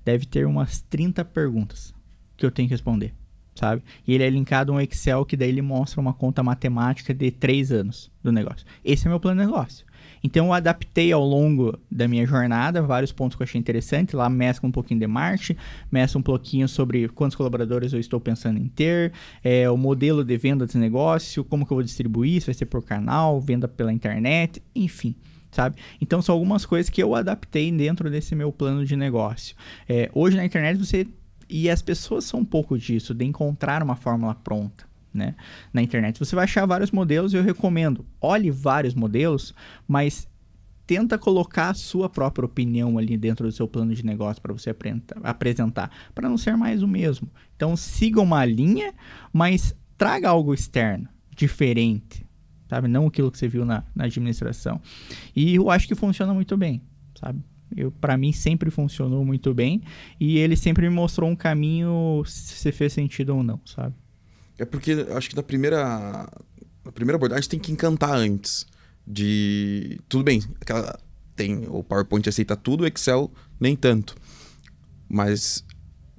deve 0.04 0.26
ter 0.26 0.45
umas 0.45 0.82
30 0.82 1.24
perguntas 1.24 1.93
que 2.36 2.45
eu 2.45 2.52
tenho 2.52 2.67
que 2.67 2.74
responder, 2.74 3.13
sabe? 3.56 3.82
E 4.06 4.13
ele 4.13 4.24
é 4.26 4.30
linkado 4.30 4.74
a 4.74 4.76
um 4.76 4.82
Excel 4.82 5.26
que 5.26 5.38
daí 5.38 5.48
ele 5.48 5.62
mostra 5.62 6.02
uma 6.02 6.13
conta 6.13 6.43
matemática 6.43 7.13
de 7.13 7.32
3 7.32 7.71
anos 7.71 8.12
do 8.21 8.34
negócio. 8.34 8.65
Esse 8.84 9.08
é 9.08 9.10
meu 9.10 9.19
plano 9.19 9.39
de 9.39 9.48
negócio. 9.48 9.86
Então 10.25 10.47
eu 10.47 10.53
adaptei 10.53 11.11
ao 11.11 11.23
longo 11.23 11.77
da 11.89 12.07
minha 12.07 12.25
jornada 12.25 12.81
vários 12.81 13.11
pontos 13.11 13.35
que 13.35 13.43
eu 13.43 13.45
achei 13.45 13.59
interessante. 13.59 14.15
Lá 14.15 14.27
mescla 14.27 14.67
um 14.67 14.71
pouquinho 14.71 14.99
de 14.99 15.05
marketing, 15.05 15.55
mescla 15.91 16.19
um 16.19 16.23
pouquinho 16.23 16.67
sobre 16.67 17.07
quantos 17.09 17.35
colaboradores 17.35 17.93
eu 17.93 17.99
estou 17.99 18.19
pensando 18.19 18.57
em 18.57 18.67
ter, 18.67 19.13
é, 19.43 19.69
o 19.69 19.77
modelo 19.77 20.23
de 20.23 20.35
venda 20.35 20.65
desse 20.65 20.79
negócio, 20.79 21.43
como 21.43 21.63
que 21.63 21.71
eu 21.71 21.75
vou 21.75 21.83
distribuir, 21.83 22.41
se 22.41 22.47
vai 22.47 22.55
ser 22.55 22.65
por 22.65 22.83
canal, 22.83 23.39
venda 23.39 23.67
pela 23.67 23.93
internet, 23.93 24.63
enfim. 24.75 25.15
Sabe? 25.51 25.77
Então 26.01 26.23
são 26.23 26.33
algumas 26.33 26.65
coisas 26.65 26.89
que 26.89 27.03
eu 27.03 27.13
adaptei 27.13 27.71
dentro 27.71 28.09
desse 28.09 28.33
meu 28.33 28.51
plano 28.51 28.83
de 28.83 28.95
negócio. 28.95 29.55
É, 29.88 30.09
hoje 30.11 30.35
na 30.35 30.43
internet 30.43 30.79
você 30.79 31.07
e 31.47 31.69
as 31.69 31.83
pessoas 31.83 32.25
são 32.25 32.39
um 32.39 32.45
pouco 32.45 32.79
disso, 32.79 33.13
de 33.13 33.23
encontrar 33.23 33.83
uma 33.83 33.95
fórmula 33.95 34.33
pronta 34.33 34.94
né, 35.15 35.36
na 35.73 35.82
internet. 35.82 36.19
Você 36.19 36.36
vai 36.36 36.43
achar 36.43 36.65
vários 36.65 36.91
modelos 36.91 37.34
e 37.34 37.38
eu 37.38 37.43
recomendo, 37.43 38.06
olhe 38.21 38.51
vários 38.51 38.93
modelos, 38.93 39.56
mas 39.88 40.28
tenta 40.86 41.17
colocar 41.17 41.69
a 41.69 41.73
sua 41.73 42.10
própria 42.10 42.45
opinião 42.45 42.97
ali 42.97 43.17
dentro 43.17 43.47
do 43.47 43.51
seu 43.51 43.67
plano 43.67 43.93
de 43.93 44.06
negócio 44.06 44.41
para 44.41 44.54
você 44.54 44.75
apresentar, 45.23 45.89
para 46.13 46.30
não 46.30 46.38
ser 46.38 46.56
mais 46.56 46.84
o 46.84 46.88
mesmo. 46.88 47.30
Então 47.56 47.75
siga 47.75 48.21
uma 48.21 48.45
linha, 48.45 48.93
mas 49.34 49.75
traga 49.97 50.30
algo 50.30 50.54
externo, 50.54 51.08
diferente, 51.36 52.25
sabe? 52.69 52.88
Não 52.88 53.08
aquilo 53.08 53.32
que 53.32 53.38
você 53.38 53.47
viu 53.47 53.65
na, 53.65 53.84
na 53.95 54.06
administração. 54.06 54.80
E 55.36 55.56
eu 55.56 55.69
acho 55.71 55.88
que 55.88 55.95
funciona 55.95 56.34
muito 56.34 56.56
bem, 56.56 56.82
sabe? 57.19 57.41
Eu, 57.75 57.91
para 57.91 58.15
mim 58.15 58.32
sempre 58.32 58.69
funcionou 58.69 59.25
muito 59.25 59.54
bem 59.54 59.82
e 60.19 60.38
ele 60.38 60.56
sempre 60.56 60.88
me 60.88 60.95
mostrou 60.95 61.30
um 61.30 61.36
caminho 61.36 62.23
se 62.25 62.71
fez 62.71 62.93
sentido 62.93 63.36
ou 63.36 63.43
não, 63.43 63.60
sabe? 63.65 63.95
É 64.57 64.65
porque 64.65 65.05
acho 65.15 65.29
que 65.29 65.35
da 65.35 65.43
primeira, 65.43 66.27
na 66.83 66.91
primeira 66.91 67.17
abordagem 67.17 67.49
tem 67.49 67.59
que 67.59 67.71
encantar 67.71 68.11
antes. 68.11 68.65
De. 69.07 69.99
Tudo 70.09 70.23
bem, 70.23 70.41
aquela, 70.59 70.97
tem, 71.35 71.67
o 71.67 71.83
PowerPoint 71.83 72.27
aceita 72.27 72.55
tudo, 72.55 72.83
o 72.83 72.87
Excel 72.87 73.31
nem 73.59 73.75
tanto. 73.75 74.15
Mas 75.07 75.63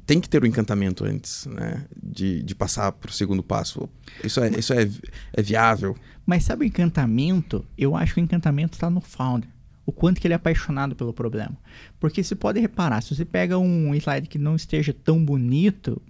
tem 0.06 0.20
que 0.20 0.28
ter 0.28 0.42
o 0.42 0.46
encantamento 0.46 1.04
antes, 1.04 1.46
né? 1.46 1.84
De, 2.00 2.42
de 2.42 2.54
passar 2.54 2.92
para 2.92 3.10
o 3.10 3.12
segundo 3.12 3.42
passo. 3.42 3.88
Isso, 4.22 4.40
é, 4.40 4.50
isso 4.50 4.72
é, 4.72 4.88
é 5.32 5.42
viável. 5.42 5.96
Mas 6.24 6.44
sabe 6.44 6.64
o 6.64 6.68
encantamento? 6.68 7.66
Eu 7.76 7.96
acho 7.96 8.14
que 8.14 8.20
o 8.20 8.22
encantamento 8.22 8.74
está 8.74 8.88
no 8.88 9.00
founder. 9.00 9.50
O 9.86 9.92
quanto 9.92 10.20
que 10.20 10.26
ele 10.26 10.34
é 10.34 10.36
apaixonado 10.36 10.96
pelo 10.96 11.12
problema. 11.12 11.56
Porque 12.00 12.22
você 12.22 12.34
pode 12.34 12.58
reparar, 12.58 13.00
se 13.00 13.14
você 13.14 13.24
pega 13.24 13.56
um 13.56 13.94
slide 13.94 14.28
que 14.28 14.36
não 14.36 14.56
esteja 14.56 14.92
tão 14.92 15.24
bonito, 15.24 16.02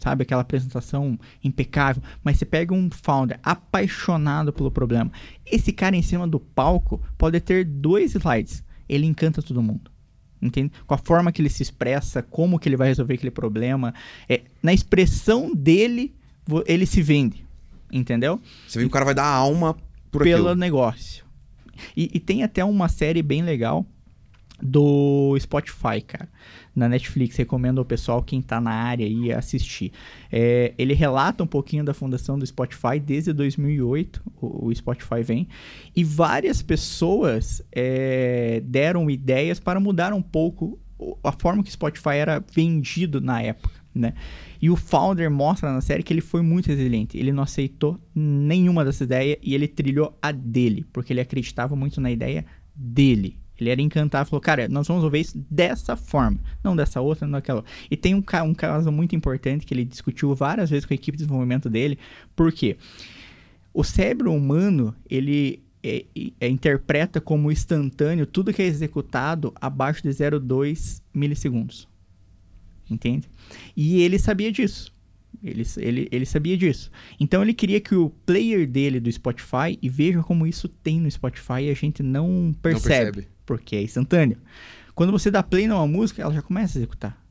sabe, 0.00 0.22
aquela 0.22 0.42
apresentação 0.42 1.18
impecável, 1.42 2.02
mas 2.22 2.38
você 2.38 2.44
pega 2.44 2.72
um 2.72 2.88
founder 2.88 3.40
apaixonado 3.42 4.52
pelo 4.52 4.70
problema, 4.70 5.10
esse 5.44 5.72
cara 5.72 5.96
em 5.96 6.02
cima 6.02 6.26
do 6.26 6.38
palco 6.38 7.02
pode 7.18 7.40
ter 7.40 7.64
dois 7.64 8.14
slides, 8.14 8.62
ele 8.88 9.06
encanta 9.06 9.42
todo 9.42 9.60
mundo 9.60 9.90
entende? 10.40 10.72
Com 10.86 10.94
a 10.94 10.98
forma 10.98 11.32
que 11.32 11.40
ele 11.40 11.48
se 11.48 11.62
expressa, 11.62 12.22
como 12.22 12.58
que 12.58 12.68
ele 12.68 12.76
vai 12.76 12.88
resolver 12.88 13.14
aquele 13.14 13.30
problema, 13.30 13.94
é, 14.28 14.42
na 14.62 14.72
expressão 14.72 15.54
dele, 15.54 16.14
ele 16.66 16.86
se 16.86 17.02
vende, 17.02 17.44
entendeu? 17.90 18.40
Você 18.66 18.78
vê 18.78 18.84
que 18.84 18.88
o 18.88 18.92
cara 18.92 19.04
vai 19.04 19.14
dar 19.14 19.26
alma 19.26 19.76
por 20.10 20.22
pelo 20.22 20.48
aquilo. 20.48 20.54
negócio. 20.54 21.25
E, 21.96 22.10
e, 22.14 22.20
tem 22.20 22.42
até 22.42 22.64
uma 22.64 22.88
série 22.88 23.22
bem 23.22 23.42
legal 23.42 23.86
do 24.62 25.36
Spotify, 25.38 26.00
cara. 26.06 26.28
Na 26.74 26.88
Netflix, 26.88 27.36
recomendo 27.36 27.78
ao 27.78 27.84
pessoal, 27.84 28.22
quem 28.22 28.40
tá 28.40 28.60
na 28.60 28.70
área 28.70 29.06
aí, 29.06 29.32
assistir. 29.32 29.92
É, 30.32 30.72
ele 30.78 30.94
relata 30.94 31.42
um 31.44 31.46
pouquinho 31.46 31.84
da 31.84 31.92
fundação 31.94 32.38
do 32.38 32.46
Spotify 32.46 32.98
desde 32.98 33.32
2008, 33.32 34.22
o, 34.40 34.66
o 34.66 34.74
Spotify 34.74 35.22
vem, 35.22 35.48
e 35.94 36.02
várias 36.04 36.62
pessoas 36.62 37.62
é, 37.72 38.62
deram 38.64 39.10
ideias 39.10 39.60
para 39.60 39.80
mudar 39.80 40.12
um 40.12 40.22
pouco 40.22 40.78
a 41.22 41.32
forma 41.32 41.62
que 41.62 41.68
o 41.68 41.72
Spotify 41.72 42.16
era 42.16 42.42
vendido 42.52 43.20
na 43.20 43.42
época, 43.42 43.74
né? 43.96 44.14
E 44.60 44.70
o 44.70 44.76
founder 44.76 45.30
mostra 45.30 45.72
na 45.72 45.80
série 45.80 46.02
que 46.02 46.12
ele 46.12 46.20
foi 46.20 46.42
muito 46.42 46.66
resiliente. 46.66 47.18
Ele 47.18 47.32
não 47.32 47.42
aceitou 47.42 47.98
nenhuma 48.14 48.84
dessas 48.84 49.02
ideias 49.02 49.38
e 49.42 49.54
ele 49.54 49.66
trilhou 49.66 50.16
a 50.20 50.32
dele, 50.32 50.84
porque 50.92 51.12
ele 51.12 51.20
acreditava 51.20 51.74
muito 51.74 52.00
na 52.00 52.10
ideia 52.10 52.44
dele. 52.74 53.38
Ele 53.58 53.70
era 53.70 53.80
encantado, 53.80 54.28
falou, 54.28 54.40
cara, 54.40 54.68
nós 54.68 54.86
vamos 54.86 55.00
resolver 55.00 55.18
isso 55.18 55.38
dessa 55.50 55.96
forma, 55.96 56.38
não 56.62 56.76
dessa 56.76 57.00
outra, 57.00 57.26
não 57.26 57.32
daquela. 57.32 57.64
E 57.90 57.96
tem 57.96 58.14
um, 58.14 58.22
um 58.44 58.54
caso 58.54 58.92
muito 58.92 59.16
importante 59.16 59.64
que 59.64 59.72
ele 59.72 59.84
discutiu 59.84 60.34
várias 60.34 60.68
vezes 60.68 60.84
com 60.84 60.92
a 60.92 60.96
equipe 60.96 61.16
de 61.16 61.24
desenvolvimento 61.24 61.70
dele, 61.70 61.98
porque 62.34 62.76
o 63.72 63.82
cérebro 63.82 64.32
humano, 64.32 64.94
ele 65.08 65.62
é, 65.82 66.04
é, 66.40 66.48
interpreta 66.48 67.20
como 67.20 67.52
instantâneo 67.52 68.26
tudo 68.26 68.52
que 68.52 68.60
é 68.60 68.66
executado 68.66 69.54
abaixo 69.60 70.02
de 70.02 70.10
0,2 70.10 71.00
milissegundos. 71.14 71.88
Entende? 72.90 73.28
E 73.76 74.00
ele 74.00 74.18
sabia 74.18 74.50
disso. 74.52 74.94
Ele, 75.42 75.64
ele, 75.76 76.08
ele 76.10 76.26
sabia 76.26 76.56
disso. 76.56 76.90
Então 77.20 77.42
ele 77.42 77.52
queria 77.52 77.80
que 77.80 77.94
o 77.94 78.10
player 78.24 78.66
dele 78.66 78.98
do 78.98 79.10
Spotify, 79.10 79.78
e 79.80 79.88
veja 79.88 80.22
como 80.22 80.46
isso 80.46 80.68
tem 80.68 81.00
no 81.00 81.10
Spotify 81.10 81.62
e 81.62 81.70
a 81.70 81.74
gente 81.74 82.02
não 82.02 82.54
percebe. 82.62 83.06
Não 83.06 83.12
percebe 83.12 83.36
porque 83.46 83.76
é 83.76 83.82
instantâneo. 83.82 84.38
Quando 84.94 85.12
você 85.12 85.30
dá 85.30 85.42
play 85.42 85.66
numa 85.66 85.86
música, 85.86 86.22
ela 86.22 86.34
já 86.34 86.42
começa 86.42 86.76
a 86.76 86.80
executar. 86.80 87.22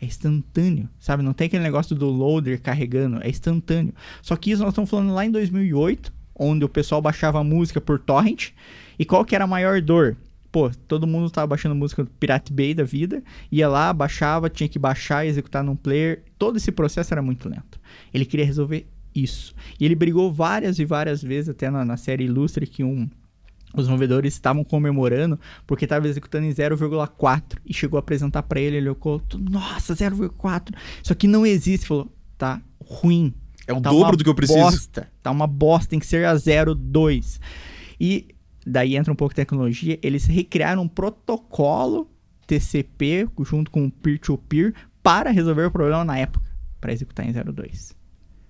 É 0.00 0.04
instantâneo, 0.04 0.88
sabe? 0.98 1.22
Não 1.22 1.32
tem 1.32 1.46
aquele 1.46 1.62
negócio 1.62 1.94
do 1.94 2.08
loader 2.08 2.60
carregando, 2.60 3.22
é 3.22 3.28
instantâneo. 3.28 3.94
Só 4.20 4.34
que 4.36 4.50
isso 4.50 4.62
nós 4.62 4.72
estamos 4.72 4.90
falando 4.90 5.14
lá 5.14 5.24
em 5.24 5.30
2008, 5.30 6.12
onde 6.34 6.64
o 6.64 6.68
pessoal 6.68 7.00
baixava 7.00 7.38
a 7.38 7.44
música 7.44 7.80
por 7.80 7.98
torrent. 8.00 8.50
E 8.98 9.04
qual 9.04 9.24
que 9.24 9.34
era 9.34 9.44
a 9.44 9.46
maior 9.46 9.80
dor? 9.80 10.16
Pô, 10.54 10.70
todo 10.86 11.04
mundo 11.04 11.26
estava 11.26 11.48
baixando 11.48 11.74
música 11.74 12.04
do 12.04 12.10
Pirate 12.12 12.52
Bay 12.52 12.74
da 12.74 12.84
vida, 12.84 13.24
ia 13.50 13.68
lá, 13.68 13.92
baixava, 13.92 14.48
tinha 14.48 14.68
que 14.68 14.78
baixar 14.78 15.26
e 15.26 15.28
executar 15.28 15.64
num 15.64 15.74
player. 15.74 16.22
Todo 16.38 16.58
esse 16.58 16.70
processo 16.70 17.12
era 17.12 17.20
muito 17.20 17.48
lento. 17.48 17.80
Ele 18.12 18.24
queria 18.24 18.46
resolver 18.46 18.86
isso. 19.12 19.52
E 19.80 19.84
ele 19.84 19.96
brigou 19.96 20.32
várias 20.32 20.78
e 20.78 20.84
várias 20.84 21.20
vezes, 21.20 21.48
até 21.48 21.68
na, 21.68 21.84
na 21.84 21.96
série 21.96 22.22
Ilustre, 22.26 22.68
que 22.68 22.84
um 22.84 23.10
os 23.74 23.88
movedores 23.88 24.34
estavam 24.34 24.62
comemorando 24.62 25.40
porque 25.66 25.86
estava 25.86 26.06
executando 26.06 26.46
em 26.46 26.50
0,4 26.50 27.58
e 27.66 27.74
chegou 27.74 27.96
a 27.96 28.00
apresentar 28.00 28.44
para 28.44 28.60
ele, 28.60 28.76
ele 28.76 28.88
olhou, 28.88 29.22
nossa, 29.50 29.92
0,4. 29.92 30.72
Isso 31.02 31.12
aqui 31.12 31.26
não 31.26 31.44
existe, 31.44 31.84
falou, 31.84 32.08
tá 32.38 32.62
ruim. 32.80 33.34
É 33.66 33.72
o 33.72 33.80
tá 33.80 33.90
dobro 33.90 34.16
do 34.16 34.22
que 34.22 34.30
eu 34.30 34.36
preciso. 34.36 34.60
Bosta, 34.60 35.10
tá 35.20 35.32
uma 35.32 35.48
bosta, 35.48 35.88
tem 35.88 35.98
que 35.98 36.06
ser 36.06 36.24
a 36.24 36.36
0,2. 36.36 37.40
E 37.98 38.33
daí 38.66 38.96
entra 38.96 39.12
um 39.12 39.16
pouco 39.16 39.32
de 39.34 39.36
tecnologia, 39.36 39.98
eles 40.02 40.26
recriaram 40.26 40.82
um 40.82 40.88
protocolo 40.88 42.08
TCP 42.46 43.28
junto 43.40 43.70
com 43.70 43.88
peer-to-peer 43.90 44.72
-peer, 44.72 44.74
para 45.02 45.30
resolver 45.30 45.66
o 45.66 45.70
problema 45.70 46.04
na 46.04 46.18
época, 46.18 46.50
para 46.80 46.92
executar 46.92 47.26
em 47.26 47.32
0,2. 47.32 47.94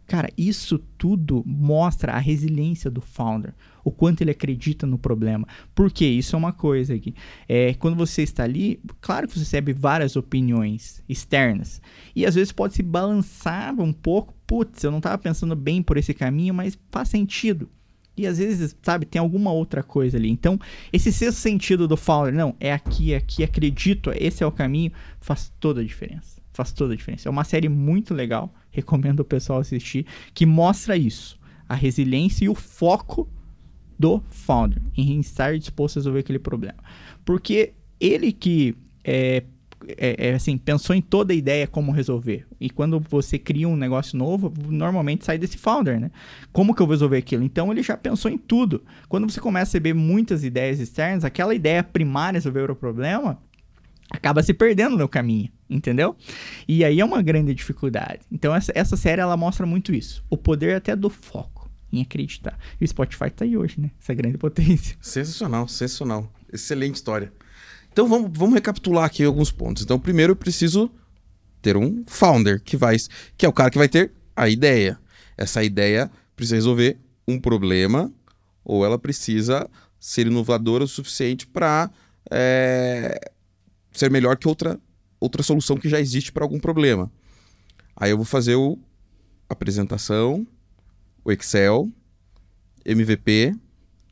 Cara, 0.07 0.29
isso 0.37 0.79
tudo 0.99 1.43
mostra 1.47 2.13
a 2.13 2.19
resiliência 2.19 2.91
do 2.91 3.01
founder, 3.01 3.55
o 3.83 3.91
quanto 3.91 4.21
ele 4.21 4.31
acredita 4.31 4.87
no 4.87 4.99
problema. 4.99 5.49
Porque 5.75 6.05
isso 6.05 6.37
é 6.37 6.39
uma 6.39 6.53
coisa 6.53 6.95
aqui. 6.95 7.15
É, 7.49 7.73
quando 7.75 7.97
você 7.97 8.23
está 8.23 8.45
ali, 8.45 8.79
claro 9.01 9.27
que 9.27 9.33
você 9.33 9.41
recebe 9.41 9.73
várias 9.73 10.15
opiniões 10.15 11.03
externas. 11.09 11.81
E 12.15 12.27
às 12.27 12.35
vezes 12.35 12.53
pode 12.53 12.75
se 12.75 12.83
balançar 12.83 13.75
um 13.81 13.93
pouco. 13.95 14.35
Putz, 14.47 14.85
eu 14.85 14.91
não 14.91 14.99
estava 14.99 15.17
pensando 15.17 15.57
bem 15.57 15.83
por 15.83 15.97
esse 15.97 16.13
caminho, 16.13 16.53
mas 16.53 16.79
faz 16.91 17.09
sentido. 17.09 17.71
E 18.17 18.27
às 18.27 18.39
vezes, 18.39 18.77
sabe, 18.83 19.07
tem 19.07 19.21
alguma 19.21 19.51
outra 19.51 19.83
coisa 19.83 20.17
ali. 20.17 20.31
Então, 20.31 20.59
esse 20.93 21.13
sexto 21.13 21.39
sentido 21.39 21.89
do 21.89 21.97
founder, 21.97 22.33
não, 22.33 22.55
é 22.61 22.73
aqui, 22.73 23.13
é 23.13 23.17
aqui, 23.17 23.43
acredito, 23.43 24.13
esse 24.15 24.43
é 24.43 24.47
o 24.47 24.53
caminho, 24.53 24.93
faz 25.21 25.53
toda 25.59 25.81
a 25.81 25.85
diferença. 25.85 26.41
Faz 26.53 26.71
toda 26.71 26.95
a 26.95 26.97
diferença. 26.97 27.29
É 27.29 27.31
uma 27.31 27.43
série 27.43 27.69
muito 27.69 28.15
legal 28.15 28.55
recomendo 28.71 29.21
o 29.21 29.25
pessoal 29.25 29.61
assistir, 29.61 30.07
que 30.33 30.47
mostra 30.47 30.97
isso, 30.97 31.39
a 31.69 31.75
resiliência 31.75 32.45
e 32.45 32.49
o 32.49 32.55
foco 32.55 33.29
do 33.99 34.23
founder 34.29 34.83
em 34.97 35.21
estar 35.21 35.57
disposto 35.59 35.97
a 35.97 36.01
resolver 36.01 36.21
aquele 36.21 36.39
problema. 36.39 36.79
Porque 37.25 37.75
ele 38.01 38.33
que 38.33 38.77
é, 39.03 39.45
é, 39.97 40.29
é, 40.29 40.35
assim, 40.35 40.57
pensou 40.57 40.95
em 40.95 41.03
toda 41.03 41.33
a 41.33 41.37
ideia 41.37 41.67
como 41.67 41.93
resolver. 41.93 42.47
E 42.61 42.71
quando 42.71 42.99
você 43.01 43.39
cria 43.39 43.69
um 43.69 43.77
negócio 43.77 44.17
novo, 44.17 44.53
normalmente 44.69 45.25
sai 45.25 45.39
desse 45.39 45.57
founder, 45.57 46.01
né? 46.01 46.11
Como 46.53 46.75
que 46.75 46.83
eu 46.83 46.87
vou 46.87 46.95
resolver 46.95 47.17
aquilo? 47.17 47.43
Então 47.43 47.71
ele 47.71 47.83
já 47.83 47.97
pensou 47.97 48.31
em 48.31 48.39
tudo. 48.39 48.83
Quando 49.09 49.31
você 49.31 49.41
começa 49.41 49.65
a 49.65 49.71
receber 49.71 49.95
muitas 49.95 50.45
ideias 50.45 50.81
externas, 50.81 51.25
aquela 51.25 51.55
ideia 51.55 51.83
primária 51.83 52.37
resolver 52.37 52.71
o 52.71 52.77
problema, 52.77 53.39
acaba 54.11 54.43
se 54.43 54.55
perdendo 54.55 54.97
no 54.97 55.09
caminho, 55.09 55.51
entendeu? 55.69 56.17
E 56.67 56.85
aí 56.85 57.01
é 57.01 57.05
uma 57.05 57.23
grande 57.23 57.55
dificuldade. 57.55 58.21
Então 58.31 58.55
essa, 58.55 58.73
essa 58.75 58.97
série 58.97 59.21
ela 59.21 59.37
mostra 59.37 59.67
muito 59.67 59.95
isso, 59.95 60.25
o 60.31 60.37
poder 60.37 60.77
até 60.77 60.95
do 60.95 61.11
foco 61.11 61.71
em 61.93 62.03
acreditar. 62.03 62.59
E 62.81 62.85
o 62.85 62.89
Spotify 62.89 63.31
tá 63.31 63.45
aí 63.45 63.57
hoje, 63.57 63.81
né? 63.81 63.91
Essa 64.01 64.15
grande 64.15 64.37
potência. 64.39 64.97
Sensacional, 65.01 65.69
sensacional. 65.69 66.33
Excelente 66.53 66.97
história. 66.97 67.33
Então 67.95 68.09
vamos, 68.09 68.29
vamos 68.37 68.55
recapitular 68.55 69.05
aqui 69.05 69.23
alguns 69.23 69.53
pontos. 69.53 69.85
Então 69.85 70.01
primeiro 70.01 70.33
eu 70.33 70.37
preciso 70.37 70.91
ter 71.63 71.77
um 71.77 72.03
founder 72.09 72.61
que 72.61 72.77
vai, 72.77 72.97
que 73.39 73.47
é 73.47 73.49
o 73.49 73.53
cara 73.53 73.71
que 73.71 73.79
vai 73.79 73.89
ter 73.89 74.13
a 74.35 74.49
ideia. 74.49 74.99
Essa 75.39 75.63
ideia 75.63 76.11
precisa 76.35 76.57
resolver 76.57 76.99
um 77.27 77.39
problema 77.39 78.13
ou 78.65 78.85
ela 78.85 78.99
precisa 78.99 79.71
ser 79.97 80.27
inovadora 80.27 80.83
o 80.83 80.89
suficiente 80.89 81.47
para 81.47 81.89
é, 82.33 83.17
eh, 83.17 83.31
ser 83.93 84.11
melhor 84.11 84.39
que 84.39 84.49
outra, 84.49 84.77
outra 85.21 85.45
solução 85.45 85.77
que 85.77 85.89
já 85.89 86.01
existe 86.01 86.33
para 86.33 86.43
algum 86.43 86.59
problema. 86.59 87.13
Aí 87.95 88.11
eu 88.11 88.17
vou 88.17 88.27
fazer 88.27 88.57
o 88.57 88.77
apresentação, 89.49 90.45
o 91.25 91.31
Excel, 91.31 91.89
MVP, 92.85 93.55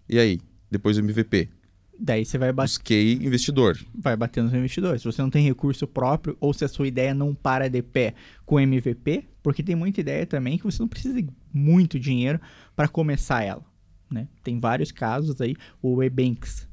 e 0.08 0.20
aí? 0.20 0.40
Depois 0.70 0.96
o 0.96 1.00
MVP. 1.00 1.50
Daí 1.98 2.24
você 2.24 2.38
vai 2.38 2.52
bater. 2.52 2.68
Busquei 2.68 3.12
investidor. 3.14 3.78
Vai 3.94 4.16
bater 4.16 4.42
nos 4.42 4.52
investidores. 4.52 5.02
Se 5.02 5.06
você 5.06 5.22
não 5.22 5.30
tem 5.30 5.44
recurso 5.44 5.86
próprio 5.86 6.36
ou 6.40 6.52
se 6.52 6.64
a 6.64 6.68
sua 6.68 6.88
ideia 6.88 7.14
não 7.14 7.34
para 7.34 7.68
de 7.68 7.82
pé 7.82 8.14
com 8.44 8.58
MVP, 8.58 9.24
porque 9.42 9.62
tem 9.62 9.76
muita 9.76 10.00
ideia 10.00 10.26
também 10.26 10.58
que 10.58 10.64
você 10.64 10.82
não 10.82 10.88
precisa 10.88 11.22
de 11.22 11.28
muito 11.52 11.98
dinheiro 11.98 12.40
para 12.74 12.88
começar 12.88 13.42
ela. 13.42 13.64
Né? 14.10 14.26
Tem 14.42 14.58
vários 14.58 14.90
casos 14.90 15.40
aí. 15.40 15.54
O 15.80 16.02
Ebanks 16.02 16.66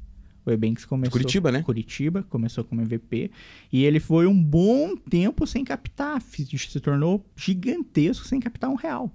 o 0.44 0.50
Ebanks 0.50 0.84
começou. 0.84 1.12
Curitiba, 1.12 1.52
né? 1.52 1.62
Curitiba, 1.62 2.22
começou 2.24 2.64
como 2.64 2.80
MVP. 2.80 3.30
E 3.72 3.84
ele 3.84 4.00
foi 4.00 4.26
um 4.26 4.42
bom 4.42 4.96
tempo 4.96 5.46
sem 5.46 5.64
captar. 5.64 6.20
Se 6.22 6.80
tornou 6.80 7.24
gigantesco 7.36 8.26
sem 8.26 8.40
captar 8.40 8.70
um 8.70 8.74
real. 8.74 9.12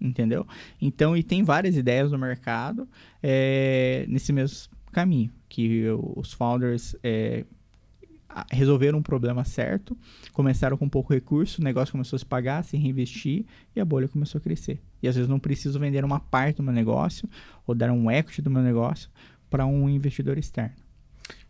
Entendeu? 0.00 0.46
Então, 0.80 1.16
e 1.16 1.22
tem 1.22 1.44
várias 1.44 1.76
ideias 1.76 2.10
no 2.10 2.18
mercado 2.18 2.88
é, 3.22 4.04
nesse 4.08 4.32
mesmo 4.32 4.68
caminho. 4.92 5.30
Que 5.48 5.86
os 6.16 6.32
founders 6.32 6.96
é, 7.02 7.44
resolveram 8.50 8.98
um 8.98 9.02
problema 9.02 9.44
certo, 9.44 9.96
começaram 10.32 10.76
com 10.76 10.88
pouco 10.88 11.12
recurso, 11.12 11.60
o 11.60 11.64
negócio 11.64 11.92
começou 11.92 12.16
a 12.16 12.18
se 12.18 12.26
pagar, 12.26 12.64
se 12.64 12.76
reinvestir 12.76 13.44
e 13.74 13.80
a 13.80 13.84
bolha 13.84 14.08
começou 14.08 14.38
a 14.38 14.42
crescer. 14.42 14.80
E 15.02 15.08
às 15.08 15.14
vezes 15.14 15.28
não 15.28 15.38
preciso 15.38 15.78
vender 15.78 16.04
uma 16.04 16.20
parte 16.20 16.56
do 16.56 16.62
meu 16.62 16.72
negócio 16.72 17.28
ou 17.66 17.74
dar 17.74 17.90
um 17.90 18.10
equity 18.10 18.40
do 18.40 18.50
meu 18.50 18.62
negócio 18.62 19.10
para 19.50 19.66
um 19.66 19.88
investidor 19.88 20.38
externo. 20.38 20.76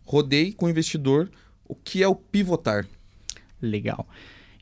Rodei 0.04 0.52
com 0.52 0.66
o 0.66 0.70
investidor. 0.70 1.30
O 1.64 1.74
que 1.74 2.02
é 2.02 2.08
o 2.08 2.14
pivotar? 2.14 2.86
Legal. 3.60 4.06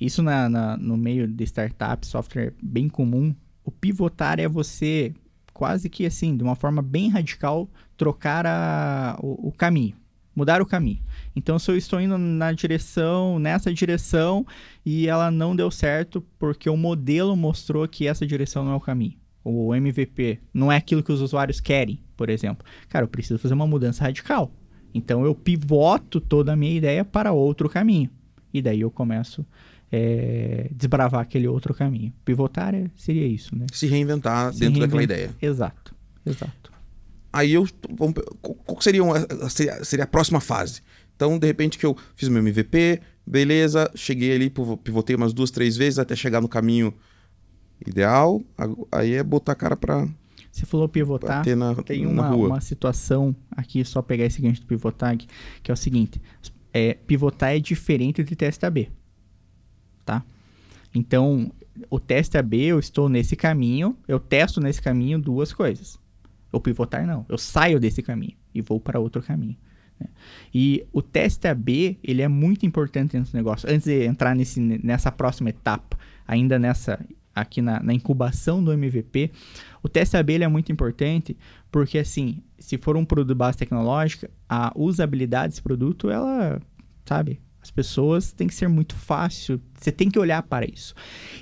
Isso 0.00 0.22
na, 0.22 0.48
na, 0.48 0.76
no 0.76 0.96
meio 0.96 1.26
de 1.26 1.44
startup, 1.44 2.06
software 2.06 2.52
bem 2.62 2.88
comum. 2.88 3.34
O 3.64 3.70
pivotar 3.70 4.38
é 4.38 4.48
você 4.48 5.14
quase 5.60 5.90
que 5.90 6.06
assim, 6.06 6.38
de 6.38 6.42
uma 6.42 6.54
forma 6.54 6.80
bem 6.80 7.10
radical, 7.10 7.68
trocar 7.94 8.46
a, 8.46 9.18
o, 9.22 9.48
o 9.48 9.52
caminho, 9.52 9.94
mudar 10.34 10.62
o 10.62 10.64
caminho. 10.64 10.98
Então, 11.36 11.58
se 11.58 11.70
eu 11.70 11.76
estou 11.76 12.00
indo 12.00 12.16
na 12.16 12.50
direção, 12.50 13.38
nessa 13.38 13.70
direção, 13.70 14.46
e 14.86 15.06
ela 15.06 15.30
não 15.30 15.54
deu 15.54 15.70
certo 15.70 16.24
porque 16.38 16.70
o 16.70 16.78
modelo 16.78 17.36
mostrou 17.36 17.86
que 17.86 18.06
essa 18.06 18.26
direção 18.26 18.64
não 18.64 18.72
é 18.72 18.76
o 18.76 18.80
caminho. 18.80 19.18
O 19.44 19.74
MVP 19.74 20.38
não 20.54 20.72
é 20.72 20.78
aquilo 20.78 21.02
que 21.02 21.12
os 21.12 21.20
usuários 21.20 21.60
querem, 21.60 22.00
por 22.16 22.30
exemplo. 22.30 22.66
Cara, 22.88 23.04
eu 23.04 23.08
preciso 23.08 23.38
fazer 23.38 23.52
uma 23.52 23.66
mudança 23.66 24.02
radical. 24.02 24.50
Então, 24.94 25.26
eu 25.26 25.34
pivoto 25.34 26.22
toda 26.22 26.54
a 26.54 26.56
minha 26.56 26.74
ideia 26.74 27.04
para 27.04 27.32
outro 27.32 27.68
caminho. 27.68 28.08
E 28.50 28.62
daí 28.62 28.80
eu 28.80 28.90
começo 28.90 29.44
é, 29.92 30.68
desbravar 30.72 31.20
aquele 31.20 31.48
outro 31.48 31.74
caminho. 31.74 32.12
Pivotar 32.24 32.74
é, 32.74 32.90
seria 32.96 33.26
isso, 33.26 33.56
né? 33.56 33.66
Se 33.72 33.86
reinventar 33.86 34.52
Se 34.52 34.60
dentro 34.60 34.80
daquela 34.80 35.02
ideia. 35.02 35.30
Exato, 35.40 35.94
exato. 36.24 36.72
Aí 37.32 37.52
eu. 37.52 37.66
Vamos, 37.96 38.14
qual 38.40 38.80
seria, 38.80 39.02
uma, 39.02 39.26
seria, 39.48 39.84
seria 39.84 40.04
a 40.04 40.08
próxima 40.08 40.40
fase? 40.40 40.80
Então, 41.14 41.38
de 41.38 41.46
repente, 41.46 41.78
que 41.78 41.86
eu 41.86 41.96
fiz 42.16 42.28
meu 42.28 42.40
MVP, 42.40 43.00
beleza, 43.26 43.90
cheguei 43.94 44.34
ali, 44.34 44.50
pivotei 44.50 45.14
umas 45.14 45.32
duas, 45.32 45.50
três 45.50 45.76
vezes 45.76 45.98
até 45.98 46.16
chegar 46.16 46.40
no 46.40 46.48
caminho 46.48 46.94
ideal. 47.86 48.42
Aí 48.90 49.14
é 49.14 49.22
botar 49.22 49.52
a 49.52 49.56
cara 49.56 49.76
pra. 49.76 50.08
Você 50.50 50.66
falou 50.66 50.88
pivotar. 50.88 51.46
Na, 51.56 51.74
tem 51.76 52.06
uma, 52.06 52.34
uma 52.34 52.60
situação 52.60 53.36
aqui, 53.50 53.84
só 53.84 54.02
pegar 54.02 54.24
esse 54.24 54.40
gancho 54.42 54.62
do 54.62 54.66
pivotar, 54.66 55.16
que 55.62 55.70
é 55.70 55.74
o 55.74 55.76
seguinte: 55.76 56.20
é, 56.72 56.94
pivotar 56.94 57.54
é 57.54 57.58
diferente 57.58 58.24
de 58.24 58.34
teste 58.34 58.64
AB. 58.66 58.90
Tá? 60.10 60.24
Então, 60.92 61.52
o 61.88 62.00
teste 62.00 62.36
AB, 62.36 62.64
eu 62.64 62.80
estou 62.80 63.08
nesse 63.08 63.36
caminho, 63.36 63.96
eu 64.08 64.18
testo 64.18 64.60
nesse 64.60 64.82
caminho 64.82 65.20
duas 65.20 65.52
coisas. 65.52 66.00
O 66.50 66.58
pivotar, 66.58 67.06
não. 67.06 67.24
Eu 67.28 67.38
saio 67.38 67.78
desse 67.78 68.02
caminho 68.02 68.34
e 68.52 68.60
vou 68.60 68.80
para 68.80 68.98
outro 68.98 69.22
caminho. 69.22 69.56
Né? 70.00 70.08
E 70.52 70.84
o 70.92 71.00
teste 71.00 71.46
AB, 71.46 71.96
ele 72.02 72.22
é 72.22 72.26
muito 72.26 72.66
importante 72.66 73.12
dentro 73.12 73.30
do 73.30 73.36
negócio. 73.36 73.70
Antes 73.70 73.84
de 73.84 74.04
entrar 74.04 74.34
nesse, 74.34 74.58
nessa 74.60 75.12
próxima 75.12 75.50
etapa, 75.50 75.96
ainda 76.26 76.58
nessa 76.58 76.98
aqui 77.32 77.62
na, 77.62 77.80
na 77.80 77.94
incubação 77.94 78.62
do 78.62 78.72
MVP, 78.72 79.30
o 79.80 79.88
teste 79.88 80.16
AB 80.16 80.32
ele 80.32 80.42
é 80.42 80.48
muito 80.48 80.72
importante 80.72 81.36
porque, 81.70 81.98
assim, 81.98 82.42
se 82.58 82.76
for 82.76 82.96
um 82.96 83.04
produto 83.04 83.36
base 83.36 83.58
tecnológica, 83.58 84.28
a 84.48 84.72
usabilidade 84.74 85.50
desse 85.50 85.62
produto, 85.62 86.10
ela, 86.10 86.60
sabe, 87.06 87.40
as 87.62 87.70
pessoas 87.70 88.32
tem 88.32 88.46
que 88.46 88.54
ser 88.54 88.68
muito 88.68 88.94
fácil, 88.94 89.60
você 89.74 89.92
tem 89.92 90.10
que 90.10 90.18
olhar 90.18 90.42
para 90.42 90.64
isso. 90.64 90.94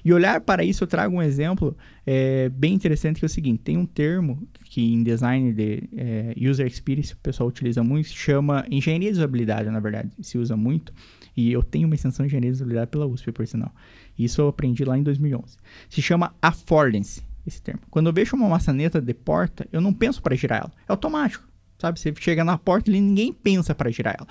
E 0.05 0.13
olhar 0.13 0.41
para 0.41 0.65
isso, 0.65 0.83
eu 0.83 0.89
trago 0.89 1.17
um 1.17 1.23
exemplo 1.23 1.77
é, 2.05 2.49
bem 2.49 2.75
interessante 2.75 3.19
que 3.19 3.25
é 3.25 3.27
o 3.27 3.31
seguinte: 3.31 3.61
tem 3.63 3.77
um 3.77 3.87
termo 3.87 4.47
que 4.65 4.93
em 4.93 5.03
design 5.03 5.53
de 5.53 5.89
é, 5.97 6.35
user 6.39 6.67
experience 6.67 7.15
o 7.15 7.19
pessoal 7.19 7.49
utiliza 7.49 7.83
muito, 7.85 8.09
chama 8.09 8.67
engenharia 8.71 9.13
de 9.13 9.19
usabilidade, 9.19 9.71
na 9.71 9.81
verdade, 9.81 10.11
se 10.21 10.37
usa 10.39 10.57
muito. 10.57 10.93
E 11.37 11.53
eu 11.53 11.63
tenho 11.63 11.87
uma 11.87 11.95
extensão 11.95 12.27
de 12.27 12.31
engenharia 12.31 12.51
de 12.51 12.57
usabilidade 12.57 12.91
pela 12.91 13.07
USP, 13.07 13.31
por 13.31 13.47
sinal. 13.47 13.73
Isso 14.19 14.41
eu 14.41 14.49
aprendi 14.49 14.85
lá 14.85 14.99
em 14.99 15.05
2011. 15.05 15.57
Se 15.89 16.03
chama 16.03 16.35
affordance, 16.43 17.23
esse 17.47 17.63
termo. 17.63 17.81
Quando 17.91 18.09
eu 18.09 18.13
vejo 18.13 18.35
uma 18.35 18.49
maçaneta 18.49 19.01
de 19.01 19.15
porta, 19.15 19.69
eu 19.71 19.81
não 19.81 19.93
penso 19.93 20.21
para 20.21 20.35
girar 20.35 20.63
ela, 20.63 20.73
é 20.89 20.93
automático. 20.93 21.47
Sabe, 21.79 22.01
você 22.01 22.13
chega 22.19 22.43
na 22.43 22.59
porta 22.59 22.91
e 22.91 23.01
ninguém 23.01 23.33
pensa 23.33 23.73
para 23.73 23.89
girar 23.91 24.17
ela. 24.19 24.27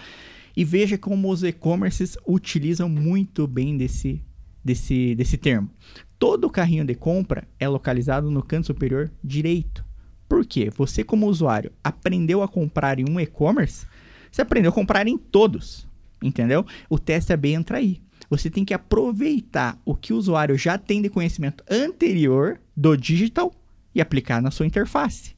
E 0.58 0.66
veja 0.66 0.98
como 0.98 1.32
os 1.32 1.44
e-commerces 1.44 2.18
utilizam 2.28 2.90
muito 2.90 3.46
bem 3.46 3.78
desse, 3.78 4.26
desse, 4.66 5.14
desse 5.14 5.38
termo. 5.38 5.70
Todo 6.18 6.50
carrinho 6.50 6.84
de 6.84 6.96
compra 6.96 7.48
é 7.60 7.68
localizado 7.68 8.32
no 8.32 8.42
canto 8.42 8.66
superior 8.66 9.12
direito. 9.24 9.86
Por 10.28 10.44
quê? 10.44 10.72
Você, 10.76 11.04
como 11.04 11.28
usuário, 11.28 11.72
aprendeu 11.84 12.42
a 12.42 12.48
comprar 12.48 13.00
em 13.00 13.08
um 13.08 13.20
e-commerce, 13.20 13.86
você 14.32 14.42
aprendeu 14.42 14.72
a 14.72 14.74
comprar 14.74 15.08
em 15.08 15.16
todos. 15.16 15.88
Entendeu? 16.24 16.66
O 16.90 16.98
teste 16.98 17.32
é 17.32 17.38
bem 17.38 17.54
entra 17.54 17.78
aí. 17.78 18.02
Você 18.28 18.50
tem 18.50 18.66
que 18.66 18.74
aproveitar 18.74 19.80
o 19.86 19.94
que 19.94 20.12
o 20.12 20.18
usuário 20.18 20.58
já 20.58 20.76
tem 20.76 21.04
de 21.04 21.10
conhecimento 21.10 21.64
anterior 21.70 22.60
do 22.76 22.98
digital 22.98 23.54
e 23.94 24.02
aplicar 24.02 24.42
na 24.42 24.50
sua 24.50 24.66
interface. 24.66 25.36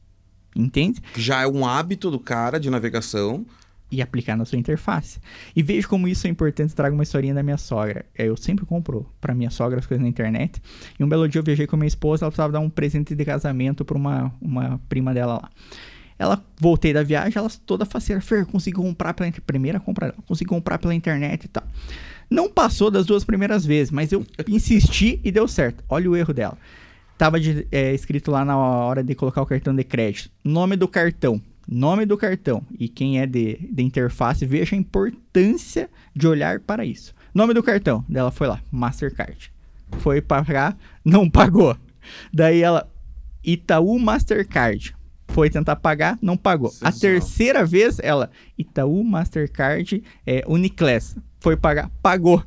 Entende? 0.55 1.01
Já 1.17 1.41
é 1.41 1.47
um 1.47 1.65
hábito 1.65 2.09
do 2.09 2.21
cara 2.21 2.57
de 2.57 2.69
navegação 2.69 3.45
e 3.91 4.01
aplicar 4.01 4.35
na 4.35 4.45
sua 4.45 4.57
interface. 4.57 5.19
E 5.55 5.63
veja 5.63 5.87
como 5.87 6.07
isso 6.07 6.27
é 6.27 6.29
importante. 6.29 6.75
Trago 6.75 6.95
uma 6.95 7.03
historinha 7.03 7.33
da 7.33 7.41
minha 7.41 7.57
sogra. 7.57 8.05
É, 8.15 8.27
eu 8.27 8.37
sempre 8.37 8.65
compro 8.65 9.09
para 9.19 9.33
minha 9.33 9.49
sogra 9.49 9.79
as 9.79 9.85
coisas 9.85 10.01
na 10.01 10.09
internet. 10.09 10.61
E 10.99 11.03
um 11.03 11.09
belo 11.09 11.27
dia 11.27 11.39
eu 11.39 11.43
viajei 11.43 11.65
com 11.65 11.75
a 11.75 11.79
minha 11.79 11.87
esposa. 11.87 12.25
Ela 12.25 12.31
precisava 12.31 12.53
dar 12.53 12.59
um 12.59 12.69
presente 12.69 13.15
de 13.15 13.25
casamento 13.25 13.83
para 13.83 13.97
uma, 13.97 14.33
uma 14.41 14.79
prima 14.87 15.13
dela 15.13 15.35
lá. 15.35 15.49
Ela 16.17 16.43
voltei 16.59 16.91
da 16.93 17.01
viagem, 17.01 17.37
ela 17.37 17.49
toda 17.65 17.85
faceira. 17.85 18.21
Fer, 18.21 18.45
consegui 18.45 18.77
comprar 18.77 19.13
pela 19.13 19.31
primeira 19.45 19.79
compra. 19.79 20.13
Consegui 20.27 20.49
comprar 20.49 20.77
pela 20.77 20.93
internet 20.93 21.45
e 21.45 21.47
tal. 21.47 21.63
Não 22.29 22.49
passou 22.49 22.91
das 22.91 23.05
duas 23.05 23.23
primeiras 23.23 23.65
vezes, 23.65 23.89
mas 23.89 24.11
eu 24.11 24.25
insisti 24.47 25.19
e 25.23 25.31
deu 25.31 25.47
certo. 25.47 25.83
Olha 25.89 26.09
o 26.09 26.15
erro 26.15 26.33
dela. 26.33 26.57
Tava 27.17 27.39
de, 27.39 27.67
é, 27.71 27.93
escrito 27.93 28.31
lá 28.31 28.45
na 28.45 28.55
hora 28.55 29.03
de 29.03 29.15
colocar 29.15 29.41
o 29.41 29.45
cartão 29.45 29.75
de 29.75 29.83
crédito. 29.83 30.29
Nome 30.43 30.77
do 30.77 30.87
cartão 30.87 31.41
nome 31.69 32.05
do 32.05 32.17
cartão 32.17 32.65
e 32.77 32.87
quem 32.87 33.19
é 33.19 33.27
de, 33.27 33.69
de 33.71 33.83
interface, 33.83 34.45
veja 34.45 34.75
a 34.75 34.79
importância 34.79 35.89
de 36.15 36.27
olhar 36.27 36.59
para 36.59 36.83
isso. 36.83 37.13
Nome 37.33 37.53
do 37.53 37.61
cartão 37.61 38.03
dela 38.09 38.31
foi 38.31 38.47
lá, 38.47 38.61
Mastercard. 38.71 39.51
Foi 39.99 40.21
pagar, 40.21 40.77
não 41.05 41.29
pagou. 41.29 41.77
Daí 42.33 42.61
ela, 42.61 42.89
Itaú 43.43 43.99
Mastercard. 43.99 44.95
Foi 45.27 45.47
tentar 45.47 45.75
pagar, 45.75 46.17
não 46.21 46.35
pagou. 46.35 46.71
A 46.81 46.91
terceira 46.91 47.63
vez, 47.63 47.99
ela, 47.99 48.31
Itaú 48.57 49.03
Mastercard 49.03 50.03
é, 50.25 50.43
Uniclass. 50.47 51.15
Foi 51.39 51.55
pagar, 51.55 51.89
pagou. 52.01 52.43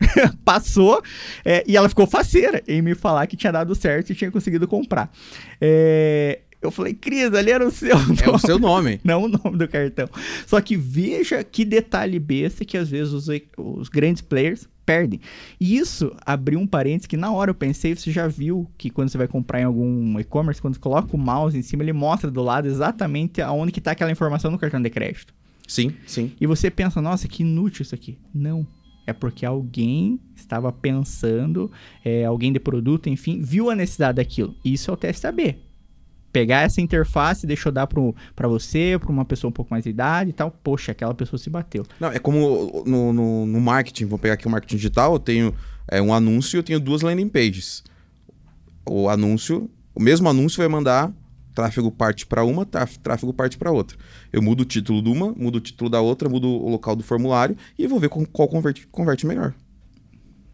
Passou 0.44 1.02
é, 1.44 1.64
e 1.66 1.76
ela 1.76 1.88
ficou 1.88 2.06
faceira 2.06 2.62
em 2.66 2.82
me 2.82 2.94
falar 2.94 3.26
que 3.26 3.36
tinha 3.36 3.52
dado 3.52 3.74
certo 3.74 4.10
e 4.10 4.14
tinha 4.14 4.30
conseguido 4.30 4.66
comprar. 4.66 5.10
É, 5.60 6.40
eu 6.66 6.70
falei, 6.70 6.94
Cris, 6.94 7.32
ali 7.34 7.50
era 7.50 7.66
o 7.66 7.70
seu 7.70 7.98
nome. 7.98 8.18
É 8.24 8.30
o 8.30 8.38
seu 8.38 8.58
nome. 8.58 9.00
Não 9.04 9.24
o 9.24 9.28
nome 9.28 9.58
do 9.58 9.68
cartão. 9.68 10.08
Só 10.46 10.60
que 10.60 10.76
veja 10.76 11.44
que 11.44 11.64
detalhe 11.64 12.18
besta 12.18 12.64
que 12.64 12.76
às 12.76 12.88
vezes 12.88 13.12
os, 13.12 13.28
os 13.56 13.88
grandes 13.88 14.22
players 14.22 14.68
perdem. 14.84 15.20
E 15.60 15.76
isso 15.76 16.14
abriu 16.24 16.58
um 16.58 16.66
parênteses 16.66 17.06
que 17.06 17.16
na 17.16 17.32
hora 17.32 17.50
eu 17.50 17.54
pensei, 17.54 17.94
você 17.94 18.10
já 18.10 18.28
viu 18.28 18.70
que 18.76 18.90
quando 18.90 19.08
você 19.08 19.18
vai 19.18 19.28
comprar 19.28 19.60
em 19.60 19.64
algum 19.64 20.18
e-commerce, 20.20 20.60
quando 20.60 20.74
você 20.74 20.80
coloca 20.80 21.14
o 21.14 21.18
mouse 21.18 21.56
em 21.56 21.62
cima, 21.62 21.82
ele 21.82 21.92
mostra 21.92 22.30
do 22.30 22.42
lado 22.42 22.66
exatamente 22.66 23.40
aonde 23.40 23.72
que 23.72 23.78
está 23.78 23.92
aquela 23.92 24.10
informação 24.10 24.50
no 24.50 24.58
cartão 24.58 24.80
de 24.80 24.90
crédito. 24.90 25.34
Sim, 25.66 25.92
sim. 26.06 26.32
E 26.40 26.46
você 26.46 26.70
pensa, 26.70 27.00
nossa, 27.00 27.26
que 27.26 27.42
inútil 27.42 27.82
isso 27.82 27.94
aqui. 27.94 28.18
Não. 28.34 28.66
É 29.06 29.12
porque 29.12 29.44
alguém 29.44 30.18
estava 30.34 30.72
pensando, 30.72 31.70
é, 32.04 32.24
alguém 32.24 32.52
de 32.52 32.60
produto, 32.60 33.08
enfim, 33.08 33.40
viu 33.42 33.70
a 33.70 33.74
necessidade 33.74 34.16
daquilo. 34.16 34.54
Isso 34.64 34.90
é 34.90 34.94
o 34.94 34.96
teste 34.96 35.26
AB 35.26 35.63
pegar 36.34 36.62
essa 36.62 36.80
interface, 36.80 37.46
deixa 37.46 37.68
eu 37.68 37.72
dar 37.72 37.86
para 37.86 38.48
você, 38.48 38.98
para 39.00 39.12
uma 39.12 39.24
pessoa 39.24 39.50
um 39.50 39.52
pouco 39.52 39.70
mais 39.70 39.84
de 39.84 39.90
idade 39.90 40.30
e 40.30 40.32
tal. 40.32 40.50
Poxa, 40.50 40.90
aquela 40.90 41.14
pessoa 41.14 41.38
se 41.38 41.48
bateu. 41.48 41.86
Não, 42.00 42.08
é 42.08 42.18
como 42.18 42.82
no, 42.84 43.12
no, 43.12 43.46
no 43.46 43.60
marketing, 43.60 44.06
vou 44.06 44.18
pegar 44.18 44.34
aqui 44.34 44.44
o 44.48 44.50
marketing 44.50 44.74
digital, 44.74 45.12
eu 45.12 45.20
tenho 45.20 45.54
é, 45.86 46.02
um 46.02 46.12
anúncio 46.12 46.56
e 46.56 46.58
eu 46.58 46.64
tenho 46.64 46.80
duas 46.80 47.02
landing 47.02 47.28
pages. 47.28 47.84
O 48.84 49.08
anúncio, 49.08 49.70
o 49.94 50.02
mesmo 50.02 50.28
anúncio 50.28 50.58
vai 50.58 50.66
mandar 50.66 51.12
tráfego 51.54 51.88
parte 51.92 52.26
para 52.26 52.42
uma, 52.44 52.66
tráfego 52.66 53.32
parte 53.32 53.56
para 53.56 53.70
outra. 53.70 53.96
Eu 54.32 54.42
mudo 54.42 54.62
o 54.62 54.64
título 54.64 55.00
de 55.00 55.08
uma, 55.08 55.32
mudo 55.36 55.58
o 55.58 55.60
título 55.60 55.88
da 55.88 56.00
outra, 56.00 56.28
mudo 56.28 56.48
o 56.48 56.68
local 56.68 56.96
do 56.96 57.04
formulário 57.04 57.56
e 57.78 57.86
vou 57.86 58.00
ver 58.00 58.08
qual 58.08 58.48
converte, 58.48 58.88
converte 58.88 59.24
melhor. 59.24 59.54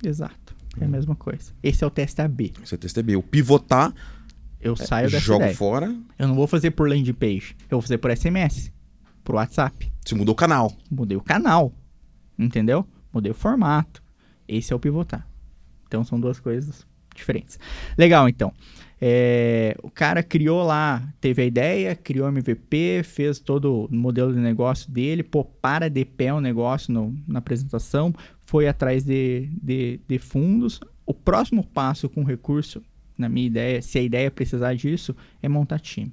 Exato. 0.05 0.55
É 0.79 0.85
a 0.85 0.89
mesma 0.89 1.17
coisa. 1.17 1.53
Esse 1.63 1.83
é 1.83 1.87
o 1.87 1.91
teste 1.91 2.21
AB. 2.21 2.53
Esse 2.63 2.75
é 2.75 2.77
o 2.77 2.79
teste 2.79 3.01
AB. 3.01 3.17
O 3.17 3.23
pivotar 3.23 3.95
eu 4.61 4.75
é, 4.75 4.77
saio 4.77 5.11
dessa 5.11 5.25
jogo 5.25 5.43
ideia. 5.43 5.57
fora. 5.57 5.97
Eu 6.19 6.29
não 6.29 6.35
vou 6.35 6.47
fazer 6.47 6.73
por 6.73 6.89
landing 6.89 7.15
page. 7.15 7.57
Eu 7.63 7.79
vou 7.79 7.83
fazer 7.83 7.99
por 7.99 8.15
SMS. 8.15 8.73
Por 9.25 9.35
WhatsApp. 9.35 9.91
Você 10.05 10.15
mudou 10.15 10.33
o 10.33 10.37
canal. 10.37 10.73
Mudei 10.91 11.17
o 11.17 11.23
canal. 11.23 11.73
Entendeu? 12.39 12.87
Mudei 13.13 13.33
o 13.33 13.35
formato. 13.35 14.03
Esse 14.47 14.73
é 14.73 14.77
o 14.77 14.81
pivotar. 14.81 15.27
Então 15.87 16.05
são 16.05 16.21
duas 16.21 16.39
coisas 16.39 16.87
diferentes. 17.15 17.59
Legal, 17.97 18.29
então. 18.29 18.53
É, 19.03 19.75
o 19.83 19.91
cara 19.91 20.23
criou 20.23 20.63
lá, 20.63 21.03
teve 21.21 21.41
a 21.41 21.47
ideia, 21.47 21.97
criou 21.97 22.29
MVP, 22.29 23.03
fez 23.03 23.39
todo 23.39 23.87
o 23.87 23.95
modelo 23.95 24.33
de 24.33 24.39
negócio 24.39 24.91
dele, 24.93 25.23
pô, 25.23 25.43
para 25.43 25.89
de 25.89 26.05
pé 26.05 26.35
o 26.35 26.41
negócio 26.41 26.93
no, 26.93 27.17
na 27.27 27.39
apresentação, 27.39 28.15
foi 28.45 28.69
atrás 28.69 29.03
de, 29.03 29.49
de, 29.63 30.01
de 30.07 30.19
fundos. 30.19 30.81
O 31.07 31.15
próximo 31.15 31.65
passo 31.65 32.11
com 32.11 32.23
recurso 32.23 32.83
na 33.21 33.29
minha 33.29 33.47
ideia, 33.47 33.83
se 33.83 33.99
a 33.99 34.03
ideia 34.03 34.31
precisar 34.31 34.75
disso, 34.75 35.15
é 35.43 35.49
montar 35.49 35.79
time. 35.79 36.13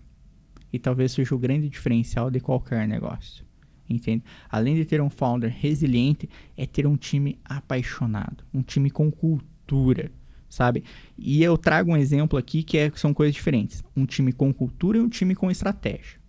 E 0.72 0.78
talvez 0.78 1.14
seja 1.14 1.34
o 1.34 1.40
grande 1.40 1.70
diferencial 1.70 2.30
de 2.30 2.40
qualquer 2.40 2.88
negócio. 2.88 3.46
entende? 3.90 4.24
Além 4.50 4.76
de 4.76 4.86
ter 4.86 5.02
um 5.02 5.10
founder 5.10 5.50
resiliente, 5.50 6.30
é 6.56 6.66
ter 6.66 6.86
um 6.86 6.98
time 6.98 7.40
apaixonado, 7.46 8.44
um 8.54 8.62
time 8.62 8.90
com 8.90 9.10
cultura, 9.10 10.12
sabe? 10.50 10.84
E 11.18 11.42
eu 11.42 11.58
trago 11.58 11.92
um 11.92 11.98
exemplo 11.98 12.38
aqui 12.38 12.64
que, 12.64 12.78
é, 12.78 12.92
são 12.96 13.14
coisas 13.14 13.34
diferentes: 13.34 13.84
um 13.96 14.06
time 14.06 14.34
com 14.34 14.54
cultura 14.54 14.98
e 14.98 15.02
um 15.02 15.10
time 15.10 15.34
com 15.34 15.50
estratégia. 15.50 16.20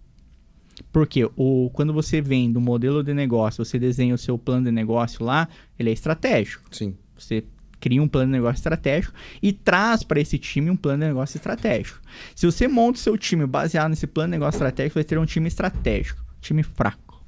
Porque 0.92 1.28
o, 1.36 1.70
quando 1.72 1.92
você 1.92 2.20
vem 2.20 2.52
do 2.52 2.60
modelo 2.60 3.02
de 3.02 3.12
negócio, 3.12 3.64
você 3.64 3.78
desenha 3.78 4.14
o 4.14 4.18
seu 4.18 4.38
plano 4.38 4.66
de 4.66 4.70
negócio 4.70 5.24
lá, 5.24 5.48
ele 5.76 5.90
é 5.90 5.92
estratégico. 5.92 6.64
Sim. 6.70 6.94
Você 7.16 7.44
cria 7.80 8.02
um 8.02 8.08
plano 8.08 8.26
de 8.26 8.32
negócio 8.32 8.58
estratégico 8.58 9.14
e 9.42 9.52
traz 9.52 10.02
para 10.02 10.20
esse 10.20 10.38
time 10.38 10.70
um 10.70 10.76
plano 10.76 11.02
de 11.02 11.08
negócio 11.08 11.36
estratégico. 11.36 12.00
Se 12.34 12.46
você 12.46 12.68
monta 12.68 12.98
o 12.98 13.02
seu 13.02 13.16
time 13.16 13.46
baseado 13.46 13.90
nesse 13.90 14.06
plano 14.06 14.32
de 14.32 14.38
negócio 14.38 14.56
estratégico, 14.56 14.94
vai 14.94 15.04
ter 15.04 15.18
um 15.18 15.26
time 15.26 15.48
estratégico, 15.48 16.24
time 16.40 16.62
fraco. 16.62 17.24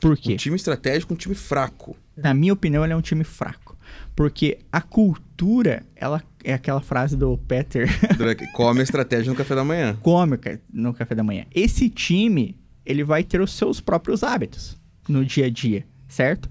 Por 0.00 0.16
quê? 0.16 0.34
Um 0.34 0.36
time 0.36 0.56
estratégico, 0.56 1.14
um 1.14 1.16
time 1.16 1.34
fraco. 1.34 1.96
Na 2.16 2.34
minha 2.34 2.52
opinião, 2.52 2.84
ele 2.84 2.92
é 2.92 2.96
um 2.96 3.00
time 3.00 3.24
fraco. 3.24 3.76
Porque 4.14 4.58
a 4.70 4.80
cultura, 4.80 5.82
ela 5.96 6.22
é 6.42 6.52
aquela 6.52 6.80
frase 6.80 7.16
do 7.16 7.36
Peter. 7.38 7.88
Come 8.52 8.80
a 8.80 8.82
estratégia 8.82 9.30
no 9.30 9.36
café 9.36 9.54
da 9.54 9.64
manhã. 9.64 9.96
Come 10.02 10.38
no 10.72 10.92
café 10.92 11.14
da 11.14 11.24
manhã. 11.24 11.46
Esse 11.54 11.88
time, 11.88 12.56
ele 12.84 13.02
vai 13.02 13.24
ter 13.24 13.40
os 13.40 13.52
seus 13.52 13.80
próprios 13.80 14.22
hábitos 14.22 14.78
no 15.08 15.24
dia 15.24 15.46
a 15.46 15.50
dia, 15.50 15.86
certo? 16.08 16.48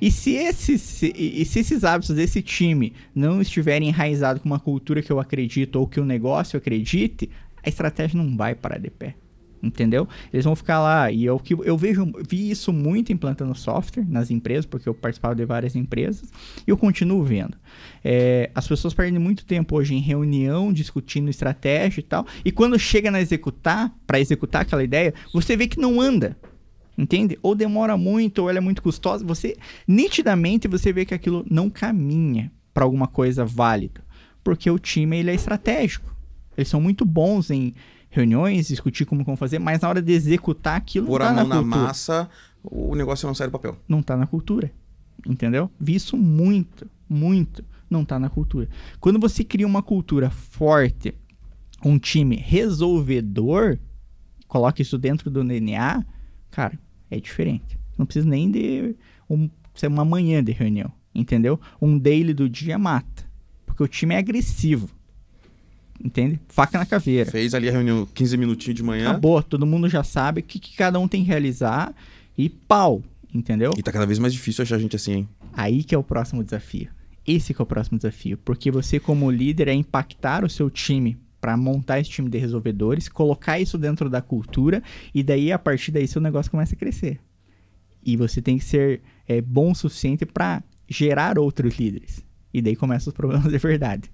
E 0.00 0.10
se 0.10 0.34
esses, 0.34 0.80
se, 0.80 1.12
e 1.16 1.44
se 1.44 1.60
esses 1.60 1.84
hábitos 1.84 2.14
desse 2.14 2.42
time 2.42 2.92
não 3.14 3.40
estiverem 3.40 3.88
enraizados 3.88 4.42
com 4.42 4.48
uma 4.48 4.60
cultura 4.60 5.02
que 5.02 5.10
eu 5.10 5.18
acredito 5.18 5.76
ou 5.76 5.86
que 5.86 6.00
o 6.00 6.04
negócio 6.04 6.56
acredite, 6.56 7.30
a 7.64 7.68
estratégia 7.68 8.22
não 8.22 8.36
vai 8.36 8.54
parar 8.54 8.78
de 8.78 8.90
pé. 8.90 9.14
Entendeu? 9.60 10.06
Eles 10.32 10.44
vão 10.44 10.54
ficar 10.54 10.78
lá. 10.78 11.10
E 11.10 11.24
eu, 11.24 11.42
eu 11.64 11.76
vejo, 11.76 12.06
vi 12.28 12.48
isso 12.48 12.72
muito 12.72 13.12
implantando 13.12 13.52
software 13.56 14.06
nas 14.08 14.30
empresas, 14.30 14.64
porque 14.64 14.88
eu 14.88 14.94
participava 14.94 15.34
de 15.34 15.44
várias 15.44 15.74
empresas, 15.74 16.30
e 16.64 16.70
eu 16.70 16.76
continuo 16.76 17.24
vendo. 17.24 17.56
É, 18.04 18.50
as 18.54 18.68
pessoas 18.68 18.94
perdem 18.94 19.18
muito 19.18 19.44
tempo 19.44 19.76
hoje 19.76 19.94
em 19.96 20.00
reunião, 20.00 20.72
discutindo 20.72 21.28
estratégia 21.28 22.00
e 22.00 22.04
tal, 22.04 22.24
e 22.44 22.52
quando 22.52 22.78
chega 22.78 23.10
na 23.10 23.20
executar, 23.20 23.92
para 24.06 24.20
executar 24.20 24.62
aquela 24.62 24.84
ideia, 24.84 25.12
você 25.32 25.56
vê 25.56 25.66
que 25.66 25.80
não 25.80 26.00
anda. 26.00 26.36
Entende? 26.98 27.38
Ou 27.44 27.54
demora 27.54 27.96
muito, 27.96 28.40
ou 28.40 28.50
ela 28.50 28.58
é 28.58 28.60
muito 28.60 28.82
custosa. 28.82 29.24
Você, 29.24 29.56
nitidamente, 29.86 30.66
você 30.66 30.92
vê 30.92 31.04
que 31.04 31.14
aquilo 31.14 31.46
não 31.48 31.70
caminha 31.70 32.50
para 32.74 32.84
alguma 32.84 33.06
coisa 33.06 33.44
válida. 33.44 34.00
Porque 34.42 34.68
o 34.68 34.80
time 34.80 35.16
ele 35.16 35.30
é 35.30 35.34
estratégico. 35.34 36.12
Eles 36.56 36.68
são 36.68 36.80
muito 36.80 37.04
bons 37.04 37.50
em 37.50 37.72
reuniões, 38.10 38.66
discutir 38.66 39.04
como 39.04 39.22
vão 39.22 39.36
fazer, 39.36 39.60
mas 39.60 39.80
na 39.80 39.88
hora 39.88 40.02
de 40.02 40.12
executar 40.12 40.76
aquilo 40.76 41.06
Por 41.06 41.20
não 41.20 41.26
tá 41.26 41.30
a 41.30 41.44
mão 41.44 41.48
na, 41.48 41.54
na 41.54 41.62
massa, 41.62 42.28
o 42.64 42.96
negócio 42.96 43.28
não 43.28 43.34
sai 43.34 43.46
do 43.46 43.52
papel. 43.52 43.76
Não 43.88 44.02
tá 44.02 44.16
na 44.16 44.26
cultura. 44.26 44.72
Entendeu? 45.24 45.70
Vi 45.78 45.94
isso 45.94 46.16
muito, 46.16 46.90
muito. 47.08 47.64
Não 47.88 48.04
tá 48.04 48.18
na 48.18 48.28
cultura. 48.28 48.68
Quando 48.98 49.20
você 49.20 49.44
cria 49.44 49.66
uma 49.66 49.82
cultura 49.82 50.30
forte, 50.30 51.14
um 51.84 51.96
time 51.96 52.34
resolvedor, 52.34 53.78
coloca 54.48 54.82
isso 54.82 54.98
dentro 54.98 55.30
do 55.30 55.44
DNA, 55.44 56.04
cara, 56.50 56.78
é 57.10 57.18
diferente. 57.18 57.78
Não 57.96 58.06
precisa 58.06 58.28
nem 58.28 58.50
de 58.50 58.94
um, 59.28 59.48
ser 59.74 59.88
uma 59.88 60.04
manhã 60.04 60.42
de 60.42 60.52
reunião, 60.52 60.92
entendeu? 61.14 61.60
Um 61.80 61.98
daily 61.98 62.32
do 62.32 62.48
dia 62.48 62.78
mata. 62.78 63.24
Porque 63.66 63.82
o 63.82 63.88
time 63.88 64.14
é 64.14 64.18
agressivo. 64.18 64.88
Entende? 66.02 66.38
Faca 66.48 66.78
na 66.78 66.86
caveira. 66.86 67.30
Fez 67.30 67.54
ali 67.54 67.68
a 67.68 67.72
reunião 67.72 68.06
15 68.14 68.36
minutinhos 68.36 68.76
de 68.76 68.82
manhã. 68.82 69.10
Acabou, 69.10 69.42
todo 69.42 69.66
mundo 69.66 69.88
já 69.88 70.04
sabe 70.04 70.40
o 70.40 70.44
que, 70.44 70.58
que 70.58 70.76
cada 70.76 70.98
um 70.98 71.08
tem 71.08 71.22
que 71.22 71.28
realizar 71.28 71.92
e 72.36 72.48
pau, 72.48 73.02
entendeu? 73.34 73.72
E 73.76 73.82
tá 73.82 73.90
cada 73.90 74.06
vez 74.06 74.18
mais 74.18 74.32
difícil 74.32 74.62
achar 74.62 74.78
gente 74.78 74.94
assim, 74.94 75.12
hein? 75.12 75.28
Aí 75.52 75.82
que 75.82 75.94
é 75.94 75.98
o 75.98 76.04
próximo 76.04 76.44
desafio. 76.44 76.88
Esse 77.26 77.52
que 77.52 77.60
é 77.60 77.64
o 77.64 77.66
próximo 77.66 77.98
desafio, 77.98 78.38
porque 78.38 78.70
você 78.70 79.00
como 79.00 79.30
líder 79.30 79.68
é 79.68 79.74
impactar 79.74 80.44
o 80.44 80.48
seu 80.48 80.70
time 80.70 81.18
para 81.40 81.56
montar 81.56 82.00
esse 82.00 82.10
time 82.10 82.28
de 82.28 82.38
resolvedores, 82.38 83.08
colocar 83.08 83.58
isso 83.58 83.78
dentro 83.78 84.10
da 84.10 84.20
cultura 84.20 84.82
e 85.14 85.22
daí 85.22 85.52
a 85.52 85.58
partir 85.58 85.92
daí 85.92 86.06
seu 86.06 86.20
negócio 86.20 86.50
começa 86.50 86.74
a 86.74 86.78
crescer. 86.78 87.20
E 88.04 88.16
você 88.16 88.40
tem 88.40 88.58
que 88.58 88.64
ser 88.64 89.02
é, 89.26 89.40
bom 89.40 89.72
o 89.72 89.74
suficiente 89.74 90.24
para 90.24 90.62
gerar 90.88 91.38
outros 91.38 91.78
líderes. 91.78 92.24
E 92.52 92.62
daí 92.62 92.74
começam 92.74 93.10
os 93.10 93.16
problemas 93.16 93.50
de 93.50 93.58
verdade. 93.58 94.10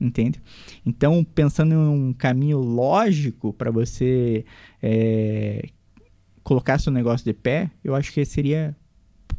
Entende? 0.00 0.40
Então, 0.86 1.24
pensando 1.24 1.74
em 1.74 1.76
um 1.76 2.12
caminho 2.12 2.58
lógico 2.58 3.52
para 3.52 3.70
você 3.70 4.44
é, 4.80 5.70
colocar 6.44 6.78
seu 6.78 6.92
negócio 6.92 7.24
de 7.24 7.32
pé, 7.32 7.68
eu 7.82 7.96
acho 7.96 8.12
que 8.12 8.24
seria 8.24 8.76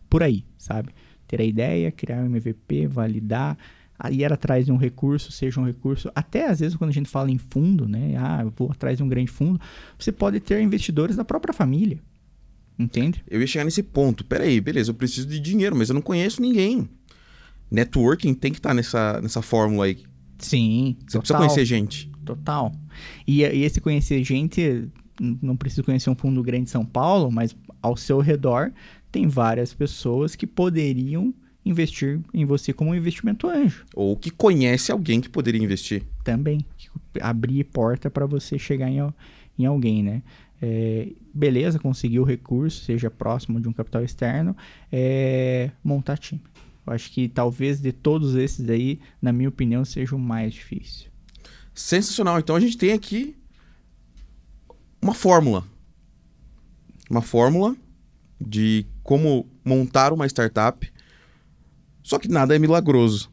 por 0.09 0.21
aí, 0.21 0.43
sabe? 0.57 0.89
Ter 1.27 1.39
a 1.39 1.45
ideia, 1.45 1.91
criar 1.91 2.17
um 2.17 2.25
MVP, 2.25 2.87
validar, 2.87 3.57
ir 4.11 4.31
atrás 4.31 4.65
de 4.65 4.71
um 4.71 4.77
recurso, 4.77 5.31
seja 5.31 5.59
um 5.59 5.65
recurso, 5.65 6.09
até 6.15 6.47
às 6.47 6.59
vezes 6.59 6.77
quando 6.77 6.89
a 6.89 6.93
gente 6.93 7.09
fala 7.09 7.29
em 7.29 7.37
fundo, 7.37 7.87
né? 7.87 8.15
Ah, 8.17 8.41
eu 8.43 8.53
vou 8.55 8.71
atrás 8.71 8.97
de 8.97 9.03
um 9.03 9.09
grande 9.09 9.29
fundo, 9.29 9.59
você 9.97 10.11
pode 10.11 10.39
ter 10.39 10.61
investidores 10.61 11.15
da 11.15 11.25
própria 11.25 11.53
família. 11.53 11.99
Entende? 12.77 13.21
Eu 13.29 13.41
ia 13.41 13.47
chegar 13.47 13.65
nesse 13.65 13.83
ponto. 13.83 14.23
Peraí, 14.23 14.61
beleza, 14.61 14.91
eu 14.91 14.95
preciso 14.95 15.27
de 15.27 15.37
dinheiro, 15.37 15.75
mas 15.75 15.89
eu 15.89 15.95
não 15.95 16.01
conheço 16.01 16.41
ninguém. 16.41 16.87
Networking 17.69 18.33
tem 18.33 18.53
que 18.53 18.59
estar 18.59 18.69
tá 18.69 18.73
nessa, 18.73 19.21
nessa 19.21 19.41
fórmula 19.41 19.85
aí. 19.85 19.97
Sim. 20.37 20.95
Você 21.01 21.17
total, 21.17 21.19
precisa 21.19 21.37
conhecer 21.37 21.65
gente. 21.65 22.09
Total. 22.23 22.71
E, 23.27 23.41
e 23.41 23.63
esse 23.63 23.81
conhecer 23.81 24.23
gente, 24.23 24.87
não 25.19 25.57
precisa 25.57 25.83
conhecer 25.83 26.09
um 26.09 26.15
fundo 26.15 26.41
grande 26.41 26.65
de 26.65 26.69
São 26.69 26.85
Paulo, 26.85 27.29
mas 27.29 27.53
ao 27.81 27.97
seu 27.97 28.19
redor 28.19 28.71
tem 29.11 29.27
várias 29.27 29.73
pessoas 29.73 30.35
que 30.35 30.47
poderiam 30.47 31.33
investir 31.69 32.19
em 32.33 32.45
você 32.45 32.73
como 32.73 32.91
um 32.91 32.95
investimento 32.95 33.47
anjo. 33.47 33.85
Ou 33.93 34.15
que 34.15 34.29
conhece 34.29 34.91
alguém 34.91 35.21
que 35.21 35.29
poderia 35.29 35.61
investir. 35.61 36.03
Também. 36.23 36.65
Abrir 37.21 37.63
porta 37.65 38.09
para 38.09 38.25
você 38.25 38.57
chegar 38.57 38.89
em, 38.89 38.99
em 39.57 39.65
alguém, 39.65 40.03
né? 40.03 40.21
É, 40.61 41.09
beleza, 41.33 41.79
conseguir 41.79 42.19
o 42.19 42.23
recurso, 42.23 42.83
seja 42.83 43.09
próximo 43.09 43.61
de 43.61 43.67
um 43.69 43.73
capital 43.73 44.03
externo, 44.03 44.55
é, 44.91 45.71
montar 45.83 46.17
time. 46.17 46.41
Eu 46.85 46.93
acho 46.93 47.11
que 47.11 47.29
talvez 47.29 47.79
de 47.79 47.91
todos 47.91 48.35
esses 48.35 48.69
aí, 48.69 48.99
na 49.21 49.31
minha 49.31 49.47
opinião, 49.47 49.85
seja 49.85 50.15
o 50.15 50.19
mais 50.19 50.53
difícil. 50.53 51.09
Sensacional. 51.73 52.39
Então 52.39 52.55
a 52.55 52.59
gente 52.59 52.77
tem 52.77 52.91
aqui 52.91 53.35
uma 55.01 55.13
fórmula. 55.13 55.63
Uma 57.09 57.21
fórmula 57.21 57.75
de 58.39 58.85
como 59.03 59.47
montar 59.63 60.11
uma 60.11 60.25
startup 60.27 60.91
só 62.09 62.17
que 62.17 62.27
nada 62.27 62.55
é 62.55 62.59
milagroso. 62.59 63.29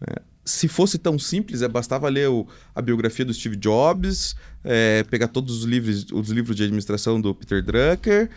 É, 0.00 0.22
se 0.42 0.66
fosse 0.66 0.96
tão 0.96 1.18
simples, 1.18 1.60
é, 1.60 1.68
bastava 1.68 2.08
ler 2.08 2.30
o, 2.30 2.48
a 2.74 2.80
biografia 2.80 3.22
do 3.22 3.34
Steve 3.34 3.54
Jobs, 3.54 4.34
é, 4.64 5.02
pegar 5.10 5.28
todos 5.28 5.58
os 5.58 5.64
livros, 5.64 6.06
os 6.10 6.30
livros 6.30 6.56
de 6.56 6.62
administração 6.62 7.20
do 7.20 7.34
Peter 7.34 7.62
Drucker 7.62 8.30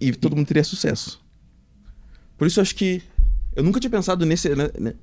e 0.00 0.12
todo 0.12 0.34
mundo 0.34 0.48
teria 0.48 0.64
sucesso. 0.64 1.24
Por 2.36 2.48
isso 2.48 2.58
eu 2.58 2.62
acho 2.62 2.74
que 2.74 3.04
eu 3.54 3.62
nunca 3.62 3.78
tinha 3.78 3.90
pensado 3.90 4.26
nesse, 4.26 4.48
né, 4.56 4.68
né, 4.80 4.94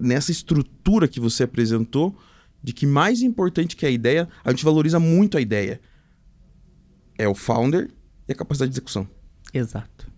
nessa 0.00 0.32
estrutura 0.32 1.06
que 1.06 1.20
você 1.20 1.42
apresentou 1.42 2.18
de 2.62 2.72
que 2.72 2.86
mais 2.86 3.20
importante 3.20 3.76
que 3.76 3.84
a 3.84 3.90
ideia, 3.90 4.26
a 4.42 4.50
gente 4.52 4.64
valoriza 4.64 4.98
muito 4.98 5.36
a 5.36 5.40
ideia. 5.42 5.82
É 7.18 7.28
o 7.28 7.34
founder 7.34 7.90
e 8.26 8.32
a 8.32 8.34
capacidade 8.34 8.70
de 8.70 8.74
execução. 8.74 9.06
Exato. 9.52 10.10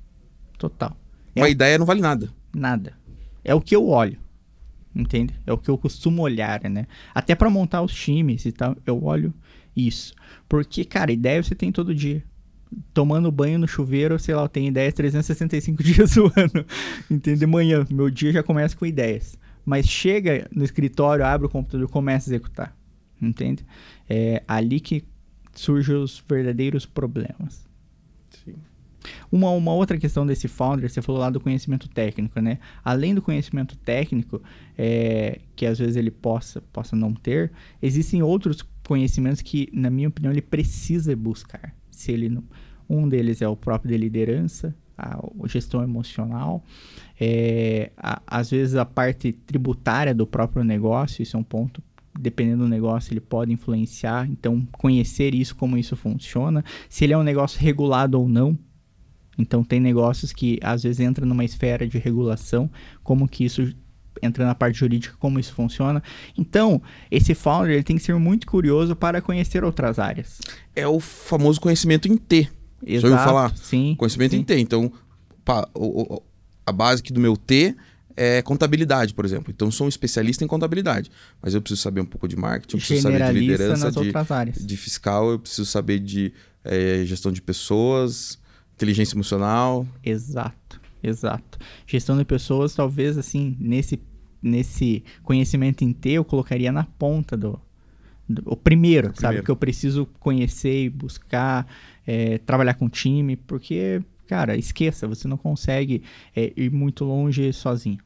Total. 0.56 0.99
Uma 1.34 1.46
é 1.46 1.50
ideia 1.50 1.78
não 1.78 1.86
vale 1.86 2.00
nada. 2.00 2.30
Nada. 2.54 2.94
É 3.44 3.54
o 3.54 3.60
que 3.60 3.74
eu 3.74 3.88
olho. 3.88 4.18
Entende? 4.94 5.34
É 5.46 5.52
o 5.52 5.58
que 5.58 5.68
eu 5.68 5.78
costumo 5.78 6.22
olhar, 6.22 6.68
né? 6.68 6.86
Até 7.14 7.34
para 7.34 7.48
montar 7.48 7.82
os 7.82 7.94
times 7.94 8.44
e 8.44 8.52
tal, 8.52 8.76
eu 8.84 9.02
olho 9.04 9.32
isso. 9.76 10.14
Porque, 10.48 10.84
cara, 10.84 11.12
ideia 11.12 11.42
você 11.42 11.54
tem 11.54 11.70
todo 11.70 11.94
dia. 11.94 12.24
Tomando 12.92 13.30
banho 13.30 13.58
no 13.58 13.68
chuveiro, 13.68 14.18
sei 14.18 14.34
lá, 14.34 14.42
eu 14.42 14.48
tenho 14.48 14.68
ideias 14.68 14.94
365 14.94 15.82
dias 15.82 16.14
do 16.14 16.24
ano. 16.36 16.66
Entende? 17.10 17.46
Manhã, 17.46 17.86
meu 17.90 18.10
dia 18.10 18.32
já 18.32 18.42
começa 18.42 18.76
com 18.76 18.84
ideias. 18.84 19.38
Mas 19.64 19.86
chega 19.86 20.48
no 20.52 20.64
escritório, 20.64 21.24
abre 21.24 21.46
o 21.46 21.50
computador 21.50 21.88
e 21.88 21.90
começa 21.90 22.28
a 22.28 22.30
executar. 22.30 22.76
Entende? 23.20 23.64
É 24.08 24.42
ali 24.48 24.80
que 24.80 25.04
surgem 25.54 25.96
os 25.96 26.22
verdadeiros 26.28 26.86
problemas. 26.86 27.69
Uma, 29.30 29.50
uma 29.50 29.72
outra 29.72 29.98
questão 29.98 30.26
desse 30.26 30.48
founder, 30.48 30.90
você 30.90 31.02
falou 31.02 31.20
lá 31.20 31.30
do 31.30 31.40
conhecimento 31.40 31.88
técnico, 31.88 32.40
né? 32.40 32.58
Além 32.84 33.14
do 33.14 33.22
conhecimento 33.22 33.76
técnico, 33.76 34.42
é, 34.76 35.40
que 35.54 35.66
às 35.66 35.78
vezes 35.78 35.96
ele 35.96 36.10
possa, 36.10 36.60
possa 36.72 36.96
não 36.96 37.12
ter, 37.12 37.52
existem 37.80 38.22
outros 38.22 38.64
conhecimentos 38.86 39.42
que, 39.42 39.68
na 39.72 39.90
minha 39.90 40.08
opinião, 40.08 40.32
ele 40.32 40.42
precisa 40.42 41.14
buscar. 41.14 41.74
Se 41.90 42.12
ele 42.12 42.28
não, 42.28 42.44
um 42.88 43.08
deles 43.08 43.40
é 43.40 43.48
o 43.48 43.56
próprio 43.56 43.92
de 43.92 43.96
liderança, 43.98 44.74
a, 44.96 45.18
gestão 45.46 45.82
emocional, 45.82 46.64
é, 47.18 47.90
a, 47.96 48.20
às 48.26 48.50
vezes 48.50 48.74
a 48.74 48.84
parte 48.84 49.32
tributária 49.32 50.14
do 50.14 50.26
próprio 50.26 50.64
negócio, 50.64 51.22
isso 51.22 51.36
é 51.36 51.40
um 51.40 51.44
ponto 51.44 51.82
dependendo 52.18 52.64
do 52.64 52.68
negócio, 52.68 53.12
ele 53.12 53.20
pode 53.20 53.52
influenciar. 53.52 54.28
Então, 54.28 54.66
conhecer 54.72 55.34
isso, 55.34 55.54
como 55.56 55.78
isso 55.78 55.96
funciona, 55.96 56.64
se 56.88 57.04
ele 57.04 57.12
é 57.12 57.18
um 57.18 57.22
negócio 57.22 57.60
regulado 57.60 58.20
ou 58.20 58.28
não. 58.28 58.58
Então, 59.40 59.64
tem 59.64 59.80
negócios 59.80 60.32
que 60.32 60.58
às 60.62 60.82
vezes 60.82 61.00
entra 61.00 61.24
numa 61.26 61.44
esfera 61.44 61.86
de 61.86 61.98
regulação, 61.98 62.70
como 63.02 63.28
que 63.28 63.44
isso 63.44 63.72
entra 64.22 64.44
na 64.44 64.54
parte 64.54 64.78
jurídica, 64.78 65.14
como 65.18 65.38
isso 65.40 65.52
funciona. 65.54 66.02
Então, 66.36 66.82
esse 67.10 67.34
founder 67.34 67.72
ele 67.74 67.82
tem 67.82 67.96
que 67.96 68.02
ser 68.02 68.14
muito 68.16 68.46
curioso 68.46 68.94
para 68.94 69.22
conhecer 69.22 69.64
outras 69.64 69.98
áreas. 69.98 70.38
É 70.76 70.86
o 70.86 71.00
famoso 71.00 71.60
conhecimento 71.60 72.06
em 72.06 72.16
T. 72.16 72.48
Exato, 72.86 73.00
Já 73.00 73.08
ouviu 73.08 73.24
falar? 73.24 73.56
Sim. 73.56 73.94
Conhecimento 73.96 74.32
sim. 74.32 74.38
em 74.38 74.44
T. 74.44 74.58
Então, 74.58 74.92
pá, 75.44 75.66
o- 75.74 76.14
o- 76.16 76.22
a 76.66 76.72
base 76.72 77.02
do 77.02 77.20
meu 77.20 77.36
T 77.36 77.74
é 78.16 78.42
contabilidade, 78.42 79.14
por 79.14 79.24
exemplo. 79.24 79.50
Então, 79.54 79.70
sou 79.70 79.86
um 79.86 79.88
especialista 79.88 80.44
em 80.44 80.46
contabilidade. 80.46 81.10
Mas 81.40 81.54
eu 81.54 81.62
preciso 81.62 81.80
saber 81.80 82.00
um 82.02 82.06
pouco 82.06 82.28
de 82.28 82.36
marketing, 82.36 82.76
eu 82.76 82.78
preciso 82.78 83.02
saber 83.02 83.32
de 83.32 83.40
liderança, 83.40 83.90
de, 83.90 84.66
de 84.66 84.76
fiscal, 84.76 85.30
eu 85.30 85.38
preciso 85.38 85.64
saber 85.64 85.98
de 86.00 86.32
eh, 86.64 87.04
gestão 87.06 87.32
de 87.32 87.40
pessoas, 87.40 88.38
inteligência 88.80 89.14
emocional. 89.14 89.86
Exato, 90.02 90.80
exato. 91.02 91.58
Gestão 91.86 92.16
de 92.16 92.24
pessoas, 92.24 92.74
talvez 92.74 93.18
assim, 93.18 93.56
nesse, 93.60 94.00
nesse 94.42 95.04
conhecimento 95.22 95.84
em 95.84 95.92
T, 95.92 96.10
eu 96.12 96.24
colocaria 96.24 96.72
na 96.72 96.84
ponta 96.84 97.36
do. 97.36 97.60
do- 98.28 98.42
o 98.46 98.56
primeiro, 98.56 99.08
sabe? 99.08 99.18
primeiro. 99.20 99.44
Que 99.44 99.50
eu 99.50 99.56
preciso 99.56 100.06
conhecer 100.18 100.84
e 100.84 100.88
buscar, 100.90 101.66
é, 102.06 102.38
trabalhar 102.38 102.74
com 102.74 102.88
time, 102.88 103.36
porque, 103.36 104.02
cara, 104.26 104.56
esqueça, 104.56 105.06
você 105.06 105.28
não 105.28 105.36
consegue 105.36 106.02
é, 106.34 106.52
ir 106.56 106.70
muito 106.72 107.04
longe 107.04 107.52
sozinho. 107.52 107.98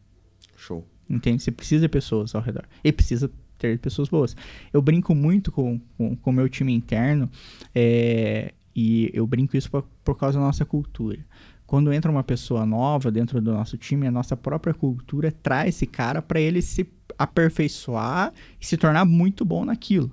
Show. 0.57 0.85
Entende? 1.09 1.43
Você 1.43 1.53
precisa 1.53 1.83
de 1.83 1.89
pessoas 1.89 2.35
ao 2.35 2.41
redor. 2.43 2.65
E 2.83 2.91
precisa 2.91 3.31
ter 3.59 3.79
pessoas 3.79 4.09
boas. 4.09 4.35
Eu 4.73 4.81
brinco 4.83 5.15
muito 5.15 5.53
com 5.53 5.81
o 5.99 6.17
com, 6.17 6.31
o 6.31 6.33
meu 6.33 6.49
time 6.49 6.73
interno. 6.73 7.31
é, 7.75 8.53
e 8.75 9.11
eu 9.15 9.27
brinco 9.27 9.57
isso 9.57 9.71
por, 9.71 9.85
por 10.05 10.17
causa 10.17 10.39
da 10.39 10.45
nossa 10.45 10.65
cultura. 10.65 11.19
Quando 11.67 11.93
entra 11.93 12.11
uma 12.11 12.23
pessoa 12.23 12.67
nova 12.67 13.11
dentro 13.11 13.41
do 13.41 13.53
nosso 13.53 13.79
time, 13.79 14.07
a 14.07 14.11
nossa 14.11 14.37
própria 14.37 14.75
cultura 14.75 15.33
traz 15.33 15.71
esse 15.71 15.87
cara 15.87 16.21
para 16.21 16.41
ele 16.41 16.61
se 16.61 16.87
aperfeiçoar 17.19 18.33
e 18.61 18.67
se 18.67 18.77
tornar 18.77 19.05
muito 19.05 19.45
bom 19.45 19.65
naquilo. 19.65 20.13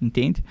Entende? 0.00 0.44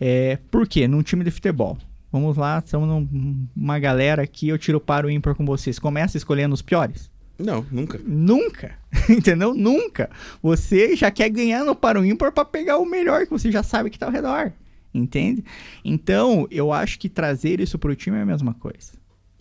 É, 0.00 0.38
por 0.50 0.66
quê? 0.66 0.88
Num 0.88 1.02
time 1.02 1.22
de 1.24 1.30
futebol. 1.30 1.76
Vamos 2.10 2.36
lá, 2.36 2.62
estamos 2.64 3.08
uma 3.56 3.78
galera 3.78 4.22
aqui, 4.22 4.48
eu 4.48 4.56
tiro 4.56 4.80
para 4.80 5.06
o 5.06 5.10
ímpar 5.10 5.34
com 5.34 5.44
vocês. 5.44 5.78
Começa 5.78 6.16
escolhendo 6.16 6.54
os 6.54 6.62
piores? 6.62 7.10
Não, 7.38 7.66
nunca. 7.70 8.00
Nunca. 8.04 8.78
Entendeu? 9.10 9.52
Nunca. 9.52 10.08
Você 10.40 10.94
já 10.94 11.10
quer 11.10 11.28
ganhar 11.28 11.64
no 11.64 11.74
para 11.74 12.00
o 12.00 12.04
ímpar 12.04 12.32
para 12.32 12.44
pegar 12.44 12.78
o 12.78 12.86
melhor 12.86 13.24
que 13.26 13.32
você 13.32 13.50
já 13.50 13.62
sabe 13.62 13.90
que 13.90 13.98
tá 13.98 14.06
ao 14.06 14.12
redor. 14.12 14.52
Entende? 14.94 15.44
Então, 15.84 16.46
eu 16.50 16.72
acho 16.72 16.98
que 17.00 17.08
trazer 17.08 17.60
isso 17.60 17.78
pro 17.78 17.96
time 17.96 18.16
é 18.16 18.22
a 18.22 18.26
mesma 18.26 18.54
coisa. 18.54 18.92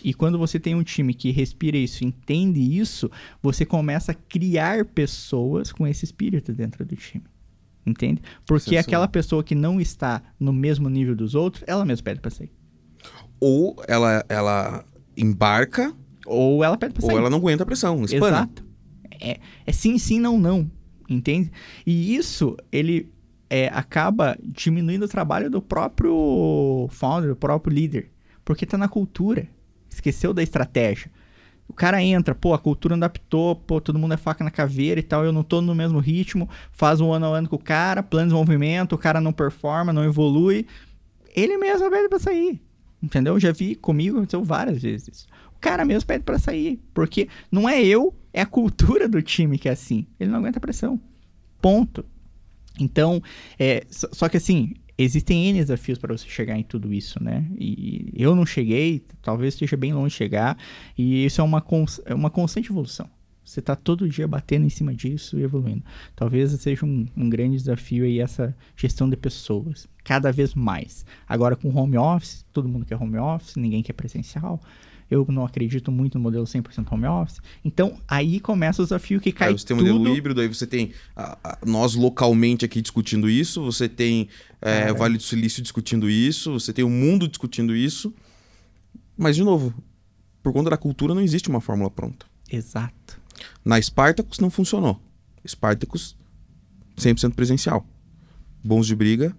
E 0.03 0.13
quando 0.13 0.37
você 0.37 0.59
tem 0.59 0.73
um 0.75 0.83
time 0.83 1.13
que 1.13 1.31
respira 1.31 1.77
isso, 1.77 2.03
entende 2.03 2.59
isso, 2.59 3.09
você 3.41 3.63
começa 3.65 4.11
a 4.11 4.15
criar 4.15 4.83
pessoas 4.83 5.71
com 5.71 5.87
esse 5.87 6.03
espírito 6.03 6.51
dentro 6.51 6.83
do 6.83 6.95
time. 6.95 7.23
Entende? 7.85 8.21
Porque 8.45 8.71
Sensacional. 8.71 8.81
aquela 8.81 9.07
pessoa 9.07 9.43
que 9.43 9.53
não 9.53 9.79
está 9.79 10.21
no 10.39 10.51
mesmo 10.51 10.89
nível 10.89 11.15
dos 11.15 11.35
outros, 11.35 11.63
ela 11.67 11.85
mesma 11.85 12.03
pede 12.03 12.19
pra 12.19 12.31
sair. 12.31 12.51
Ou 13.39 13.75
ela, 13.87 14.25
ela 14.27 14.85
embarca, 15.15 15.93
Ou 16.25 16.63
ela 16.63 16.77
pede 16.77 16.93
pra 16.93 17.01
sair. 17.03 17.13
ou 17.13 17.19
ela 17.19 17.29
não 17.29 17.37
aguenta 17.37 17.63
a 17.63 17.65
pressão, 17.65 18.03
espana. 18.03 18.37
Exato. 18.37 18.65
É, 19.21 19.39
é 19.65 19.71
sim, 19.71 19.97
sim, 19.97 20.19
não, 20.19 20.39
não. 20.39 20.69
Entende? 21.09 21.51
E 21.85 22.15
isso, 22.15 22.57
ele 22.71 23.12
é, 23.53 23.69
acaba 23.71 24.35
diminuindo 24.43 25.05
o 25.05 25.07
trabalho 25.07 25.47
do 25.47 25.61
próprio 25.61 26.87
founder, 26.89 27.29
do 27.29 27.35
próprio 27.35 27.71
líder. 27.71 28.09
Porque 28.43 28.65
tá 28.65 28.79
na 28.79 28.87
cultura. 28.87 29.47
Esqueceu 29.87 30.33
da 30.33 30.41
estratégia. 30.41 31.11
O 31.67 31.73
cara 31.73 32.01
entra, 32.01 32.33
pô, 32.33 32.55
a 32.55 32.57
cultura 32.57 32.95
não 32.95 33.05
adaptou, 33.05 33.55
pô, 33.55 33.79
todo 33.79 33.99
mundo 33.99 34.15
é 34.15 34.17
faca 34.17 34.43
na 34.43 34.49
caveira 34.49 34.99
e 34.99 35.03
tal, 35.03 35.23
eu 35.23 35.31
não 35.31 35.43
tô 35.43 35.61
no 35.61 35.75
mesmo 35.75 35.99
ritmo, 35.99 36.49
faz 36.71 36.99
um 36.99 37.11
ano 37.11 37.27
a 37.27 37.37
ano 37.37 37.47
com 37.47 37.55
o 37.55 37.59
cara, 37.59 38.01
plano 38.01 38.25
de 38.25 38.33
desenvolvimento, 38.33 38.93
o 38.93 38.97
cara 38.97 39.21
não 39.21 39.31
performa, 39.31 39.93
não 39.93 40.03
evolui. 40.03 40.65
Ele 41.35 41.55
mesmo 41.55 41.91
pede 41.91 42.09
pra 42.09 42.17
sair. 42.17 42.59
Entendeu? 43.03 43.39
Já 43.39 43.51
vi 43.51 43.75
comigo, 43.75 44.17
aconteceu 44.17 44.43
várias 44.43 44.81
vezes. 44.81 45.27
O 45.55 45.59
cara 45.59 45.85
mesmo 45.85 46.07
pede 46.07 46.23
pra 46.23 46.39
sair. 46.39 46.81
Porque 46.91 47.29
não 47.51 47.69
é 47.69 47.85
eu, 47.85 48.15
é 48.33 48.41
a 48.41 48.47
cultura 48.47 49.07
do 49.07 49.21
time 49.21 49.59
que 49.59 49.69
é 49.69 49.73
assim. 49.73 50.07
Ele 50.19 50.31
não 50.31 50.39
aguenta 50.39 50.59
pressão. 50.59 50.99
Ponto. 51.61 52.03
Então, 52.80 53.21
é, 53.59 53.86
só, 53.89 54.28
que 54.28 54.38
assim, 54.38 54.74
existem 54.97 55.47
N 55.47 55.59
desafios 55.59 55.97
para 55.97 56.15
você 56.15 56.28
chegar 56.28 56.57
em 56.57 56.63
tudo 56.63 56.93
isso, 56.93 57.21
né? 57.24 57.45
E 57.57 58.11
eu 58.15 58.36
não 58.36 58.45
cheguei, 58.45 59.03
talvez 59.21 59.53
esteja 59.53 59.78
bem 59.78 59.93
longe 59.93 60.09
de 60.09 60.17
chegar, 60.17 60.57
e 60.97 61.26
isso 61.26 61.41
é 61.41 61.43
uma, 61.43 61.63
é 62.05 62.13
uma 62.13 62.30
constante 62.30 62.69
evolução. 62.71 63.09
Você 63.43 63.61
tá 63.61 63.76
todo 63.76 64.07
dia 64.07 64.28
batendo 64.28 64.65
em 64.65 64.69
cima 64.69 64.93
disso 64.93 65.38
e 65.38 65.43
evoluindo. 65.43 65.84
Talvez 66.15 66.51
seja 66.51 66.86
um, 66.86 67.05
um 67.15 67.30
grande 67.30 67.57
desafio 67.57 68.05
aí 68.05 68.19
essa 68.19 68.55
gestão 68.76 69.09
de 69.09 69.17
pessoas, 69.17 69.88
cada 70.03 70.32
vez 70.32 70.55
mais. 70.55 71.05
Agora 71.28 71.55
com 71.55 71.76
home 71.76 71.97
office, 71.97 72.45
todo 72.53 72.69
mundo 72.69 72.86
quer 72.86 72.95
home 72.95 73.17
office, 73.17 73.55
ninguém 73.57 73.84
quer 73.84 73.93
presencial. 73.93 74.61
Eu 75.09 75.25
não 75.29 75.45
acredito 75.45 75.91
muito 75.91 76.15
no 76.17 76.21
modelo 76.23 76.45
100% 76.45 76.91
home 76.91 77.05
office. 77.05 77.39
Então, 77.63 77.97
aí 78.07 78.39
começa 78.39 78.81
o 78.81 78.85
desafio 78.85 79.19
que 79.21 79.31
cai 79.31 79.49
Aí 79.49 79.57
você 79.57 79.65
tem 79.65 79.75
um 79.75 79.79
tudo... 79.79 79.93
modelo 79.99 80.15
híbrido, 80.15 80.41
aí 80.41 80.47
você 80.47 80.65
tem 80.65 80.91
a- 81.15 81.37
a- 81.43 81.57
nós 81.65 81.93
localmente 81.95 82.65
aqui 82.65 82.81
discutindo 82.81 83.29
isso, 83.29 83.63
você 83.63 83.87
tem 83.89 84.27
é. 84.61 84.93
Vale 84.93 85.17
do 85.17 85.23
Silício 85.23 85.61
discutindo 85.61 86.09
isso, 86.09 86.53
você 86.53 86.71
tem 86.71 86.85
o 86.85 86.89
mundo 86.89 87.27
discutindo 87.27 87.75
isso. 87.75 88.13
Mas, 89.17 89.35
de 89.35 89.43
novo, 89.43 89.73
por 90.41 90.53
conta 90.53 90.69
da 90.69 90.77
cultura 90.77 91.13
não 91.13 91.21
existe 91.21 91.49
uma 91.49 91.59
fórmula 91.61 91.91
pronta. 91.91 92.25
Exato. 92.49 93.19
Na 93.63 93.79
Spartacus 93.81 94.39
não 94.39 94.49
funcionou. 94.49 95.01
Spartacus 95.45 96.15
100% 96.97 97.33
presencial. 97.33 97.85
Bons 98.63 98.87
de 98.87 98.95
briga, 98.95 99.35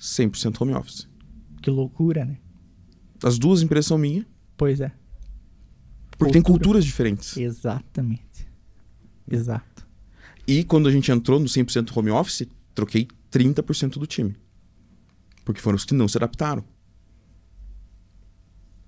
100% 0.00 0.60
home 0.62 0.74
office. 0.74 1.08
Que 1.60 1.70
loucura, 1.70 2.24
né? 2.24 2.38
As 3.22 3.36
duas 3.38 3.62
empresas 3.62 3.86
são 3.86 3.98
minhas, 3.98 4.24
Pois 4.56 4.80
é. 4.80 4.92
Porque 6.18 6.32
tem 6.32 6.42
Cultura. 6.42 6.64
culturas 6.64 6.84
diferentes. 6.84 7.36
Exatamente. 7.36 8.48
Exato. 9.30 9.86
E 10.46 10.64
quando 10.64 10.88
a 10.88 10.92
gente 10.92 11.10
entrou 11.12 11.38
no 11.38 11.46
100% 11.46 11.96
home 11.96 12.10
office, 12.10 12.46
troquei 12.74 13.06
30% 13.30 13.98
do 13.98 14.06
time. 14.06 14.34
Porque 15.44 15.60
foram 15.60 15.76
os 15.76 15.84
que 15.84 15.94
não 15.94 16.08
se 16.08 16.18
adaptaram. 16.18 16.64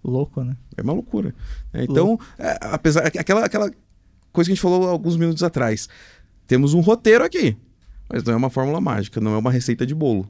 Louco, 0.02 0.42
né? 0.42 0.56
É 0.76 0.82
uma 0.82 0.92
loucura. 0.94 1.34
né? 1.72 1.84
Então, 1.84 2.18
é, 2.38 2.58
apesar 2.62 3.06
aquela 3.06 3.44
aquela 3.44 3.70
coisa 4.32 4.48
que 4.48 4.52
a 4.52 4.54
gente 4.54 4.62
falou 4.62 4.88
alguns 4.88 5.16
minutos 5.16 5.42
atrás, 5.42 5.88
temos 6.46 6.72
um 6.72 6.80
roteiro 6.80 7.22
aqui, 7.24 7.56
mas 8.08 8.24
não 8.24 8.32
é 8.32 8.36
uma 8.36 8.50
fórmula 8.50 8.80
mágica, 8.80 9.20
não 9.20 9.34
é 9.34 9.38
uma 9.38 9.50
receita 9.52 9.84
de 9.86 9.94
bolo. 9.94 10.26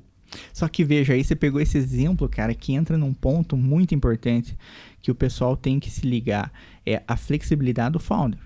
Só 0.52 0.68
que 0.68 0.84
veja, 0.84 1.12
aí 1.12 1.22
você 1.24 1.34
pegou 1.34 1.60
esse 1.60 1.76
exemplo, 1.78 2.28
cara, 2.28 2.54
que 2.54 2.72
entra 2.72 2.96
num 2.96 3.12
ponto 3.12 3.56
muito 3.56 3.94
importante 3.94 4.56
que 5.02 5.10
o 5.10 5.14
pessoal 5.14 5.56
tem 5.56 5.78
que 5.80 5.90
se 5.90 6.06
ligar. 6.06 6.52
É 6.86 7.02
a 7.08 7.16
flexibilidade 7.16 7.92
do 7.92 7.98
founder. 8.00 8.38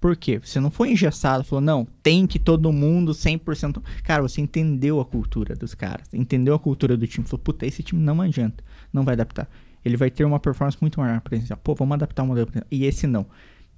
Por 0.00 0.14
quê? 0.14 0.38
Você 0.42 0.60
não 0.60 0.70
foi 0.70 0.92
engessado, 0.92 1.42
falou, 1.42 1.60
não, 1.62 1.86
tem 2.02 2.26
que 2.26 2.38
todo 2.38 2.70
mundo 2.72 3.12
100%. 3.12 3.82
Cara, 4.04 4.22
você 4.22 4.40
entendeu 4.40 5.00
a 5.00 5.04
cultura 5.04 5.56
dos 5.56 5.74
caras, 5.74 6.06
entendeu 6.12 6.54
a 6.54 6.58
cultura 6.58 6.96
do 6.96 7.06
time. 7.06 7.26
Falou, 7.26 7.42
puta, 7.42 7.66
esse 7.66 7.82
time 7.82 8.00
não 8.02 8.20
adianta, 8.20 8.62
não 8.92 9.04
vai 9.04 9.14
adaptar. 9.14 9.48
Ele 9.84 9.96
vai 9.96 10.10
ter 10.10 10.24
uma 10.24 10.38
performance 10.38 10.76
muito 10.80 11.00
maior 11.00 11.20
presencial. 11.22 11.58
Pô, 11.62 11.74
vamos 11.74 11.94
adaptar 11.94 12.22
o 12.22 12.26
modelo 12.26 12.46
presencial. 12.46 12.68
E 12.70 12.84
esse 12.84 13.06
não. 13.06 13.24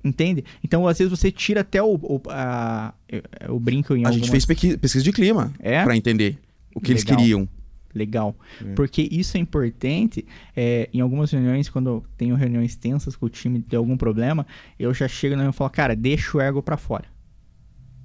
Entende? 0.03 0.45
Então, 0.63 0.87
às 0.87 0.99
vezes, 0.99 1.11
você 1.11 1.31
tira 1.31 1.61
até 1.61 1.83
o, 1.83 1.95
o, 1.95 2.21
a, 2.31 2.95
o 3.49 3.59
brinco 3.61 3.95
em 3.95 4.05
A 4.05 4.11
gente 4.11 4.25
algumas- 4.25 4.31
fez 4.31 4.45
pequi- 4.47 4.77
pesquisa 4.77 5.05
de 5.05 5.13
clima 5.13 5.53
É? 5.59 5.83
pra 5.85 5.97
entender 5.97 6.39
o 6.75 6.81
que 6.81 6.93
eles 6.93 7.05
Legal. 7.05 7.17
queriam. 7.19 7.49
Legal. 7.95 8.37
É. 8.61 8.73
Porque 8.75 9.09
isso 9.11 9.37
é 9.37 9.41
importante. 9.41 10.25
é, 10.55 10.89
em 10.93 11.01
algumas 11.01 11.31
reuniões, 11.31 11.69
quando 11.69 11.89
eu 11.89 12.05
tenho 12.17 12.35
reuniões 12.35 12.77
tensas 12.77 13.17
com 13.17 13.27
o 13.27 13.29
time 13.31 13.59
de 13.67 13.75
algum 13.77 13.97
problema, 13.97 14.47
eu 14.79 14.93
já 14.93 15.09
chego 15.09 15.35
na 15.35 15.43
reunião 15.43 15.55
e 15.55 15.57
falo, 15.57 15.71
cara, 15.71 15.97
deixa 15.97 16.37
o 16.37 16.41
ego 16.41 16.63
pra 16.63 16.77
fora. 16.77 17.07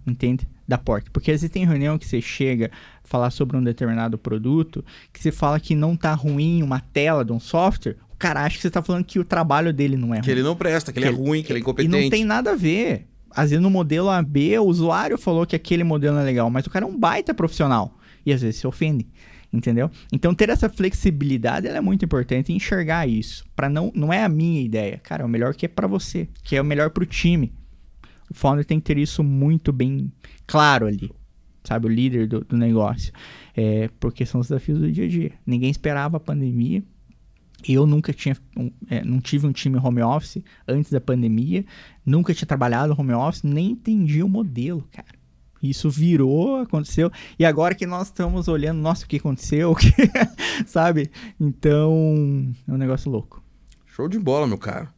Entende? 0.05 0.47
Da 0.67 0.77
porta. 0.77 1.09
Porque 1.11 1.31
às 1.31 1.41
vezes 1.41 1.51
tem 1.53 1.65
reunião 1.65 1.97
que 1.97 2.05
você 2.05 2.21
chega 2.21 2.71
a 3.03 3.07
falar 3.07 3.29
sobre 3.31 3.55
um 3.57 3.63
determinado 3.63 4.17
produto, 4.17 4.83
que 5.11 5.19
você 5.21 5.31
fala 5.31 5.59
que 5.59 5.75
não 5.75 5.95
tá 5.95 6.13
ruim 6.13 6.61
uma 6.63 6.79
tela 6.79 7.23
de 7.23 7.31
um 7.31 7.39
software, 7.39 7.95
o 8.11 8.15
cara 8.17 8.41
acha 8.43 8.55
que 8.57 8.61
você 8.61 8.69
tá 8.69 8.81
falando 8.81 9.03
que 9.05 9.19
o 9.19 9.25
trabalho 9.25 9.73
dele 9.73 9.95
não 9.97 10.13
é 10.13 10.19
Que 10.21 10.27
ruim. 10.27 10.31
ele 10.39 10.43
não 10.43 10.55
presta, 10.55 10.91
que 10.91 10.99
ele 10.99 11.05
é 11.07 11.09
Que 11.09 11.15
ele- 11.15 11.27
ruim, 11.27 11.43
que 11.43 11.51
ele 11.51 11.59
é 11.59 11.59
E 11.59 11.61
incompetente. 11.61 12.01
não 12.03 12.09
tem 12.09 12.23
nada 12.25 12.51
a 12.51 12.55
ver. 12.55 13.07
Às 13.31 13.49
vezes 13.49 13.61
no 13.63 13.69
modelo 13.69 14.09
AB, 14.09 14.57
o 14.59 14.63
usuário 14.65 15.17
falou 15.17 15.45
que 15.45 15.55
aquele 15.55 15.83
modelo 15.83 16.15
não 16.15 16.21
é 16.21 16.25
legal, 16.25 16.49
mas 16.49 16.65
o 16.65 16.69
cara 16.69 16.85
é 16.85 16.87
um 16.87 16.97
baita 16.97 17.33
profissional. 17.33 17.97
E 18.25 18.33
às 18.33 18.41
vezes 18.41 18.59
se 18.59 18.67
ofende. 18.67 19.07
Entendeu? 19.51 19.91
Então 20.11 20.33
ter 20.33 20.49
essa 20.49 20.67
flexibilidade 20.67 21.67
é 21.67 21.79
muito 21.79 22.03
importante 22.03 22.51
enxergar 22.51 23.07
isso. 23.07 23.45
para 23.55 23.69
não, 23.69 23.91
não 23.93 24.11
é 24.11 24.23
a 24.23 24.29
minha 24.29 24.61
ideia. 24.61 24.99
Cara, 25.03 25.21
é 25.21 25.25
o 25.25 25.29
melhor 25.29 25.53
que 25.53 25.67
é 25.67 25.69
para 25.69 25.85
você, 25.85 26.27
que 26.43 26.55
é 26.55 26.61
o 26.61 26.65
melhor 26.65 26.89
pro 26.89 27.05
time. 27.05 27.53
O 28.29 28.33
founder 28.33 28.65
tem 28.65 28.79
que 28.79 28.85
ter 28.85 28.97
isso 28.97 29.23
muito 29.23 29.71
bem 29.71 30.11
claro 30.47 30.87
ali. 30.87 31.11
sabe, 31.63 31.85
o 31.85 31.89
líder 31.89 32.27
do, 32.27 32.43
do 32.43 32.57
negócio. 32.57 33.13
É, 33.55 33.89
porque 33.99 34.25
são 34.25 34.41
os 34.41 34.47
desafios 34.47 34.79
do 34.79 34.91
dia 34.91 35.05
a 35.05 35.07
dia. 35.07 35.31
Ninguém 35.45 35.69
esperava 35.69 36.17
a 36.17 36.19
pandemia. 36.19 36.83
Eu 37.65 37.85
nunca 37.85 38.11
tinha, 38.11 38.35
é, 38.89 39.03
não 39.03 39.21
tive 39.21 39.45
um 39.45 39.51
time 39.51 39.77
home 39.77 40.01
office 40.01 40.43
antes 40.67 40.91
da 40.91 40.99
pandemia, 40.99 41.63
nunca 42.05 42.33
tinha 42.33 42.45
trabalhado 42.45 42.93
home 42.97 43.13
office, 43.13 43.43
nem 43.43 43.71
entendi 43.71 44.21
o 44.21 44.27
modelo, 44.27 44.85
cara. 44.91 45.22
Isso 45.63 45.89
virou, 45.89 46.57
aconteceu. 46.57 47.09
E 47.39 47.45
agora 47.45 47.73
que 47.73 47.85
nós 47.85 48.07
estamos 48.07 48.49
olhando, 48.49 48.81
nossa, 48.81 49.05
o 49.05 49.07
que 49.07 49.15
aconteceu? 49.15 49.73
Sabe? 50.67 51.09
Então, 51.39 52.53
é 52.67 52.71
um 52.71 52.77
negócio 52.77 53.09
louco. 53.09 53.41
Show 53.87 54.09
de 54.09 54.19
bola, 54.19 54.45
meu 54.45 54.57
cara. 54.57 54.93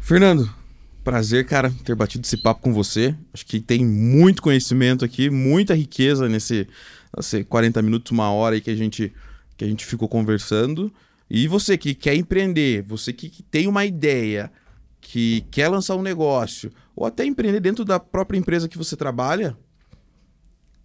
Fernando, 0.00 0.52
prazer, 1.04 1.46
cara, 1.46 1.72
ter 1.84 1.94
batido 1.94 2.26
esse 2.26 2.36
papo 2.36 2.62
com 2.62 2.72
você. 2.72 3.14
Acho 3.32 3.46
que 3.46 3.60
tem 3.60 3.84
muito 3.84 4.42
conhecimento 4.42 5.04
aqui, 5.04 5.30
muita 5.30 5.72
riqueza 5.74 6.28
nesse, 6.28 6.66
nesse 7.16 7.44
40 7.44 7.80
minutos, 7.80 8.10
uma 8.10 8.30
hora 8.32 8.56
aí 8.56 8.60
que 8.60 8.70
a 8.70 8.76
gente, 8.76 9.12
que 9.56 9.64
a 9.64 9.68
gente 9.68 9.86
ficou 9.86 10.08
conversando. 10.08 10.92
E 11.30 11.46
você 11.46 11.78
que 11.78 11.94
quer 11.94 12.16
empreender, 12.16 12.82
você 12.82 13.12
que 13.12 13.42
tem 13.44 13.68
uma 13.68 13.84
ideia, 13.84 14.50
que 15.00 15.42
quer 15.50 15.68
lançar 15.68 15.96
um 15.96 16.02
negócio, 16.02 16.70
ou 16.94 17.06
até 17.06 17.24
empreender 17.24 17.60
dentro 17.60 17.84
da 17.84 17.98
própria 17.98 18.38
empresa 18.38 18.68
que 18.68 18.78
você 18.78 18.96
trabalha, 18.96 19.56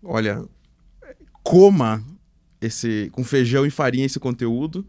olha, 0.04 0.44
coma 1.44 2.04
esse 2.60 3.10
com 3.12 3.24
feijão 3.24 3.66
e 3.66 3.70
farinha 3.70 4.06
esse 4.06 4.20
conteúdo. 4.20 4.88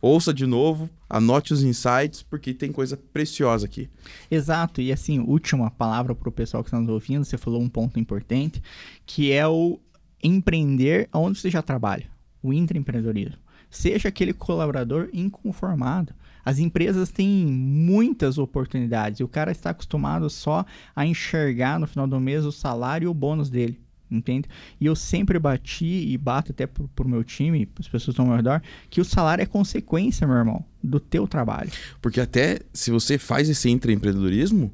Ouça 0.00 0.34
de 0.34 0.46
novo, 0.46 0.90
anote 1.08 1.52
os 1.52 1.62
insights, 1.62 2.24
porque 2.24 2.52
tem 2.52 2.72
coisa 2.72 2.96
preciosa 2.96 3.66
aqui. 3.66 3.88
Exato, 4.28 4.80
e 4.80 4.90
assim, 4.90 5.20
última 5.20 5.70
palavra 5.70 6.12
para 6.12 6.28
o 6.28 6.32
pessoal 6.32 6.64
que 6.64 6.68
está 6.68 6.80
nos 6.80 6.88
ouvindo, 6.88 7.24
você 7.24 7.38
falou 7.38 7.62
um 7.62 7.68
ponto 7.68 8.00
importante, 8.00 8.60
que 9.06 9.30
é 9.30 9.46
o 9.46 9.78
empreender 10.20 11.08
onde 11.14 11.38
você 11.38 11.48
já 11.48 11.62
trabalha, 11.62 12.10
o 12.42 12.52
intraempreendedorismo. 12.52 13.38
Seja 13.70 14.08
aquele 14.08 14.32
colaborador 14.32 15.08
inconformado. 15.12 16.12
As 16.44 16.58
empresas 16.58 17.10
têm 17.10 17.46
muitas 17.46 18.38
oportunidades 18.38 19.20
e 19.20 19.24
o 19.24 19.28
cara 19.28 19.50
está 19.52 19.70
acostumado 19.70 20.28
só 20.28 20.64
a 20.94 21.06
enxergar 21.06 21.78
no 21.78 21.86
final 21.86 22.06
do 22.06 22.20
mês 22.20 22.44
o 22.44 22.52
salário 22.52 23.06
e 23.06 23.08
o 23.08 23.14
bônus 23.14 23.50
dele 23.50 23.80
entende? 24.16 24.48
E 24.80 24.86
eu 24.86 24.94
sempre 24.94 25.38
bati 25.38 25.84
e 25.86 26.18
bato 26.18 26.52
até 26.52 26.66
pro, 26.66 26.88
pro 26.88 27.08
meu 27.08 27.24
time, 27.24 27.68
as 27.78 27.88
pessoas 27.88 28.12
estão 28.12 28.24
ao 28.24 28.28
meu 28.28 28.36
redor, 28.36 28.62
que 28.90 29.00
o 29.00 29.04
salário 29.04 29.42
é 29.42 29.46
consequência, 29.46 30.26
meu 30.26 30.36
irmão, 30.36 30.64
do 30.82 31.00
teu 31.00 31.26
trabalho. 31.26 31.70
Porque 32.00 32.20
até 32.20 32.60
se 32.72 32.90
você 32.90 33.18
faz 33.18 33.48
esse 33.48 33.70
intraempreendedorismo, 33.70 34.72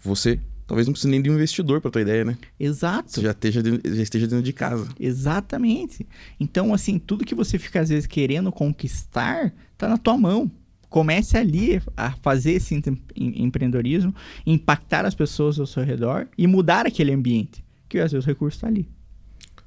você 0.00 0.40
talvez 0.66 0.86
não 0.86 0.92
precise 0.92 1.10
nem 1.10 1.22
de 1.22 1.30
um 1.30 1.34
investidor 1.34 1.80
para 1.80 1.90
tua 1.90 2.02
ideia, 2.02 2.24
né? 2.24 2.36
Exato. 2.58 3.10
Você 3.10 3.22
já 3.22 3.30
esteja, 3.30 3.62
dentro, 3.62 3.94
já 3.94 4.02
esteja 4.02 4.26
dentro 4.26 4.44
de 4.44 4.52
casa. 4.52 4.88
Exatamente. 4.98 6.06
Então, 6.40 6.72
assim, 6.72 6.98
tudo 6.98 7.24
que 7.24 7.34
você 7.34 7.58
fica 7.58 7.80
às 7.80 7.88
vezes 7.88 8.06
querendo 8.06 8.50
conquistar, 8.50 9.52
tá 9.76 9.88
na 9.88 9.98
tua 9.98 10.16
mão. 10.16 10.50
Comece 10.92 11.38
ali 11.38 11.80
a 11.96 12.12
fazer 12.22 12.52
esse 12.52 12.80
empreendedorismo, 13.16 14.14
impactar 14.46 15.06
as 15.06 15.14
pessoas 15.14 15.58
ao 15.58 15.66
seu 15.66 15.82
redor 15.82 16.28
e 16.36 16.46
mudar 16.46 16.86
aquele 16.86 17.12
ambiente 17.12 17.64
que 17.88 17.98
às 17.98 18.12
vezes 18.12 18.26
o 18.26 18.28
recurso 18.28 18.58
está 18.58 18.68
ali. 18.68 18.86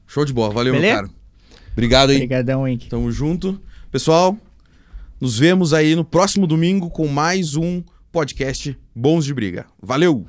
Show 0.06 0.24
de 0.24 0.32
bola. 0.32 0.54
Valeu, 0.54 0.74
Beleza? 0.74 1.02
meu 1.02 1.10
cara. 1.10 1.20
Obrigado 1.74 2.10
aí. 2.12 2.18
Obrigadão, 2.18 2.68
Henk. 2.68 2.88
Tamo 2.90 3.12
junto. 3.12 3.60
Pessoal, 3.92 4.38
nos 5.20 5.40
vemos 5.40 5.74
aí 5.74 5.96
no 5.96 6.06
próximo 6.06 6.46
domingo 6.46 6.92
com 6.92 7.08
mais 7.08 7.56
um 7.56 7.84
podcast 8.12 8.78
Bons 8.96 9.26
de 9.26 9.34
Briga. 9.34 9.66
Valeu! 9.82 10.26